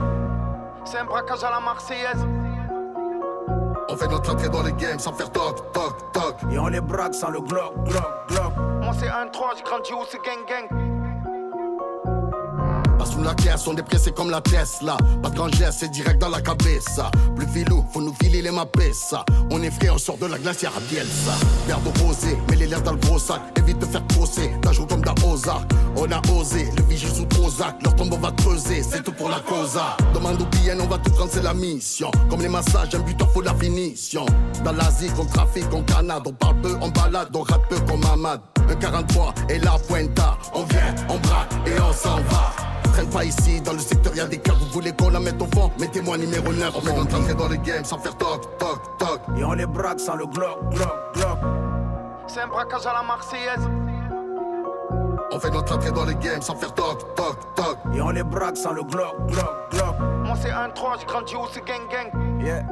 C'est 0.84 0.98
un 0.98 1.04
braquage 1.04 1.42
à 1.42 1.50
la 1.50 1.60
Marseillaise. 1.60 2.26
On 3.88 3.96
fait 3.96 4.08
notre 4.08 4.32
entrée 4.32 4.48
dans 4.48 4.62
les 4.62 4.72
games 4.72 4.98
sans 4.98 5.12
faire 5.12 5.30
toc, 5.30 5.72
toc, 5.72 6.12
toc. 6.12 6.36
Et 6.50 6.58
on 6.58 6.68
les 6.68 6.80
braque 6.80 7.14
sans 7.14 7.30
le 7.30 7.40
glock, 7.40 7.72
glock, 7.84 8.28
glock. 8.28 8.52
Moi 8.82 8.94
c'est 8.98 9.08
un 9.08 9.26
3, 9.28 9.54
j'ai 9.56 9.62
grandi 9.62 9.92
où 9.92 10.04
c'est 10.10 10.18
gang 10.18 10.44
gang. 10.48 10.85
Sous 13.10 13.22
la 13.22 13.34
caisse, 13.34 13.66
on 13.66 13.76
est 13.76 13.82
pressé 13.82 14.10
comme 14.10 14.30
la 14.30 14.40
Tesla. 14.40 14.96
Pas 15.22 15.30
de 15.30 15.36
grand 15.36 15.48
geste, 15.54 15.78
c'est 15.80 15.90
direct 15.90 16.20
dans 16.20 16.28
la 16.28 16.40
cabeza. 16.40 17.10
Plus 17.36 17.46
filou, 17.46 17.84
faut 17.92 18.00
nous 18.00 18.14
filer 18.20 18.42
les 18.42 18.50
ça. 18.92 19.24
On 19.50 19.62
est 19.62 19.70
frais, 19.70 19.90
on 19.90 19.98
sort 19.98 20.18
de 20.18 20.26
la 20.26 20.38
glacière 20.38 20.72
à 20.76 20.80
Bielsa. 20.80 21.32
De 21.68 22.04
rosé, 22.04 22.36
mets 22.50 22.56
les 22.56 22.66
lèvres 22.66 22.82
dans 22.82 22.92
le 22.92 22.98
gros 22.98 23.18
sac. 23.18 23.40
Évite 23.56 23.78
de 23.78 23.86
faire 23.86 24.06
crosser, 24.08 24.50
t'as 24.62 24.72
joué 24.72 24.86
comme 24.86 25.02
dans 25.02 25.14
Ozark. 25.26 25.70
On 25.96 26.10
a 26.10 26.20
osé, 26.32 26.68
le 26.76 26.82
vigile 26.84 27.08
sous 27.10 27.26
Prozac. 27.26 27.76
Leur 27.82 27.94
tombe, 27.96 28.12
on 28.12 28.18
va 28.18 28.32
creuser, 28.32 28.82
c'est 28.82 29.02
tout 29.02 29.12
pour 29.12 29.28
la 29.28 29.40
causa. 29.40 29.96
Demande 30.14 30.40
au 30.40 30.44
BN, 30.46 30.80
on 30.80 30.86
va 30.86 30.98
tout 30.98 31.10
prendre, 31.10 31.30
c'est 31.32 31.42
la 31.42 31.54
mission. 31.54 32.10
Comme 32.28 32.42
les 32.42 32.48
massages, 32.48 32.94
un 32.94 33.00
buteur, 33.00 33.30
faut 33.32 33.42
la 33.42 33.54
finition. 33.54 34.26
Dans 34.64 34.72
l'Asie, 34.72 35.10
on 35.18 35.24
trafique, 35.24 35.66
on 35.72 35.82
Canada. 35.82 36.22
On 36.26 36.32
parle 36.32 36.60
peu, 36.60 36.76
on 36.80 36.88
balade, 36.88 37.28
on 37.34 37.42
rappe 37.42 37.68
peu 37.68 37.78
comme 37.80 38.04
Ahmad. 38.04 38.40
Un 38.68 38.74
43 38.74 39.34
et 39.48 39.58
la 39.58 39.78
pointa. 39.78 40.38
On 40.54 40.64
vient, 40.64 40.94
on 41.08 41.18
braque 41.18 41.52
et 41.66 41.80
on 41.80 41.92
s'en 41.92 42.16
va. 42.16 42.65
Traîne 42.96 43.10
pas 43.10 43.24
ici, 43.24 43.60
dans 43.60 43.74
le 43.74 43.78
secteur 43.78 44.16
y'a 44.16 44.26
des 44.26 44.38
cas, 44.38 44.54
vous 44.54 44.72
voulez 44.72 44.90
qu'on 44.90 45.10
la 45.10 45.20
mette 45.20 45.42
au 45.42 45.46
fond 45.54 45.70
Mettez-moi 45.78 46.16
numéro 46.16 46.50
9 46.50 46.72
On 46.76 46.80
fait 46.80 46.96
notre 46.96 47.20
entrée 47.20 47.34
dans 47.34 47.48
les 47.48 47.58
games. 47.58 47.84
Sans 47.84 47.98
faire 47.98 48.16
toc, 48.16 48.56
toc, 48.56 48.96
toc. 48.96 49.20
Et 49.36 49.44
on 49.44 49.52
les 49.52 49.66
braque 49.66 50.00
sans 50.00 50.14
le 50.14 50.24
glock, 50.24 50.70
glock, 50.70 50.96
glock. 51.12 51.38
C'est 52.26 52.40
un 52.40 52.46
braquage 52.46 52.86
à 52.86 52.94
la 52.94 53.02
Marseillaise. 53.02 53.68
On 55.30 55.38
fait 55.38 55.50
notre 55.50 55.76
entrée 55.76 55.92
dans 55.92 56.06
les 56.06 56.14
games 56.14 56.40
sans 56.40 56.56
faire 56.56 56.72
toc, 56.72 57.14
toc, 57.14 57.54
toc. 57.54 57.76
Et 57.94 58.00
on 58.00 58.08
les 58.08 58.22
braque 58.22 58.56
sans 58.56 58.72
le 58.72 58.82
glock, 58.82 59.14
glock, 59.26 59.70
glock. 59.72 59.94
Moi 60.24 60.34
c'est 60.40 60.50
un 60.50 60.70
3, 60.70 60.96
j'ai 60.98 61.04
grandi 61.04 61.34
où 61.36 61.40
c'est 61.52 61.66
gang 61.66 61.86
gang. 61.90 62.42
Yeah 62.42 62.62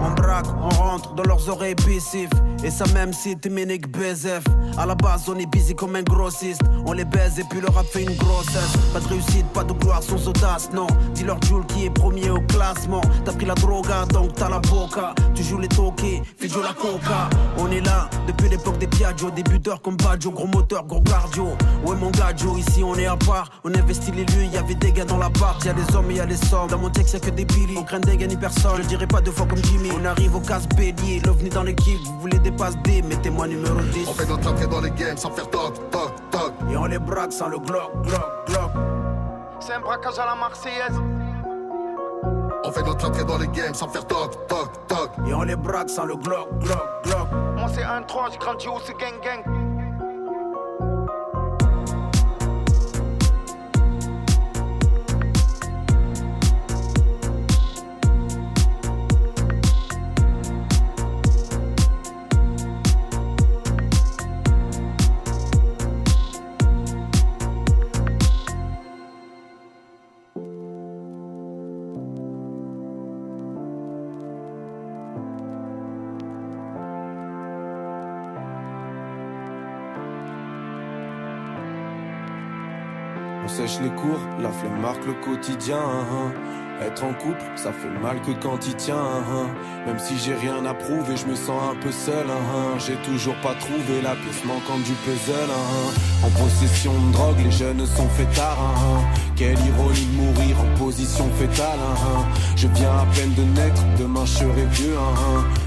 On 0.00 0.10
braque 0.10 0.46
on 0.60 0.68
rentre 0.68 1.14
dans 1.14 1.24
leurs 1.24 1.48
oreilles 1.48 1.74
bissifs. 1.74 2.30
Et 2.64 2.70
ça 2.70 2.84
même 2.94 3.12
si 3.12 3.36
ménique 3.50 3.88
BZF. 3.88 4.42
À 4.78 4.86
la 4.86 4.94
base, 4.94 5.28
on 5.28 5.38
est 5.38 5.46
busy 5.46 5.74
comme 5.74 5.94
un 5.96 6.02
grossiste. 6.02 6.62
On 6.84 6.92
les 6.92 7.04
baise 7.04 7.38
et 7.38 7.44
puis 7.48 7.60
le 7.60 7.68
rap 7.68 7.86
fait 7.86 8.02
une 8.02 8.16
grossesse. 8.16 8.72
Pas 8.92 9.00
de 9.00 9.08
réussite, 9.08 9.46
pas 9.52 9.62
de 9.62 9.72
gloire 9.72 10.02
sans 10.02 10.26
audace, 10.26 10.70
non. 10.72 10.86
Dis-leur 11.14 11.40
Jules 11.42 11.64
qui 11.68 11.86
est 11.86 11.90
premier 11.90 12.30
au 12.30 12.40
classement. 12.40 13.00
T'as 13.24 13.32
pris 13.32 13.46
la 13.46 13.54
droga, 13.54 14.04
donc 14.06 14.34
t'as 14.34 14.48
la 14.48 14.58
boca. 14.58 15.14
Tu 15.34 15.42
joues 15.42 15.58
les 15.58 15.68
toqués, 15.68 16.22
fais 16.38 16.48
la 16.48 16.72
coca. 16.72 17.28
On 17.58 17.70
est 17.70 17.80
là 17.80 18.08
depuis 18.26 18.48
l'époque 18.48 18.78
des 18.78 18.86
Piaggio. 18.86 19.30
Débuteurs 19.30 19.80
comme 19.82 19.96
Baggio, 19.96 20.30
gros 20.30 20.46
moteur, 20.46 20.84
gros 20.86 21.02
cardio. 21.02 21.48
Ouais, 21.84 21.96
mon 21.96 22.10
gars, 22.10 22.34
Joe, 22.36 22.58
ici 22.58 22.82
on 22.82 22.94
est 22.96 23.06
à 23.06 23.16
part. 23.16 23.50
On 23.64 23.74
investit 23.74 24.12
les 24.12 24.24
lieux, 24.24 24.44
y 24.52 24.56
avait 24.56 24.74
des 24.74 24.92
gars 24.92 25.04
dans 25.04 25.18
la 25.18 25.30
part. 25.30 25.58
Y'a 25.64 25.72
des 25.72 25.94
hommes 25.94 26.10
et 26.10 26.14
y'a 26.14 26.26
des 26.26 26.36
sommes. 26.36 26.68
Dans 26.68 26.78
mon 26.78 26.90
texte, 26.90 27.14
y'a 27.14 27.20
que 27.20 27.30
des 27.30 27.44
billy. 27.44 27.76
On 27.76 27.82
craint 27.82 28.00
des 28.00 28.16
gars 28.16 28.26
ni 28.26 28.36
personne. 28.36 28.72
Je 28.76 28.82
le 28.82 28.88
dirai 28.88 29.06
pas 29.06 29.20
deux 29.20 29.32
fois 29.32 29.46
comme 29.46 29.62
Jimmy. 29.64 29.85
On 29.94 30.04
arrive 30.04 30.36
au 30.36 30.40
casse 30.40 30.68
bélier. 30.68 31.20
L'ovni 31.24 31.48
dans 31.48 31.62
l'équipe, 31.62 31.98
vous 32.04 32.20
voulez 32.20 32.38
des 32.38 32.52
passes 32.52 32.76
D, 32.78 33.02
mettez-moi 33.02 33.48
numéro 33.48 33.80
10. 33.80 34.08
On 34.08 34.12
fait 34.12 34.26
notre 34.26 34.50
entrée 34.50 34.66
dans 34.66 34.80
les 34.80 34.90
games 34.90 35.16
sans 35.16 35.30
faire 35.30 35.48
toc, 35.50 35.74
toc, 35.90 36.12
toc. 36.30 36.52
Et 36.70 36.76
on 36.76 36.86
les 36.86 36.98
braque 36.98 37.32
sans 37.32 37.48
le 37.48 37.58
glock, 37.58 37.92
glock, 38.02 38.46
glock. 38.46 38.70
C'est 39.60 39.74
un 39.74 39.80
braquage 39.80 40.18
à 40.18 40.26
la 40.26 40.34
Marseillaise. 40.34 41.00
On 42.64 42.72
fait 42.72 42.82
notre 42.82 43.08
entrée 43.08 43.24
dans 43.24 43.38
les 43.38 43.48
games 43.48 43.74
sans 43.74 43.88
faire 43.88 44.06
toc, 44.06 44.46
toc, 44.48 44.86
toc. 44.88 45.10
Et 45.26 45.34
on 45.34 45.42
les 45.42 45.56
braque 45.56 45.90
sans 45.90 46.04
le 46.04 46.16
glock, 46.16 46.48
glock, 46.60 47.04
glock. 47.04 47.28
Moi 47.56 47.68
c'est 47.74 47.82
1-3, 47.82 48.32
j'ai 48.32 48.38
grandi 48.38 48.68
où 48.68 48.78
c'est 48.84 48.96
gang 48.98 49.20
gang. 49.22 49.55
Les 83.82 83.90
cours, 83.90 84.18
la 84.40 84.50
flemme 84.50 84.80
marque 84.80 85.04
le 85.06 85.12
quotidien. 85.12 85.78
Être 86.80 87.04
en 87.04 87.12
couple, 87.14 87.42
ça 87.56 87.72
fait 87.72 87.90
mal 88.02 88.20
que 88.22 88.32
quand 88.42 88.66
il 88.66 88.74
tient. 88.74 89.22
Même 89.86 89.98
si 89.98 90.18
j'ai 90.18 90.34
rien 90.34 90.64
à 90.64 90.72
prouver, 90.72 91.16
je 91.16 91.26
me 91.26 91.34
sens 91.34 91.60
un 91.72 91.76
peu 91.80 91.92
seul. 91.92 92.26
J'ai 92.78 92.96
toujours 92.96 93.34
pas 93.42 93.54
trouvé 93.54 94.00
la 94.02 94.14
pièce 94.14 94.44
manquante 94.44 94.82
du 94.82 94.92
puzzle. 94.92 95.50
En 96.24 96.30
possession 96.30 96.92
de 96.92 97.12
drogue, 97.12 97.38
les 97.44 97.50
jeunes 97.50 97.84
sont 97.86 98.08
fêtards. 98.08 98.74
Quelle 99.36 99.58
ironie 99.58 100.06
de 100.06 100.22
mourir 100.22 100.56
en 100.60 100.78
position 100.78 101.28
fétale. 101.38 101.78
Je 102.56 102.68
viens 102.68 102.92
à 102.92 103.06
peine 103.14 103.34
de 103.34 103.42
naître, 103.60 103.82
demain 103.98 104.24
je 104.24 104.38
serai 104.38 104.66
vieux. 104.70 104.96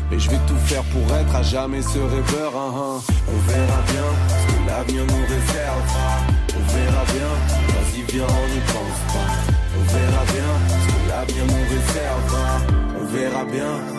Mais 0.09 0.19
je 0.19 0.29
vais 0.29 0.39
tout 0.47 0.57
faire 0.65 0.83
pour 0.85 1.15
être 1.15 1.35
à 1.35 1.43
jamais 1.43 1.81
ce 1.81 1.99
rêveur. 1.99 2.53
On 2.55 3.51
verra 3.51 3.81
bien 3.91 4.09
ce 4.27 4.47
que 4.47 4.67
l'avenir 4.67 5.03
nous 5.05 5.25
réservera. 5.27 6.17
On 6.55 6.73
verra 6.73 7.03
bien, 7.05 7.58
viens, 8.11 8.23
on 8.23 8.47
n'y 8.53 8.61
pense 8.61 9.01
pas. 9.13 9.31
On 9.77 9.83
verra 9.93 10.23
bien 10.25 10.51
ce 10.67 10.87
que 10.87 11.09
l'avenir 11.09 11.45
nous 11.45 11.65
réservera. 11.73 12.61
On 12.99 13.05
verra 13.05 13.45
bien, 13.45 13.98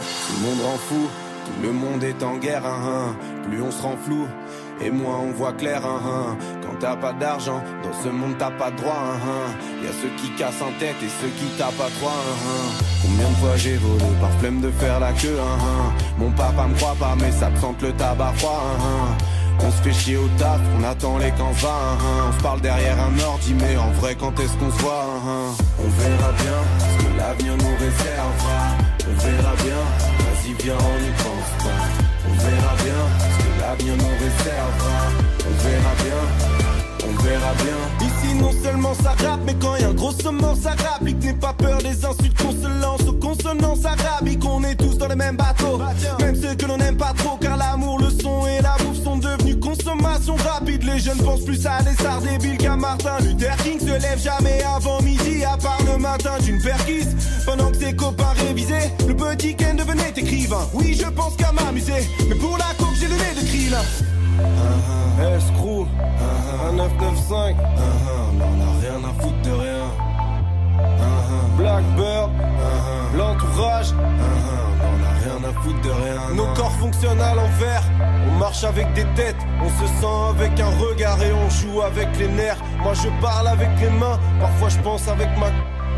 Tout 0.00 0.34
le 0.42 0.48
monde 0.48 0.60
rend 0.64 0.78
fou, 0.88 1.08
tout 1.46 1.62
le 1.62 1.72
monde 1.72 2.02
est 2.04 2.22
en 2.22 2.36
guerre. 2.36 2.64
hein, 2.66 2.80
hein. 2.84 3.16
Plus 3.48 3.62
on 3.62 3.70
se 3.70 3.82
rend 3.82 3.96
flou, 4.04 4.26
et 4.80 4.90
moins 4.90 5.18
on 5.18 5.32
voit 5.32 5.52
clair. 5.52 5.82
hein, 5.84 6.00
hein. 6.04 6.36
Quand 6.62 6.76
t'as 6.78 6.96
pas 6.96 7.12
d'argent, 7.12 7.62
dans 7.82 8.02
ce 8.02 8.08
monde 8.08 8.34
t'as 8.38 8.50
pas 8.50 8.70
de 8.70 8.76
droit. 8.76 9.02
hein, 9.02 9.18
hein. 9.24 9.84
Y 9.84 9.86
a 9.88 9.92
ceux 10.00 10.10
qui 10.20 10.30
cassent 10.36 10.62
en 10.62 10.72
tête 10.78 10.96
et 11.02 11.08
ceux 11.20 11.28
qui 11.38 11.46
tapent 11.58 11.80
à 11.80 11.90
trois. 11.98 12.12
Combien 13.02 13.28
de 13.28 13.34
fois 13.36 13.56
j'ai 13.56 13.76
volé 13.76 14.04
par 14.20 14.30
flemme 14.40 14.60
de 14.60 14.70
faire 14.72 15.00
la 15.00 15.12
queue. 15.12 15.38
Mon 16.18 16.30
papa 16.32 16.66
me 16.66 16.74
croit 16.76 16.96
pas, 16.98 17.14
mais 17.20 17.30
ça 17.32 17.50
sente 17.60 17.80
le 17.82 17.92
tabac 17.92 18.32
froid. 18.36 18.62
On 19.62 19.70
se 19.70 19.82
fait 19.82 19.92
chier 19.92 20.16
au 20.16 20.26
taf, 20.38 20.58
on 20.78 20.84
attend 20.84 21.18
les 21.18 21.30
camps 21.32 21.52
hein, 21.64 21.98
hein. 22.00 22.24
On 22.28 22.32
se 22.38 22.42
parle 22.42 22.62
derrière 22.62 22.96
un 22.98 23.18
ordi, 23.22 23.52
mais 23.60 23.76
en 23.76 23.90
vrai 24.00 24.16
quand 24.18 24.32
est-ce 24.40 24.54
qu'on 24.56 24.70
se 24.70 24.78
voit 24.82 25.04
hein. 25.04 25.52
On 25.78 25.88
verra 26.00 26.32
bien 26.32 26.60
ce 26.78 27.04
que 27.04 27.18
l'avenir 27.18 27.56
nous 27.58 27.76
réservera 27.78 28.69
On 29.08 29.14
verra 29.24 29.54
bien, 29.56 29.80
vas-y 30.18 30.52
viens 30.62 30.74
on 30.74 31.00
n'y 31.00 31.10
pense 31.22 31.64
pas. 31.64 31.80
On 32.28 32.34
verra 32.34 32.74
bien 32.82 33.00
ce 33.20 33.36
que 33.42 33.60
l'avenir 33.60 33.96
nous 33.96 34.14
réservera. 34.24 34.98
On 35.46 35.54
verra 35.64 35.92
bien, 36.04 37.08
on 37.08 37.22
verra 37.22 37.52
bien. 37.54 38.06
Ici 38.06 38.34
non 38.34 38.52
seulement 38.62 38.94
ça 38.94 39.10
rappe 39.10 39.40
mais 39.46 39.54
quand 39.60 39.76
y 39.76 39.84
a 39.84 39.88
un 39.88 39.94
gros 39.94 40.12
saumon 40.12 40.54
ça 40.54 40.70
rapique 40.70 41.22
N'aie 41.22 41.34
pas 41.34 41.52
peur 41.52 41.78
des 41.78 42.04
insultes 42.04 42.36
qu'on 42.42 42.52
se 42.52 42.80
lance 42.80 43.02
aux 43.08 43.12
consonances 43.14 43.84
arabiques 43.84 44.44
On 44.44 44.62
est 44.64 44.74
tous 44.76 44.96
dans 44.98 45.08
le 45.08 45.16
même 45.16 45.36
bateau. 45.36 45.80
Même 46.20 46.36
ceux 46.36 46.54
que 46.54 46.66
l'on 46.66 46.76
n'aime 46.76 46.96
pas 46.96 47.12
Les 51.00 51.06
jeunes 51.06 51.24
pensent 51.24 51.46
plus 51.46 51.66
à 51.66 51.82
des 51.82 51.94
stars 51.94 52.20
débiles 52.20 52.58
qu'à 52.58 52.76
Martin 52.76 53.18
Luther 53.20 53.56
King. 53.64 53.80
Se 53.80 53.86
lève 53.86 54.20
jamais 54.22 54.62
avant 54.62 55.00
midi 55.00 55.42
À 55.42 55.56
part 55.56 55.78
le 55.90 55.96
matin 55.96 56.32
d'une 56.44 56.60
perquise. 56.60 57.16
Pendant 57.46 57.70
que 57.70 57.78
ses 57.78 57.96
copains 57.96 58.34
révisaient 58.36 58.92
Le 59.08 59.16
petit 59.16 59.56
Ken 59.56 59.76
devenait 59.76 60.12
écrivain. 60.14 60.68
Oui 60.74 60.94
je 60.94 61.06
pense 61.06 61.36
qu'à 61.36 61.52
m'amuser 61.52 62.06
Mais 62.28 62.34
pour 62.34 62.58
la 62.58 62.66
coke 62.76 62.94
j'ai 63.00 63.08
le 63.08 63.14
nez 63.14 63.40
de 63.40 63.46
krill 63.46 63.76
Escrew, 65.36 65.86
un 66.68 66.72
995, 66.72 67.56
mais 68.36 68.44
on 68.44 68.60
a 68.60 68.80
rien 68.80 69.08
à 69.08 69.22
foutre 69.22 69.42
de 69.42 69.50
rien. 69.52 69.84
Blackbird, 71.60 72.30
l'entourage, 73.14 73.92
on 73.92 75.04
a 75.04 75.12
rien 75.20 75.44
à 75.46 75.52
foutre 75.62 75.80
de 75.82 75.90
rien. 75.90 76.34
Nos 76.34 76.46
corps 76.54 76.72
fonctionnent 76.72 77.20
à 77.20 77.34
l'envers. 77.34 77.82
On 78.26 78.38
marche 78.38 78.64
avec 78.64 78.90
des 78.94 79.04
têtes, 79.14 79.36
on 79.62 79.68
se 79.68 79.86
sent 80.00 80.30
avec 80.30 80.58
un 80.58 80.70
regard 80.78 81.22
et 81.22 81.32
on 81.34 81.50
joue 81.50 81.82
avec 81.82 82.08
les 82.18 82.28
nerfs. 82.28 82.62
Moi 82.82 82.94
je 82.94 83.08
parle 83.20 83.48
avec 83.48 83.68
les 83.78 83.90
mains, 83.90 84.18
parfois 84.40 84.70
je 84.70 84.78
pense 84.78 85.06
avec 85.08 85.28
ma. 85.38 85.48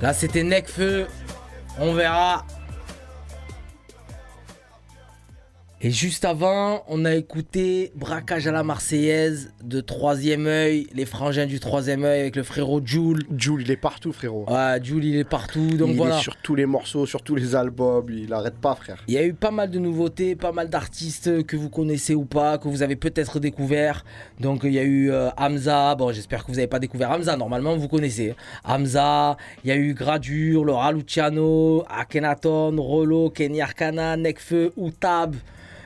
Là 0.00 0.14
c'était 0.14 0.42
Necfeu. 0.42 1.06
On 1.78 1.94
verra. 1.94 2.44
Et 5.82 5.90
juste 5.90 6.26
avant, 6.26 6.84
on 6.88 7.06
a 7.06 7.14
écouté 7.14 7.90
Braquage 7.94 8.46
à 8.46 8.52
la 8.52 8.62
Marseillaise 8.62 9.50
de 9.64 9.80
Troisième 9.80 10.46
œil, 10.46 10.86
les 10.92 11.06
frangins 11.06 11.46
du 11.46 11.58
Troisième 11.58 12.04
œil 12.04 12.20
avec 12.20 12.36
le 12.36 12.42
frérot 12.42 12.82
Jules. 12.84 13.22
Jules, 13.34 13.62
il 13.62 13.70
est 13.70 13.78
partout, 13.78 14.12
frérot. 14.12 14.44
Ouais, 14.46 14.78
Jules, 14.82 15.06
il 15.06 15.16
est 15.16 15.24
partout. 15.24 15.70
Donc 15.78 15.88
il 15.88 15.96
voilà. 15.96 16.18
est 16.18 16.20
sur 16.20 16.36
tous 16.36 16.54
les 16.54 16.66
morceaux, 16.66 17.06
sur 17.06 17.22
tous 17.22 17.34
les 17.34 17.54
albums, 17.54 18.04
il 18.10 18.30
arrête 18.34 18.58
pas, 18.58 18.74
frère. 18.74 19.02
Il 19.08 19.14
y 19.14 19.16
a 19.16 19.24
eu 19.24 19.32
pas 19.32 19.50
mal 19.50 19.70
de 19.70 19.78
nouveautés, 19.78 20.36
pas 20.36 20.52
mal 20.52 20.68
d'artistes 20.68 21.46
que 21.46 21.56
vous 21.56 21.70
connaissez 21.70 22.14
ou 22.14 22.26
pas, 22.26 22.58
que 22.58 22.68
vous 22.68 22.82
avez 22.82 22.96
peut-être 22.96 23.40
découvert. 23.40 24.04
Donc 24.38 24.64
il 24.64 24.72
y 24.72 24.78
a 24.78 24.84
eu 24.84 25.10
euh, 25.10 25.30
Hamza, 25.38 25.94
bon 25.94 26.12
j'espère 26.12 26.44
que 26.44 26.48
vous 26.50 26.56
n'avez 26.56 26.66
pas 26.66 26.78
découvert 26.78 27.10
Hamza, 27.10 27.38
normalement 27.38 27.74
vous 27.74 27.88
connaissez. 27.88 28.34
Hamza, 28.66 29.38
il 29.64 29.68
y 29.68 29.72
a 29.72 29.76
eu 29.76 29.94
Gradure, 29.94 30.62
Laura 30.62 30.92
Luciano, 30.92 31.84
Akhenaton, 31.88 32.76
Rolo, 32.76 33.30
Kenny 33.30 33.62
Arcana, 33.62 34.18
Nekfeu, 34.18 34.74
Outab, 34.76 35.34
euh, 35.34 35.38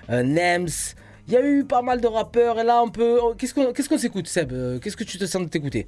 Nems. 0.09 0.95
Il 1.27 1.33
y 1.33 1.37
a 1.37 1.47
eu 1.47 1.65
pas 1.65 1.81
mal 1.81 2.01
de 2.01 2.07
rappeurs 2.07 2.61
et 2.61 2.65
là 2.65 2.83
on 2.83 2.91
peut... 2.91 3.19
oh, 3.23 3.35
Qu'est-ce 3.37 3.55
qu'on 3.55 3.73
qu'est-ce 3.73 3.89
qu'on 3.89 3.99
s'écoute 3.99 4.27
Seb? 4.27 4.53
Euh, 4.53 4.79
Qu'est-ce 4.79 4.97
que 4.97 5.05
tu 5.05 5.17
te 5.17 5.25
sens 5.25 5.43
de 5.43 5.49
t'écouter? 5.49 5.87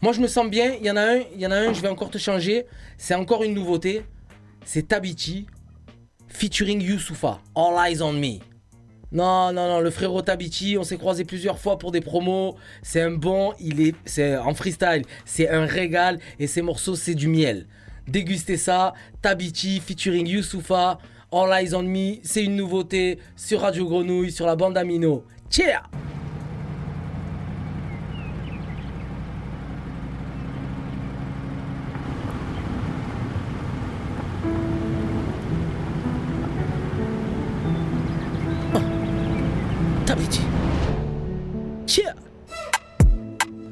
Moi 0.00 0.12
je 0.12 0.20
me 0.20 0.28
sens 0.28 0.48
bien, 0.48 0.74
il 0.78 0.86
y 0.86 0.90
en 0.90 0.96
a 0.96 1.02
un, 1.02 1.16
il 1.34 1.40
y 1.40 1.46
en 1.46 1.50
a 1.50 1.56
un, 1.56 1.72
je 1.72 1.80
vais 1.80 1.88
encore 1.88 2.10
te 2.10 2.18
changer. 2.18 2.66
C'est 2.96 3.14
encore 3.14 3.42
une 3.42 3.54
nouveauté. 3.54 4.04
C'est 4.64 4.88
Tabichi 4.88 5.46
featuring 6.28 6.80
Youssoufa, 6.82 7.40
All 7.54 7.74
Eyes 7.88 8.02
on 8.02 8.12
Me. 8.12 8.38
Non, 9.12 9.52
non, 9.52 9.68
non, 9.68 9.80
le 9.80 9.90
frérot 9.90 10.22
Tabichi, 10.22 10.76
on 10.76 10.82
s'est 10.82 10.98
croisé 10.98 11.24
plusieurs 11.24 11.58
fois 11.58 11.78
pour 11.78 11.92
des 11.92 12.00
promos. 12.00 12.56
C'est 12.82 13.00
un 13.00 13.12
bon, 13.12 13.54
il 13.60 13.80
est, 13.80 13.94
c'est 14.04 14.36
en 14.36 14.52
freestyle, 14.54 15.02
c'est 15.24 15.48
un 15.48 15.64
régal 15.64 16.18
et 16.38 16.46
ces 16.46 16.62
morceaux, 16.62 16.96
c'est 16.96 17.14
du 17.14 17.28
miel. 17.28 17.66
Dégustez 18.08 18.56
ça, 18.56 18.92
Tabichi 19.22 19.80
featuring 19.80 20.26
Youssoufa, 20.26 20.98
All 21.32 21.52
Eyes 21.52 21.74
on 21.74 21.82
Me, 21.82 22.18
c'est 22.22 22.44
une 22.44 22.56
nouveauté 22.56 23.18
sur 23.34 23.60
Radio 23.60 23.86
Grenouille, 23.86 24.30
sur 24.30 24.46
la 24.46 24.56
bande 24.56 24.78
Amino. 24.78 25.24
Cheers! 25.50 25.82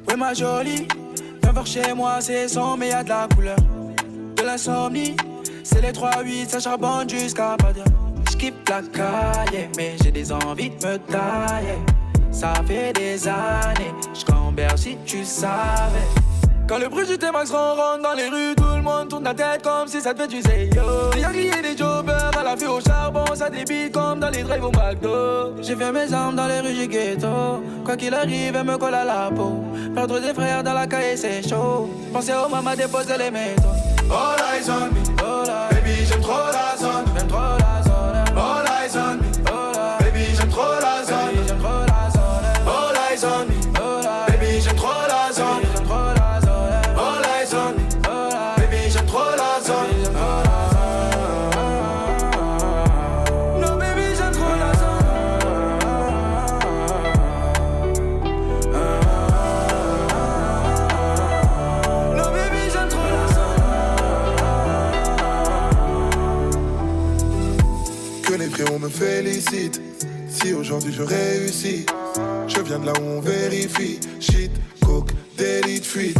Ouais 0.07 0.15
ma 0.17 0.33
jolie, 0.33 0.87
viens 1.41 1.51
voir 1.51 1.65
chez 1.65 1.93
moi, 1.93 2.21
c'est 2.21 2.47
sombre 2.47 2.77
mais 2.77 2.89
y'a 2.89 3.03
de 3.03 3.09
la 3.09 3.27
couleur. 3.33 3.57
De 4.37 4.43
l'insomnie, 4.43 5.15
c'est 5.65 5.81
les 5.81 5.91
3-8, 5.91 6.49
ça 6.49 6.59
charbonne 6.59 7.09
jusqu'à 7.09 7.57
pas 7.57 7.73
d'heure. 7.73 7.85
J'kippe 8.29 8.69
la 8.69 8.81
caille, 8.81 9.69
mais 9.75 9.95
j'ai 10.01 10.11
des 10.11 10.31
envies 10.31 10.69
de 10.69 10.75
me 10.75 10.97
tailler. 10.97 11.79
Ça 12.31 12.53
fait 12.67 12.93
des 12.93 13.27
années, 13.27 13.93
j'cambère 14.13 14.77
si 14.77 14.97
tu 15.05 15.25
savais. 15.25 16.07
Quand 16.67 16.79
le 16.79 16.87
bruit 16.87 17.05
du 17.05 17.17
T-Max 17.17 17.51
ronronne 17.51 18.01
dans 18.01 18.13
les 18.13 18.27
rues, 18.27 18.55
tout 18.55 18.75
le 18.75 18.81
monde 18.81 19.09
tourne 19.09 19.23
la 19.23 19.33
tête 19.33 19.61
comme 19.63 19.87
si 19.87 20.01
ça 20.01 20.13
devait 20.13 20.27
du 20.27 20.37
yo. 20.37 21.11
Des 21.13 21.21
Yankees 21.21 21.59
et 21.59 21.61
des 21.61 21.77
jobbers 21.77 22.31
à 22.37 22.43
la 22.43 22.55
vue 22.55 22.67
au 22.67 22.79
charbon, 22.81 23.25
ça 23.33 23.49
débite 23.49 23.91
comme 23.93 24.19
dans 24.19 24.29
les 24.29 24.43
drives 24.43 24.65
au 24.65 24.71
McDo. 24.71 25.61
J'ai 25.61 25.75
fait 25.75 25.91
mes 25.91 26.11
armes 26.11 26.35
dans 26.35 26.47
les 26.47 26.59
rues 26.59 26.73
du 26.73 26.87
ghetto. 26.87 27.63
Quoi 27.83 27.95
qu'il 27.95 28.13
arrive, 28.13 28.55
elle 28.55 28.63
me 28.63 28.77
colle 28.77 28.95
à 28.95 29.05
la 29.05 29.31
peau. 29.35 29.63
Perdre 29.93 30.19
des 30.19 30.33
frères 30.33 30.63
dans 30.63 30.73
la 30.73 30.87
caille, 30.87 31.17
c'est 31.17 31.47
chaud. 31.47 31.89
Pensez 32.11 32.33
au 32.33 32.49
maman 32.49 32.75
déposer 32.75 33.17
les 33.17 33.31
métaux. 33.31 33.94
All 34.09 34.39
eyes 34.41 34.69
on 34.69 34.93
me. 34.93 35.01
Baby, 35.71 36.05
j'aime 36.05 36.21
trop 36.21 36.51
la 36.51 36.77
zone. 36.77 37.05
J'aime 37.15 37.27
trop 37.27 37.57
la 37.59 37.64
me 68.85 68.89
félicitent. 68.89 69.81
Si 70.29 70.53
aujourd'hui 70.53 70.93
je 70.93 71.01
réussis, 71.01 71.85
je 72.47 72.59
viens 72.61 72.79
de 72.79 72.85
là 72.85 72.93
où 73.01 73.17
on 73.17 73.19
vérifie. 73.19 73.99
Shit, 74.19 74.51
coke, 74.85 75.11
délit 75.37 75.79
de 75.79 75.85
fuite. 75.85 76.17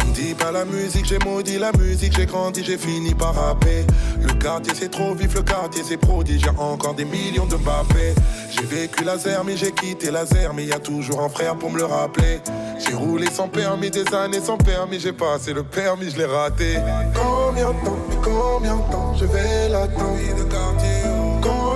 On 0.00 0.06
me 0.06 0.14
dit 0.14 0.34
pas 0.34 0.50
la 0.50 0.64
musique, 0.64 1.04
j'ai 1.04 1.18
maudit 1.18 1.58
la 1.58 1.70
musique, 1.72 2.14
j'ai 2.16 2.26
grandi, 2.26 2.64
j'ai 2.64 2.78
fini 2.78 3.14
par 3.14 3.34
rapper. 3.34 3.84
Le 4.20 4.32
quartier 4.34 4.72
c'est 4.74 4.90
trop 4.90 5.14
vif, 5.14 5.34
le 5.34 5.42
quartier 5.42 5.82
c'est 5.86 5.96
prodige, 5.96 6.42
y 6.42 6.48
a 6.48 6.60
encore 6.60 6.94
des 6.94 7.04
millions 7.04 7.46
de 7.46 7.56
Mbappé. 7.56 8.14
J'ai 8.50 8.64
vécu 8.64 9.04
la 9.04 9.16
mais 9.44 9.56
j'ai 9.56 9.72
quitté 9.72 10.10
la 10.10 10.24
mais 10.54 10.64
y 10.64 10.72
a 10.72 10.80
toujours 10.80 11.20
un 11.22 11.28
frère 11.28 11.56
pour 11.56 11.70
me 11.70 11.78
le 11.78 11.84
rappeler. 11.84 12.40
J'ai 12.78 12.94
roulé 12.94 13.26
sans 13.30 13.48
permis, 13.48 13.90
des 13.90 14.12
années 14.14 14.40
sans 14.40 14.56
permis, 14.56 14.98
j'ai 14.98 15.12
passé 15.12 15.52
le 15.52 15.62
permis, 15.62 16.10
je 16.10 16.16
l'ai 16.16 16.24
raté. 16.24 16.78
Combien 17.14 17.68
de 17.68 17.84
temps, 17.84 17.98
mais 18.08 18.16
combien 18.24 18.76
de 18.76 18.92
temps 18.92 19.14
je 19.14 19.26
vais 19.26 19.68
l'attendre? 19.68 20.18
De 20.38 20.44
quartier, 20.44 21.01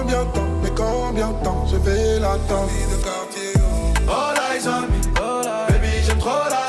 Combien 0.07 0.25
de 0.25 0.31
temps, 0.31 0.47
mais 0.63 0.71
combien 0.71 1.29
de 1.31 1.45
temps 1.45 1.67
je 1.67 1.77
vais 1.79 2.21
l'attendre? 2.21 2.71
All 4.09 4.37
eyes 4.37 4.69
on 4.69 4.83
me, 4.83 5.69
baby 5.69 5.89
j'aime 6.07 6.19
trop 6.19 6.49
la 6.49 6.66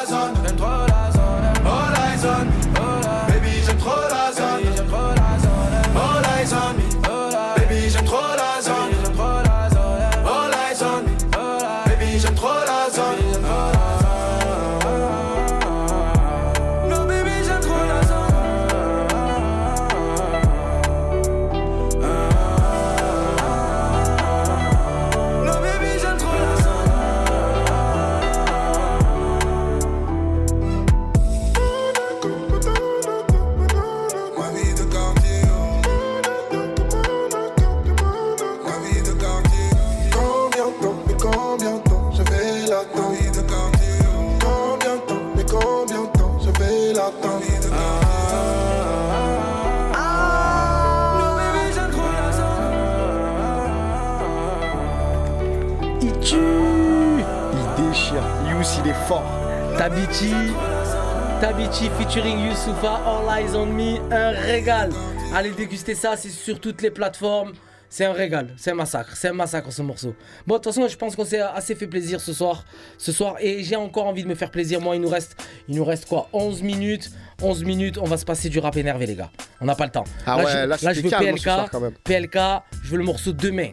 Youssoufa, 62.68 62.96
All 63.06 63.42
Eyes 63.42 63.56
on 63.56 63.66
Me, 63.68 63.98
un 64.12 64.32
régal. 64.32 64.90
Allez 65.34 65.52
déguster 65.52 65.96
ça, 65.96 66.18
c'est 66.18 66.30
sur 66.30 66.60
toutes 66.60 66.82
les 66.82 66.92
plateformes. 66.92 67.54
C'est 67.90 68.04
un 68.04 68.12
régal, 68.12 68.54
c'est 68.58 68.72
un 68.72 68.76
massacre, 68.76 69.16
c'est 69.16 69.30
un 69.30 69.34
massacre 69.34 69.72
ce 69.72 69.82
morceau. 69.82 70.14
Bon, 70.46 70.56
de 70.56 70.60
toute 70.60 70.74
façon, 70.74 70.86
je 70.90 70.98
pense 70.98 71.16
qu'on 71.16 71.24
s'est 71.24 71.40
assez 71.40 71.76
fait 71.76 71.88
plaisir 71.88 72.20
ce 72.20 72.34
soir, 72.34 72.66
ce 72.98 73.14
soir, 73.14 73.36
et 73.40 73.64
j'ai 73.64 73.78
encore 73.78 74.06
envie 74.08 74.24
de 74.24 74.28
me 74.28 74.36
faire 74.36 74.52
plaisir. 74.52 74.82
Moi, 74.82 74.98
il 74.98 75.02
nous 75.02 75.08
reste, 75.08 75.38
il 75.70 75.78
nous 75.78 75.86
reste 75.86 76.08
quoi 76.08 76.28
11 76.34 76.62
minutes, 76.62 77.10
11 77.42 77.64
minutes, 77.64 77.98
on 78.00 78.06
va 78.06 78.18
se 78.18 78.26
passer 78.26 78.50
du 78.50 78.60
rap 78.60 78.76
énervé, 78.76 79.06
les 79.06 79.16
gars. 79.16 79.32
On 79.62 79.66
n'a 79.66 79.76
pas 79.76 79.86
le 79.86 79.92
temps. 79.92 80.04
Ah 80.26 80.36
ouais, 80.36 80.44
je, 80.52 80.86
là, 80.86 80.94
je 80.94 81.00
veux 81.00 81.10
calme, 81.10 81.24
PLK, 81.24 81.38
ce 81.38 81.44
soir, 81.44 81.70
quand 81.72 81.80
même. 81.80 81.94
PLK, 82.04 82.38
je 82.84 82.90
veux 82.92 82.98
le 82.98 83.06
morceau 83.06 83.32
demain. 83.32 83.70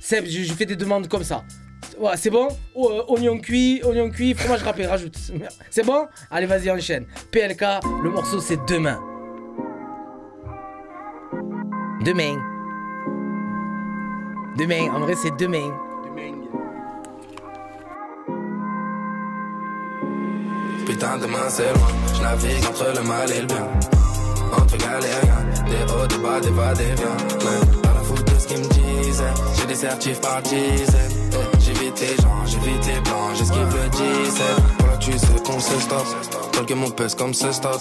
Seb, 0.00 0.26
je, 0.26 0.42
je 0.42 0.52
fais 0.52 0.66
des 0.66 0.76
demandes 0.76 1.08
comme 1.08 1.24
ça. 1.24 1.44
Ouais, 1.98 2.16
c'est 2.16 2.30
bon 2.30 2.48
Oh, 2.74 2.90
euh, 2.90 3.12
Oignon 3.12 3.38
cuit, 3.38 3.80
oignon 3.84 4.10
cuit, 4.10 4.34
fromage 4.34 4.62
râpé, 4.62 4.86
rajoute. 4.86 5.16
C'est 5.70 5.84
bon 5.86 6.06
Allez, 6.30 6.46
vas-y, 6.46 6.70
enchaîne. 6.70 7.06
PLK, 7.30 7.62
le 8.02 8.10
morceau 8.10 8.40
c'est 8.40 8.58
demain. 8.66 9.00
Demain. 12.04 12.36
Demain, 14.56 14.92
en 14.94 15.00
vrai 15.00 15.14
c'est 15.14 15.36
demain. 15.36 15.72
Putain, 20.86 21.16
demain 21.18 21.48
c'est 21.48 21.72
loin. 21.72 21.88
Je 22.14 22.22
navigue 22.22 22.66
entre 22.68 22.92
le 22.94 23.08
mal 23.08 23.30
et 23.30 23.40
le 23.40 23.46
bien. 23.46 23.68
Entre 24.52 24.76
galériens, 24.76 25.44
des 25.66 25.92
hauts, 25.92 26.06
des 26.06 26.18
bas, 26.18 26.40
des 26.40 26.50
va, 26.50 26.74
des 26.74 26.84
viens. 26.94 27.83
J'ai 29.56 29.66
des 29.66 29.74
certifs 29.74 30.20
par 30.20 30.42
dizaines. 30.42 31.30
J'évite 31.58 32.00
les 32.00 32.22
gens, 32.22 32.44
j'évite 32.46 32.86
les 32.86 33.00
blancs, 33.00 33.34
j'esquive 33.36 33.66
le 33.82 33.88
17. 33.88 34.42
Voilà, 34.78 34.96
tu 34.98 35.12
sais 35.12 35.26
qu'on 35.44 35.58
se 35.58 35.80
stop. 35.80 36.04
Toi 36.52 36.62
le 36.62 36.66
game 36.66 36.84
on 36.84 36.90
pèse 36.90 37.14
comme 37.14 37.34
ce 37.34 37.50
stop. 37.52 37.80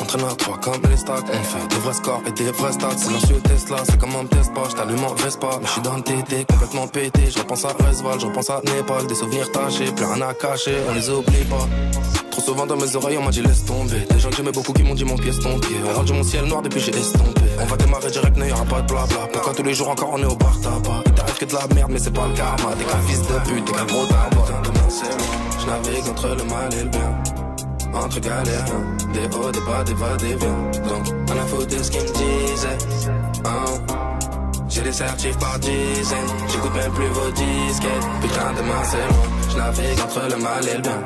Entraîneur 0.00 0.32
à 0.32 0.36
3 0.36 0.58
comme 0.60 0.82
les 0.90 0.96
stocks. 0.96 1.24
On 1.28 1.44
fait 1.44 1.66
des 1.68 1.76
vrais 1.76 1.94
scores 1.94 2.22
et 2.26 2.32
des 2.32 2.50
vrais 2.52 2.72
stats. 2.72 2.96
C'est 2.96 3.10
l'ancien 3.10 3.40
Tesla, 3.40 3.76
c'est 3.84 3.98
comme 3.98 4.16
un 4.16 4.24
test 4.26 4.54
pas. 4.54 4.68
J't'allume 4.70 5.04
en 5.04 5.14
Vespa. 5.14 5.58
Mais 5.60 5.66
j'suis 5.66 5.82
dans 5.82 5.96
le 5.96 6.02
TT, 6.02 6.44
complètement 6.48 6.86
pété. 6.86 7.30
Je 7.30 7.38
repense 7.38 7.64
à 7.64 7.68
Resval, 7.68 8.20
je 8.20 8.26
repense 8.26 8.50
à 8.50 8.60
Népal. 8.64 9.06
Des 9.06 9.14
souvenirs 9.14 9.50
tachés, 9.52 9.92
plus 9.92 10.06
rien 10.06 10.22
à 10.22 10.34
cacher. 10.34 10.76
On 10.88 10.94
les 10.94 11.10
oublie 11.10 11.44
pas. 11.44 11.68
Souvent 12.44 12.66
dans 12.66 12.76
mes 12.76 12.94
oreilles, 12.94 13.16
on 13.16 13.22
m'a 13.22 13.30
dit 13.30 13.40
laisse 13.40 13.64
tomber. 13.64 14.00
Des 14.10 14.18
gens 14.18 14.28
que 14.28 14.36
j'aimais 14.36 14.52
beaucoup 14.52 14.74
qui 14.74 14.82
m'ont 14.82 14.94
dit 14.94 15.04
mon 15.04 15.16
pied 15.16 15.30
est 15.30 15.42
ton 15.42 15.58
pied. 15.58 15.76
Rendu 15.94 16.12
mon 16.12 16.22
ciel 16.22 16.44
noir 16.44 16.60
depuis 16.60 16.78
j'ai 16.78 16.94
estompé. 16.94 17.40
On 17.58 17.64
va 17.64 17.76
démarrer 17.78 18.10
direct, 18.10 18.36
n'y 18.36 18.52
aura 18.52 18.64
pas 18.66 18.82
de 18.82 18.86
blabla. 18.86 19.28
Pourquoi 19.32 19.54
tous 19.54 19.62
les 19.62 19.72
jours 19.72 19.88
encore 19.88 20.10
on 20.12 20.22
est 20.22 20.26
au 20.26 20.36
bar 20.36 20.60
tabac? 20.60 21.02
Il 21.06 21.12
t'arrive 21.12 21.38
que 21.38 21.44
de 21.46 21.54
la 21.54 21.74
merde, 21.74 21.90
mais 21.90 21.98
c'est 21.98 22.12
pas 22.12 22.26
le 22.28 22.34
karma. 22.34 22.74
T'es 22.76 22.84
qu'un 22.84 22.98
fils 23.08 23.22
de 23.22 23.48
pute, 23.48 23.64
t'es 23.64 23.72
qu'un 23.72 23.84
gros 23.86 24.04
tabac. 24.04 24.44
Je 25.58 25.66
navigue 25.66 26.08
entre 26.10 26.28
le 26.28 26.44
mal 26.44 26.74
et 26.74 26.82
le 26.82 26.88
bien. 26.90 27.22
Entre 27.94 28.20
galères, 28.20 28.64
hein. 28.74 28.96
des 29.14 29.36
hauts, 29.36 29.50
des 29.50 29.60
bas, 29.60 29.84
des 29.84 29.94
va, 29.94 30.16
des 30.16 30.34
viens. 30.34 30.88
Donc, 30.88 31.06
on 31.30 31.38
a 31.38 31.46
foutu 31.46 31.76
de 31.76 31.82
ce 31.82 31.90
qu'ils 31.90 32.02
me 32.02 32.12
disaient. 32.12 32.78
Hein. 33.46 33.64
J'ai 34.68 34.82
des 34.82 34.92
certifs 34.92 35.38
par 35.38 35.58
dizaines. 35.60 36.18
J'écoute 36.52 36.74
même 36.74 36.92
plus 36.92 37.06
vos 37.06 37.30
disquettes. 37.30 38.06
Putain, 38.20 38.52
demain 38.54 38.82
c'est 38.84 38.96
loin. 38.98 39.86
Je 39.96 40.02
entre 40.02 40.28
le 40.28 40.42
mal 40.42 40.68
et 40.68 40.74
le 40.74 40.82
bien. 40.82 41.02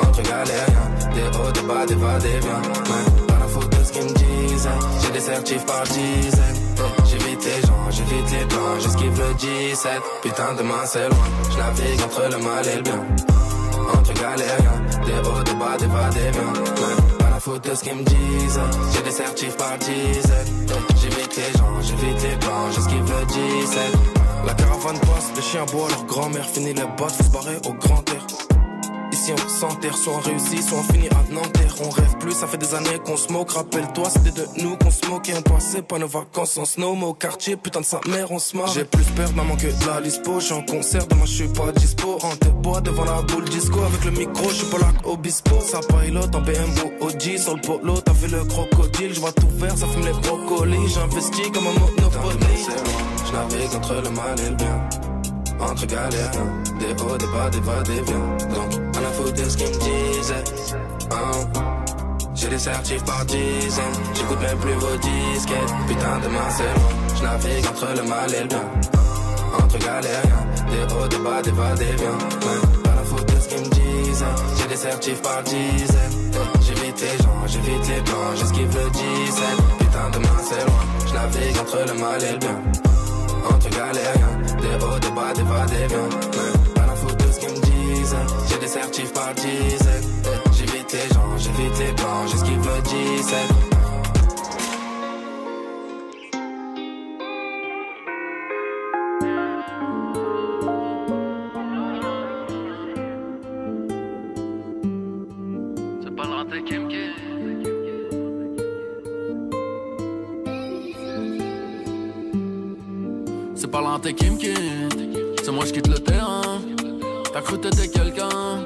Entre 0.00 0.22
galériens, 0.22 0.90
des 1.14 1.38
hauts, 1.38 1.52
des 1.52 1.62
bas, 1.62 1.86
des 1.86 1.94
va, 1.94 2.18
des. 2.18 2.28
Ouais, 2.28 3.26
pas 3.26 3.38
la 3.38 3.48
faute 3.48 3.78
de 3.78 3.84
ce 3.84 3.92
qu'ils 3.92 4.04
me 4.04 4.14
disaient. 4.14 4.70
J'ai 5.02 5.12
des 5.12 5.20
certifs 5.20 5.66
par 5.66 5.82
dizaines. 5.84 6.60
J'évite 7.06 7.44
les 7.44 7.66
gens, 7.66 7.90
j'évite 7.90 8.30
les 8.32 8.46
plans, 8.46 8.80
j'esquive 8.80 9.18
le 9.18 9.34
17. 9.34 9.90
Putain, 10.22 10.54
demain 10.58 10.84
c'est 10.84 11.08
loin. 11.08 11.26
Je 11.50 11.56
navigue 11.58 12.02
entre 12.02 12.22
le 12.30 12.38
mal 12.44 12.66
et 12.66 12.76
le 12.76 12.82
bien. 12.82 13.04
Entre 13.92 14.12
galériens, 14.14 14.80
des 15.06 15.28
hauts, 15.28 15.42
des 15.42 15.54
bas, 15.54 15.76
des 15.78 15.86
va, 15.86 16.08
des. 16.10 16.38
Ouais, 16.38 17.18
pas 17.18 17.30
la 17.30 17.40
faute 17.40 17.68
de 17.68 17.74
ce 17.74 17.84
qu'ils 17.84 17.96
me 17.96 18.02
disent. 18.02 18.60
J'ai 18.92 19.02
des 19.02 19.10
certifs 19.10 19.56
par 19.56 19.78
dizaines. 19.78 20.66
J'évite 21.00 21.36
les 21.36 21.58
gens, 21.58 21.80
j'évite 21.82 22.22
les 22.22 22.36
plans, 22.36 22.70
j'esquive 22.74 23.04
le 23.04 23.26
17. 23.26 24.14
La 24.46 24.54
caravane 24.54 24.98
passe, 25.00 25.30
les 25.36 25.42
chiens 25.42 25.64
boivent, 25.70 25.90
leur 25.90 26.04
grand-mère 26.04 26.46
finit 26.46 26.74
les 26.74 26.82
bottes, 26.98 27.12
faut 27.12 27.42
se 27.42 27.68
au 27.68 27.74
grand 27.74 28.10
air. 28.10 28.23
Ici 29.24 29.32
on 29.32 29.48
s'enterre, 29.48 29.96
soit 29.96 30.12
on 30.12 30.20
réussit, 30.20 30.62
soit 30.62 30.76
on 30.76 30.92
finit 30.92 31.08
à 31.08 31.32
Nanterre. 31.32 31.74
On 31.82 31.88
rêve 31.88 32.18
plus, 32.18 32.32
ça 32.32 32.46
fait 32.46 32.58
des 32.58 32.74
années 32.74 32.98
qu'on 33.06 33.16
se 33.16 33.32
moque. 33.32 33.52
Rappelle-toi, 33.52 34.10
c'était 34.10 34.38
de 34.38 34.46
nous 34.62 34.76
qu'on 34.76 34.90
se 34.90 35.06
moquait. 35.06 35.32
On 35.34 35.40
passait 35.40 35.80
pas 35.80 35.98
nos 35.98 36.06
vacances 36.06 36.58
en 36.58 36.66
snow, 36.66 36.94
mais 36.94 37.06
au 37.06 37.14
quartier, 37.14 37.56
putain 37.56 37.80
de 37.80 37.86
sa 37.86 38.00
mère, 38.06 38.30
on 38.32 38.38
se 38.38 38.54
marre. 38.54 38.68
J'ai 38.74 38.84
plus 38.84 39.06
peur 39.16 39.32
maman 39.32 39.56
que 39.56 39.68
de 39.68 39.86
la 39.86 40.00
lispo. 40.02 40.40
J'suis 40.40 40.52
en 40.52 40.60
concert, 40.60 41.06
demain 41.06 41.24
j'suis 41.24 41.48
pas 41.48 41.72
dispo. 41.72 42.18
Rentre 42.18 42.52
bois 42.52 42.82
devant 42.82 43.06
la 43.06 43.22
boule 43.22 43.48
disco. 43.48 43.80
Avec 43.80 44.04
le 44.04 44.10
micro, 44.10 44.50
j'suis 44.50 44.66
pas 44.66 44.78
là 44.78 44.92
obispo. 45.04 45.58
Ça 45.58 45.80
pilote 45.80 46.34
en 46.34 46.42
BMW 46.42 46.92
OG 47.00 47.38
sur 47.38 47.54
le 47.54 47.62
polo. 47.62 48.02
T'as 48.02 48.12
vu 48.12 48.26
le 48.26 48.44
crocodile, 48.44 49.14
j'vois 49.14 49.32
tout 49.32 49.48
vert, 49.56 49.78
ça 49.78 49.86
fume 49.86 50.04
les 50.04 50.12
brocolis. 50.12 50.88
J'investis 50.88 51.50
comme 51.50 51.66
un 51.66 51.72
monopoly. 51.72 52.66
J'navigue 53.30 53.74
entre 53.74 53.94
le 53.94 54.10
mal 54.10 54.38
et 54.38 54.50
le 54.50 54.56
bien 54.56 54.88
entre 55.60 55.86
galères, 55.86 56.30
des 56.78 57.02
hauts, 57.02 57.16
des 57.16 57.26
bas, 57.26 57.50
des 57.50 57.60
va, 57.60 57.82
des 57.82 58.02
viens. 58.02 58.54
Donc, 58.54 58.80
on 58.94 58.98
a 58.98 59.10
foutu 59.12 59.42
de 59.42 59.48
ce 59.48 59.56
qu'ils 59.56 59.68
me 59.68 59.78
disaient. 59.78 60.44
J'ai 62.34 62.48
des 62.48 62.58
certifs 62.58 63.04
par 63.04 63.24
dizaines, 63.24 63.84
j'écoute 64.14 64.40
même 64.40 64.58
plus 64.58 64.74
vos 64.74 64.96
disquettes. 64.96 65.74
Putain, 65.86 66.18
demain 66.22 66.50
c'est 66.50 66.64
loin, 66.64 66.90
j'navigue 67.16 67.66
entre 67.66 67.86
le 67.96 68.08
mal 68.08 68.34
et 68.34 68.40
le 68.40 68.48
bien. 68.48 68.64
Entre 69.62 69.78
galériens, 69.78 70.46
des 70.68 70.94
hauts, 70.94 71.08
des 71.08 71.18
bas, 71.18 71.42
des 71.42 71.52
va, 71.52 71.74
des 71.74 71.84
viens. 71.84 72.18
Ouais, 72.44 72.82
pas 72.82 72.94
la 72.96 73.02
faute 73.02 73.34
de 73.34 73.40
ce 73.40 73.48
qu'ils 73.48 73.60
me 73.60 73.70
disaient. 73.70 74.24
J'ai 74.58 74.68
des 74.68 74.76
certifs 74.76 75.22
par 75.22 75.42
dizaines. 75.44 76.32
J'évite 76.60 77.00
les 77.00 77.22
gens, 77.22 77.46
j'évite 77.46 77.88
les 77.88 78.02
plans, 78.02 78.34
j'esquive 78.36 78.76
le 78.76 78.90
17. 78.90 79.44
Putain, 79.78 80.10
demain 80.12 80.38
c'est 80.42 80.66
loin, 80.66 80.84
j'navigue 81.06 81.58
entre 81.60 81.78
le 81.86 82.00
mal 82.00 82.22
et 82.22 82.32
le 82.32 82.38
bien 82.38 82.84
entre 83.50 83.68
galériens 83.68 84.33
Des 84.74 84.84
hauts, 84.84 84.98
des 84.98 85.10
bas, 85.10 85.32
des 85.34 85.42
va, 85.42 85.66
des 85.66 85.86
viens 85.86 86.08
pas 86.74 86.86
la 86.86 86.94
de 86.94 87.32
ce 87.32 87.38
qu'ils 87.38 87.48
me 87.50 87.60
disent. 87.60 88.16
J'ai 88.48 88.58
des 88.58 88.66
certifs 88.66 89.12
par 89.12 89.32
dizaines 89.34 90.02
J'évite 90.52 90.92
les 90.92 91.14
gens, 91.14 91.38
j'évite 91.38 91.78
les 91.78 91.92
plans 91.92 92.26
J'esquive 92.26 92.58
le 92.58 92.82
17 92.82 93.73
Qui 114.16 114.54
c'est 115.42 115.50
moi 115.50 115.64
je 115.64 115.72
quitte 115.72 115.88
le 115.88 115.98
terrain. 115.98 116.60
T'as 117.32 117.40
cru 117.40 117.58
t'étais 117.58 117.88
quelqu'un, 117.88 118.62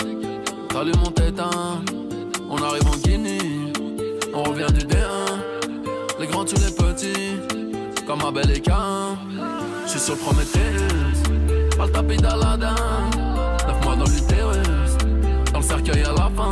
salut 0.72 0.92
mon 1.02 1.10
tétin. 1.10 1.50
On 2.50 2.56
arrive 2.56 2.86
en 2.86 2.96
Guinée, 2.96 3.38
on 4.34 4.42
revient 4.42 4.72
du 4.72 4.84
D1. 4.86 6.18
Les 6.20 6.26
grands 6.26 6.44
tuent 6.44 6.56
les 6.56 6.72
petits, 6.72 7.36
comme 8.06 8.22
Abel 8.22 8.50
et 8.50 8.60
Cain. 8.60 9.16
J'suis 9.86 10.00
sur 10.00 10.16
Prometheus, 10.18 11.22
pas 11.76 11.86
le 11.86 11.92
tapis 11.92 12.16
d'Aladin. 12.16 12.74
Neuf 13.66 13.84
mois 13.84 13.96
dans 13.96 14.04
l'utérus, 14.04 14.96
dans 15.52 15.60
le 15.60 15.64
cercueil 15.64 16.04
à 16.04 16.12
la 16.12 16.30
fin. 16.34 16.50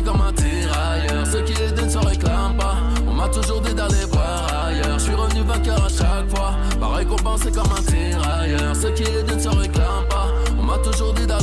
Comme 0.00 0.22
un 0.22 0.32
tirailleur. 0.32 1.26
Ceux 1.30 1.42
qui 1.42 1.52
les 1.52 1.70
donnent 1.70 1.90
se 1.90 1.98
réclament 1.98 2.56
pas. 2.56 2.76
On 3.06 3.12
m'a 3.12 3.28
toujours 3.28 3.60
dit 3.60 3.74
d'aller 3.74 4.06
voir 4.10 4.64
ailleurs. 4.66 4.98
J'suis 4.98 5.14
revenu 5.14 5.42
vainqueur 5.42 5.84
à 5.84 5.88
chaque 5.90 6.34
fois. 6.34 6.54
Pas 6.80 6.88
récompensé 6.88 7.52
comme 7.52 7.70
un 7.70 7.82
tirailleur. 7.82 8.74
Ceux 8.74 8.90
qui 8.92 9.04
les 9.04 9.22
donnent 9.22 9.38
se 9.38 9.50
réclament 9.50 10.08
pas. 10.08 10.28
On 10.58 10.62
m'a 10.62 10.78
toujours 10.78 11.12
dit 11.12 11.26
d'aller 11.26 11.41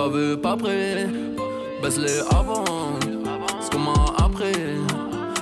pas 0.00 0.08
vu, 0.08 0.36
pas 0.36 0.56
prêt. 0.56 1.08
Baisse-les 1.82 2.20
avant, 2.30 2.64
ce 3.60 3.68
qu'on 3.70 3.80
m'a 3.80 4.24
appris. 4.24 4.64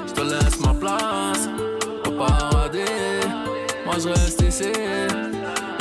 J'te 0.09 0.23
laisse 0.33 0.59
ma 0.61 0.75
place 0.75 1.49
au 2.07 2.11
paradis. 2.11 3.21
Moi 3.87 3.95
je 4.03 4.09
reste 4.09 4.41
ici, 4.41 4.73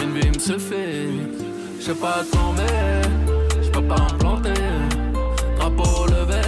une 0.03 0.11
vie 0.17 0.29
me 0.29 0.39
suffit. 0.39 1.09
J'sais 1.79 1.95
pas 1.95 2.21
tomber, 2.31 3.01
j'peux 3.63 3.87
pas 3.93 4.03
me 4.07 4.17
planter. 4.19 4.63
Drapeau 5.57 6.05
levé, 6.15 6.45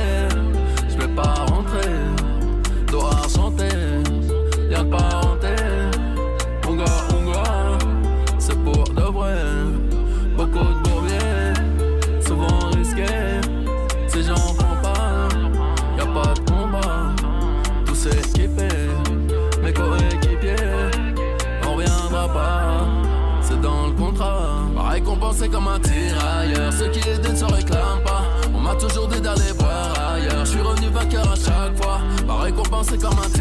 j'vais 0.90 1.12
pas 1.20 1.34
rentrer. 1.52 1.96
Dos 2.92 3.06
argenté, 3.06 3.70
y'a 4.70 4.84
de 4.84 4.90
Comme 25.30 25.68
un 25.68 25.80
tirailleur. 25.80 26.74
Ceux 26.74 26.90
qui 26.90 27.00
les 27.08 27.18
donnent 27.20 27.38
se 27.38 27.46
réclament 27.46 28.04
pas. 28.04 28.24
On 28.54 28.60
m'a 28.60 28.76
toujours 28.76 29.08
dit 29.08 29.22
d'aller 29.22 29.54
voir 29.58 30.14
ailleurs. 30.14 30.44
Je 30.44 30.50
suis 30.52 30.60
revenu 30.60 30.88
vainqueur 30.88 31.32
à 31.32 31.36
chaque 31.36 31.82
fois. 31.82 32.02
Pas 32.28 32.40
récompensé 32.42 32.98
comme 32.98 33.14
un 33.14 33.30
tirailleur. 33.30 33.39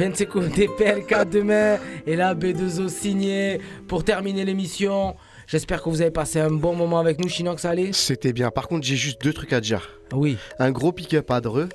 Vient 0.00 0.08
de 0.08 0.16
s'écouter 0.16 0.66
PLK 0.78 1.28
demain 1.28 1.76
et 2.06 2.16
là 2.16 2.34
B2O 2.34 2.88
signé 2.88 3.60
pour 3.86 4.02
terminer 4.02 4.46
l'émission. 4.46 5.14
J'espère 5.46 5.82
que 5.82 5.90
vous 5.90 6.00
avez 6.00 6.10
passé 6.10 6.40
un 6.40 6.50
bon 6.50 6.74
moment 6.74 6.98
avec 6.98 7.20
nous, 7.20 7.28
Chinox 7.28 7.66
allez 7.66 7.92
C'était 7.92 8.32
bien. 8.32 8.50
Par 8.50 8.66
contre, 8.66 8.86
j'ai 8.86 8.96
juste 8.96 9.20
deux 9.22 9.34
trucs 9.34 9.52
à 9.52 9.60
dire. 9.60 9.90
Oui. 10.14 10.38
Un 10.58 10.70
gros 10.70 10.92
pick-up 10.92 11.30
à 11.30 11.42
Dreux 11.42 11.68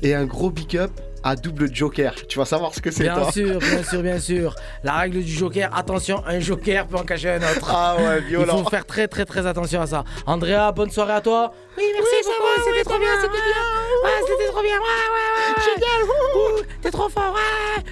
et 0.00 0.14
un 0.14 0.26
gros 0.26 0.52
pick-up 0.52 0.92
à 1.24 1.34
double 1.34 1.74
joker. 1.74 2.14
Tu 2.28 2.38
vas 2.38 2.44
savoir 2.44 2.72
ce 2.72 2.80
que 2.80 2.92
c'est, 2.92 3.02
Bien 3.02 3.14
toi. 3.16 3.32
sûr, 3.32 3.58
bien 3.58 3.82
sûr, 3.82 4.02
bien 4.02 4.20
sûr. 4.20 4.54
La 4.84 4.92
règle 4.98 5.24
du 5.24 5.32
joker, 5.32 5.76
attention, 5.76 6.22
un 6.24 6.38
joker 6.38 6.86
peut 6.86 6.98
en 6.98 7.02
cacher 7.02 7.30
un 7.30 7.38
autre. 7.38 7.68
Ah 7.68 7.96
ouais, 7.98 8.20
violent. 8.20 8.58
Il 8.58 8.62
faut 8.62 8.70
faire 8.70 8.86
très 8.86 9.08
très 9.08 9.24
très 9.24 9.44
attention 9.44 9.80
à 9.80 9.88
ça. 9.88 10.04
Andrea, 10.24 10.70
bonne 10.70 10.92
soirée 10.92 11.14
à 11.14 11.20
toi. 11.20 11.52
Oui, 11.76 11.82
merci 11.94 12.14
beaucoup, 12.22 12.62
c'était 12.64 12.84
trop 12.88 12.98
bien, 13.00 13.10
c'était 13.20 13.32
bien. 13.32 13.85
Ouais, 14.06 14.20
c'était 14.26 14.50
trop 14.52 14.62
bien, 14.62 14.78
ouais, 14.78 15.04
ouais, 15.14 15.54
ouais. 15.56 15.62
Génial, 15.64 16.02
ouh, 16.36 16.62
t'es 16.82 16.90
trop 16.90 17.08
fort, 17.08 17.34
ouais. 17.34 17.82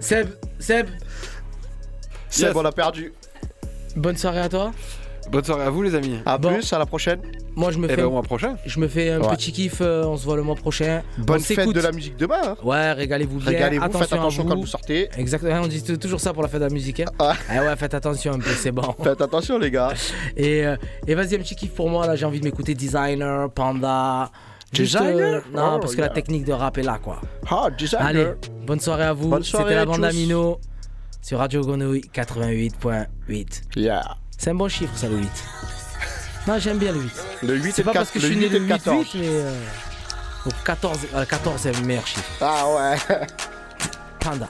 Seb, 0.00 0.28
Seb, 0.58 0.88
Seb, 2.28 2.46
Yes. 2.48 2.56
on 2.56 2.64
a 2.64 2.72
perdu. 2.72 3.12
bonne 3.96 4.16
soirée 4.16 4.40
à 4.40 4.48
toi. 4.48 4.72
Bonne 5.30 5.44
soirée 5.44 5.64
à 5.64 5.70
vous, 5.70 5.82
les 5.82 5.94
amis. 5.94 6.18
À 6.26 6.36
Bon. 6.36 6.52
plus, 6.54 6.72
à 6.72 6.78
la 6.78 6.86
prochaine. 6.86 7.20
Moi, 7.54 7.70
je 7.70 7.78
me 7.78 7.84
Et 7.86 7.90
fais, 7.90 7.96
ben, 7.96 8.04
au 8.06 8.10
mois 8.10 8.22
prochain. 8.22 8.56
je 8.66 8.80
me 8.80 8.88
fais 8.88 9.10
un 9.10 9.20
Ouais. 9.20 9.36
petit 9.36 9.52
kiff. 9.52 9.80
euh, 9.82 10.04
on 10.04 10.16
se 10.16 10.24
voit 10.24 10.36
le 10.36 10.42
mois 10.42 10.56
prochain. 10.56 11.02
Bonne 11.18 11.36
On 11.38 11.40
fête 11.44 11.68
de 11.68 11.80
la 11.80 11.92
musique 11.92 12.16
demain. 12.16 12.40
hein. 12.42 12.56
Ouais, 12.64 12.92
régalez-vous 12.92 13.38
bien. 13.38 13.50
Régalez-vous, 13.50 13.84
attention 13.84 14.00
faites 14.08 14.12
attention 14.18 14.46
à 14.46 14.48
quand 14.50 14.56
vous. 14.56 14.66
sortez. 14.66 15.08
Exactement, 15.18 15.60
on 15.62 15.66
dit 15.68 15.82
toujours 15.98 16.18
ça 16.18 16.32
pour 16.32 16.42
la 16.42 16.48
fête 16.48 16.60
de 16.60 16.66
la 16.66 16.72
musique. 16.72 17.00
Hein. 17.00 17.10
Ah. 17.18 17.34
Ah 17.50 17.62
ouais, 17.62 17.76
faites 17.76 17.94
attention 17.94 18.32
un 18.32 18.38
peu, 18.38 18.50
c'est 18.50 18.72
bon. 18.72 18.94
Faites 19.04 19.20
attention, 19.20 19.58
les 19.58 19.70
gars. 19.70 19.92
Et, 20.36 20.66
euh, 20.66 20.76
et 21.06 21.14
vas-y, 21.14 21.34
un 21.36 21.38
petit 21.38 21.54
kiff 21.54 21.72
pour 21.72 21.88
moi. 21.90 22.06
Là, 22.06 22.16
j'ai 22.16 22.24
envie 22.26 22.40
de 22.40 22.44
m'écouter 22.44 22.74
Designer, 22.74 23.48
Panda. 23.50 24.30
Designer? 24.72 25.20
euh, 25.20 25.40
Non, 25.52 25.74
Oh, 25.76 25.78
parce 25.80 25.94
que 25.94 26.00
la 26.00 26.08
technique 26.08 26.44
de 26.44 26.52
rap 26.52 26.78
est 26.78 26.82
là, 26.82 26.98
quoi. 27.02 27.20
Ah, 27.50 27.68
designer. 27.76 28.06
Allez, 28.06 28.26
bonne 28.66 28.80
soirée 28.80 29.04
à 29.04 29.12
vous. 29.12 29.28
Bonne 29.28 29.42
C'était 29.44 29.74
la 29.74 29.84
bande. 29.84 30.04
Amino 30.04 30.58
sur 31.20 31.38
Radio 31.38 31.60
Grenouille 31.62 32.02
88.8. 32.12 33.62
Yeah. 33.76 34.02
C'est 34.36 34.50
un 34.50 34.54
bon 34.54 34.68
chiffre, 34.68 34.92
ça, 34.96 35.08
le 35.08 35.16
8. 35.18 35.28
Non, 36.48 36.58
j'aime 36.58 36.78
bien 36.78 36.90
le 36.90 36.98
8. 37.00 37.12
Le 37.44 37.54
8 37.54 37.72
C'est 37.72 37.84
pas 37.84 37.92
parce 37.92 38.10
que 38.10 38.18
je 38.18 38.26
4 38.26 38.32
suis 38.36 38.40
né 38.40 38.48
le 38.48 38.58
8 38.58 38.58
et 38.58 38.58
le 38.58 38.66
le 38.66 38.74
8, 38.74 38.78
14. 38.82 39.06
mais. 39.14 39.28
Euh... 39.28 39.54
donc 40.44 40.54
14, 40.64 40.98
euh, 41.14 41.24
14 41.24 41.60
c'est 41.60 41.72
le 41.78 41.86
meilleur 41.86 42.04
chiffre. 42.04 42.28
Ah 42.40 42.64
ouais. 42.68 42.96
Panda. 44.18 44.48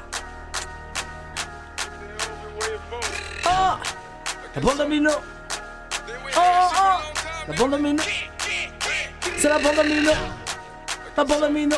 Oh 3.45 3.75
La 4.55 4.61
bande 4.63 4.81
Amino 4.81 5.11
oh 5.11 6.39
oh 6.39 6.99
La 7.49 7.55
bande 7.55 7.75
Amino 7.75 8.03
C'est 9.43 9.49
la 9.49 9.59
bande 9.59 9.77
Amino 9.81 10.13
La 11.17 11.25
bande 11.25 11.43
Amino 11.43 11.77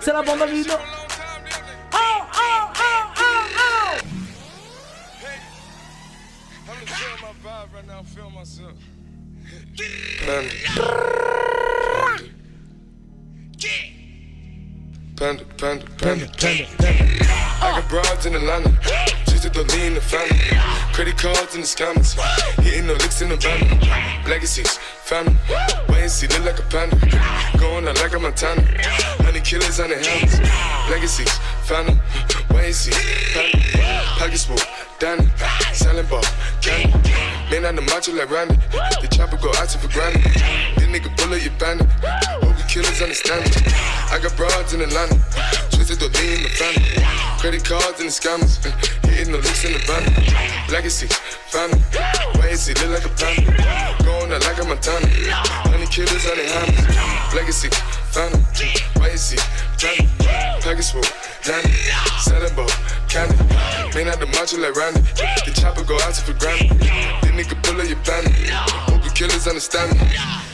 C'est 0.00 0.12
la 0.12 0.22
bande 0.22 0.42
Amino 0.42 0.74
Oh 0.74 1.96
oh 1.96 2.72
oh 2.74 3.12
oh 3.16 3.44
oh 3.56 4.34
Panda, 15.16 15.44
panda, 15.58 15.86
panda, 15.98 16.26
panda, 16.38 16.66
panda. 16.76 17.24
I 17.62 17.80
got 17.80 17.88
broads 17.88 18.26
in 18.26 18.34
Atlanta, 18.34 18.76
just 19.26 19.44
to 19.44 19.48
the 19.48 19.62
lean 19.72 19.94
the 19.94 20.00
family. 20.00 20.36
Credit 20.92 21.16
cards 21.16 21.54
in 21.54 21.60
the 21.60 21.66
scammers, 21.66 22.18
hitting 22.60 22.88
the 22.88 22.94
licks 22.94 23.22
in 23.22 23.28
the 23.28 23.36
van. 23.36 23.62
Legacies, 24.28 24.76
family, 25.04 25.36
wait 25.88 26.02
and 26.02 26.10
see, 26.10 26.26
look 26.26 26.44
like 26.44 26.58
a 26.58 26.62
panda. 26.62 26.96
Going 27.58 27.86
out 27.86 27.96
like 28.02 28.12
a 28.12 28.18
Montana, 28.18 28.60
honey 29.22 29.40
killers 29.40 29.78
on 29.78 29.90
the 29.90 29.96
helmets. 30.02 30.40
Legacies, 30.90 31.30
family, 31.62 32.00
wait 32.50 32.66
and 32.66 32.74
see, 32.74 32.90
family. 33.30 33.62
Pockets 34.18 34.44
full, 34.46 34.58
Danny, 34.98 35.30
selling 35.72 36.06
ball, 36.06 36.24
candy. 36.60 37.14
Man 37.50 37.66
on 37.66 37.76
the 37.76 37.82
macho 37.82 38.12
like 38.14 38.30
Randy, 38.30 38.56
the 39.00 39.08
chopper 39.14 39.36
go 39.36 39.52
out 39.54 39.68
to 39.68 39.78
it. 43.22 43.62
I 44.10 44.18
got 44.18 44.34
broads 44.36 44.74
in 44.74 44.80
Atlanta, 44.80 45.14
twisted 45.70 46.00
the 46.00 46.10
lean 46.18 46.38
in 46.38 46.42
the 46.42 46.52
family. 46.58 46.98
Credit 47.38 47.62
cards 47.62 48.00
and 48.00 48.08
the 48.08 48.14
scammers, 48.14 48.58
uh, 48.66 48.74
hitting 49.06 49.32
the 49.32 49.38
licks 49.38 49.64
in 49.64 49.72
the 49.72 49.82
van. 49.86 50.02
Legacy, 50.72 51.06
family, 51.46 51.78
is 52.50 52.68
it 52.68 52.80
look 52.82 52.98
like 52.98 53.06
a 53.06 53.12
panda? 53.14 53.54
Going 54.02 54.32
out 54.32 54.42
like 54.42 54.58
a 54.58 54.64
Montana, 54.66 55.06
honey 55.70 55.86
killers 55.86 56.26
on 56.26 56.36
the 56.38 56.46
hammers. 56.50 57.34
Legacy, 57.34 57.70
family, 58.10 58.42
is 59.12 59.32
it 59.32 59.40
family? 59.78 60.10
Full, 60.90 61.02
Danny, 61.44 61.70
ball, 62.56 62.68
candy. 63.08 63.36
Man 63.94 64.08
out 64.08 64.18
the 64.18 64.26
macho 64.26 64.58
like 64.58 64.74
Randy, 64.74 65.00
the 65.46 65.52
chopper 65.54 65.84
go 65.84 65.94
out 66.02 66.14
to 66.14 66.20
for 66.22 66.34
granted. 66.34 66.78
This 66.78 67.30
nigga 67.30 67.62
pull 67.62 67.80
up 67.80 67.88
your 67.88 67.98
bandit, 68.04 68.50
hope 68.90 69.04
you 69.04 69.10
killers 69.10 69.46
understand 69.46 69.98
me. 70.00 70.53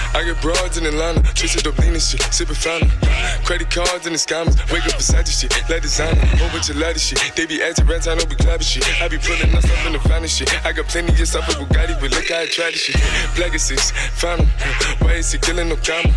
I 0.13 0.23
get 0.23 0.41
broads 0.41 0.77
in 0.77 0.85
Atlanta, 0.85 1.21
twisted 1.33 1.65
up 1.67 1.77
lean 1.79 1.93
and 1.93 2.01
shit, 2.01 2.19
sippin' 2.35 2.55
fountain. 2.55 2.91
Credit 3.45 3.69
cards 3.71 4.05
and 4.05 4.15
the 4.15 4.19
scammers, 4.19 4.59
wake 4.71 4.85
up 4.85 4.97
beside 4.97 5.23
your 5.23 5.33
shit, 5.33 5.51
let 5.69 5.81
designer, 5.81 6.19
bunch 6.51 6.69
of 6.69 6.77
ladder 6.77 6.99
shit. 6.99 7.19
They 7.35 7.45
be 7.45 7.63
acting 7.63 7.87
rats, 7.87 8.07
I 8.07 8.15
don't 8.15 8.29
be 8.29 8.35
clapping 8.35 8.67
shit. 8.67 8.83
I 9.01 9.07
be 9.07 9.17
pulling 9.17 9.55
up 9.55 9.63
in 9.87 9.93
the 9.93 9.99
finest 10.03 10.37
shit. 10.37 10.51
I 10.65 10.73
got 10.73 10.87
plenty 10.87 11.15
of 11.15 11.27
stuff 11.27 11.47
with 11.47 11.57
Bugatti, 11.57 11.95
but 11.99 12.11
look 12.11 12.27
how 12.27 12.43
I 12.43 12.45
try 12.45 12.71
this 12.71 12.91
shit. 12.91 12.99
Black 13.35 13.55
is 13.55 13.63
six, 13.63 13.91
fountain, 14.19 14.47
why 14.99 15.15
is 15.15 15.31
he 15.31 15.39
killing 15.39 15.69
no 15.69 15.77
comma? 15.79 16.11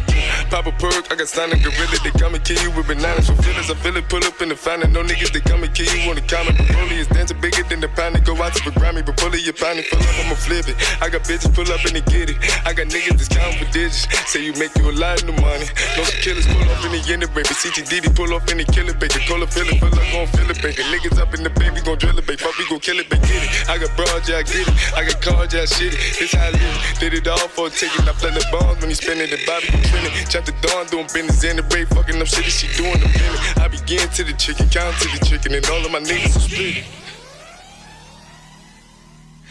Pop 0.50 0.66
a 0.66 0.72
perk, 0.72 1.10
I 1.12 1.14
got 1.14 1.28
stunning 1.28 1.62
gorilla, 1.62 1.98
they 2.02 2.10
come 2.18 2.34
and 2.34 2.44
kill 2.44 2.60
you 2.62 2.70
with 2.74 2.86
bananas. 2.86 3.30
For 3.30 3.38
feelings, 3.42 3.70
I 3.70 3.74
feel 3.78 3.96
it, 3.96 4.08
pull 4.08 4.24
up 4.24 4.42
in 4.42 4.48
the 4.48 4.56
fountain. 4.56 4.92
No 4.92 5.02
niggas, 5.02 5.30
they 5.32 5.40
come 5.40 5.62
and 5.62 5.72
kill 5.74 5.88
you 5.94 6.10
on 6.10 6.16
the 6.16 6.26
comment. 6.26 6.58
Broly 6.74 6.98
is 6.98 7.06
dancing 7.08 7.40
bigger 7.40 7.62
than 7.70 7.80
the 7.80 7.88
pound, 7.88 8.18
go 8.24 8.34
out 8.42 8.54
to 8.54 8.64
the 8.64 8.74
Grammy, 8.74 9.06
but 9.06 9.16
pull 9.16 9.32
it, 9.34 9.44
your 9.44 9.54
pound, 9.54 9.78
pull 9.90 10.02
up, 10.02 10.18
I'ma 10.18 10.34
flip 10.34 10.66
it. 10.68 10.76
I 11.00 11.08
got 11.08 11.22
bitches 11.22 11.54
pull 11.54 11.70
up 11.70 11.84
and 11.86 11.94
they 11.94 12.04
get 12.10 12.30
it. 12.30 12.36
I 12.66 12.72
got 12.74 12.88
niggas 12.90 13.16
that's 13.22 13.28
counting 13.28 13.58
for 13.58 13.70
Say 13.92 14.44
you 14.44 14.52
make 14.54 14.72
you 14.78 14.88
a 14.88 14.96
lot 14.96 15.22
of 15.22 15.34
money. 15.40 15.68
No 15.96 16.04
some 16.04 16.20
killers 16.24 16.46
pull 16.46 16.64
up 16.64 16.84
in 16.84 16.92
the 16.96 17.00
end, 17.12 17.28
baby. 17.34 17.52
CTDD 17.52 18.16
pull 18.16 18.32
up 18.32 18.48
in 18.48 18.58
the 18.58 18.64
killer, 18.64 18.94
baby. 18.94 19.20
Pull 19.28 19.42
up, 19.42 19.52
feel 19.52 19.68
it, 19.68 19.76
feel 19.76 19.92
like 19.92 20.12
gon' 20.12 20.26
feel 20.32 20.48
it, 20.48 20.62
baby. 20.62 20.82
Niggas 20.88 21.20
up 21.20 21.34
in 21.34 21.42
the 21.42 21.50
baby, 21.50 21.80
gon' 21.84 21.98
drill 21.98 22.18
it, 22.18 22.26
baby. 22.26 22.40
Fuck, 22.40 22.56
we 22.58 22.64
gon' 22.68 22.80
kill 22.80 22.98
it, 22.98 23.08
baby. 23.10 23.26
Get 23.28 23.44
it. 23.44 23.68
I 23.68 23.76
got 23.78 23.92
broad, 23.96 24.26
yeah, 24.28 24.40
I 24.40 24.42
get 24.42 24.64
it. 24.64 24.72
I 24.96 25.04
got 25.04 25.20
cards, 25.20 25.52
yeah, 25.52 25.62
I 25.62 25.66
shit 25.66 25.92
it. 25.92 26.00
This 26.16 26.32
how 26.32 26.48
I 26.48 26.50
live. 26.50 26.96
Did 27.00 27.14
it 27.14 27.28
all 27.28 27.48
for 27.52 27.66
a 27.66 27.70
ticket. 27.70 28.08
I 28.08 28.12
play 28.16 28.32
the 28.32 28.44
bombs 28.48 28.80
when 28.80 28.88
he 28.88 28.96
spinning 28.96 29.28
the 29.28 29.38
Bobby, 29.44 29.68
you 29.68 29.84
spinning. 29.84 30.12
Chop 30.32 30.44
the 30.48 30.54
dawn, 30.64 30.86
doing 30.88 31.08
business 31.12 31.44
in 31.44 31.56
the 31.56 31.62
break, 31.68 31.88
fucking 31.92 32.16
up 32.16 32.26
shit. 32.26 32.48
She 32.48 32.68
doing 32.80 32.96
the 32.96 33.08
minute. 33.12 33.60
I 33.60 33.68
begin 33.68 34.08
to 34.08 34.24
the 34.24 34.32
chicken, 34.40 34.68
count 34.72 34.96
to 35.04 35.08
the 35.12 35.20
chicken, 35.26 35.52
and 35.54 35.64
all 35.68 35.84
of 35.84 35.92
my 35.92 36.00
niggas 36.00 36.36
are 36.36 36.40
split. 36.40 36.84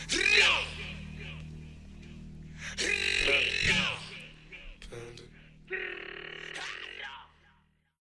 Yeah. 0.10 0.64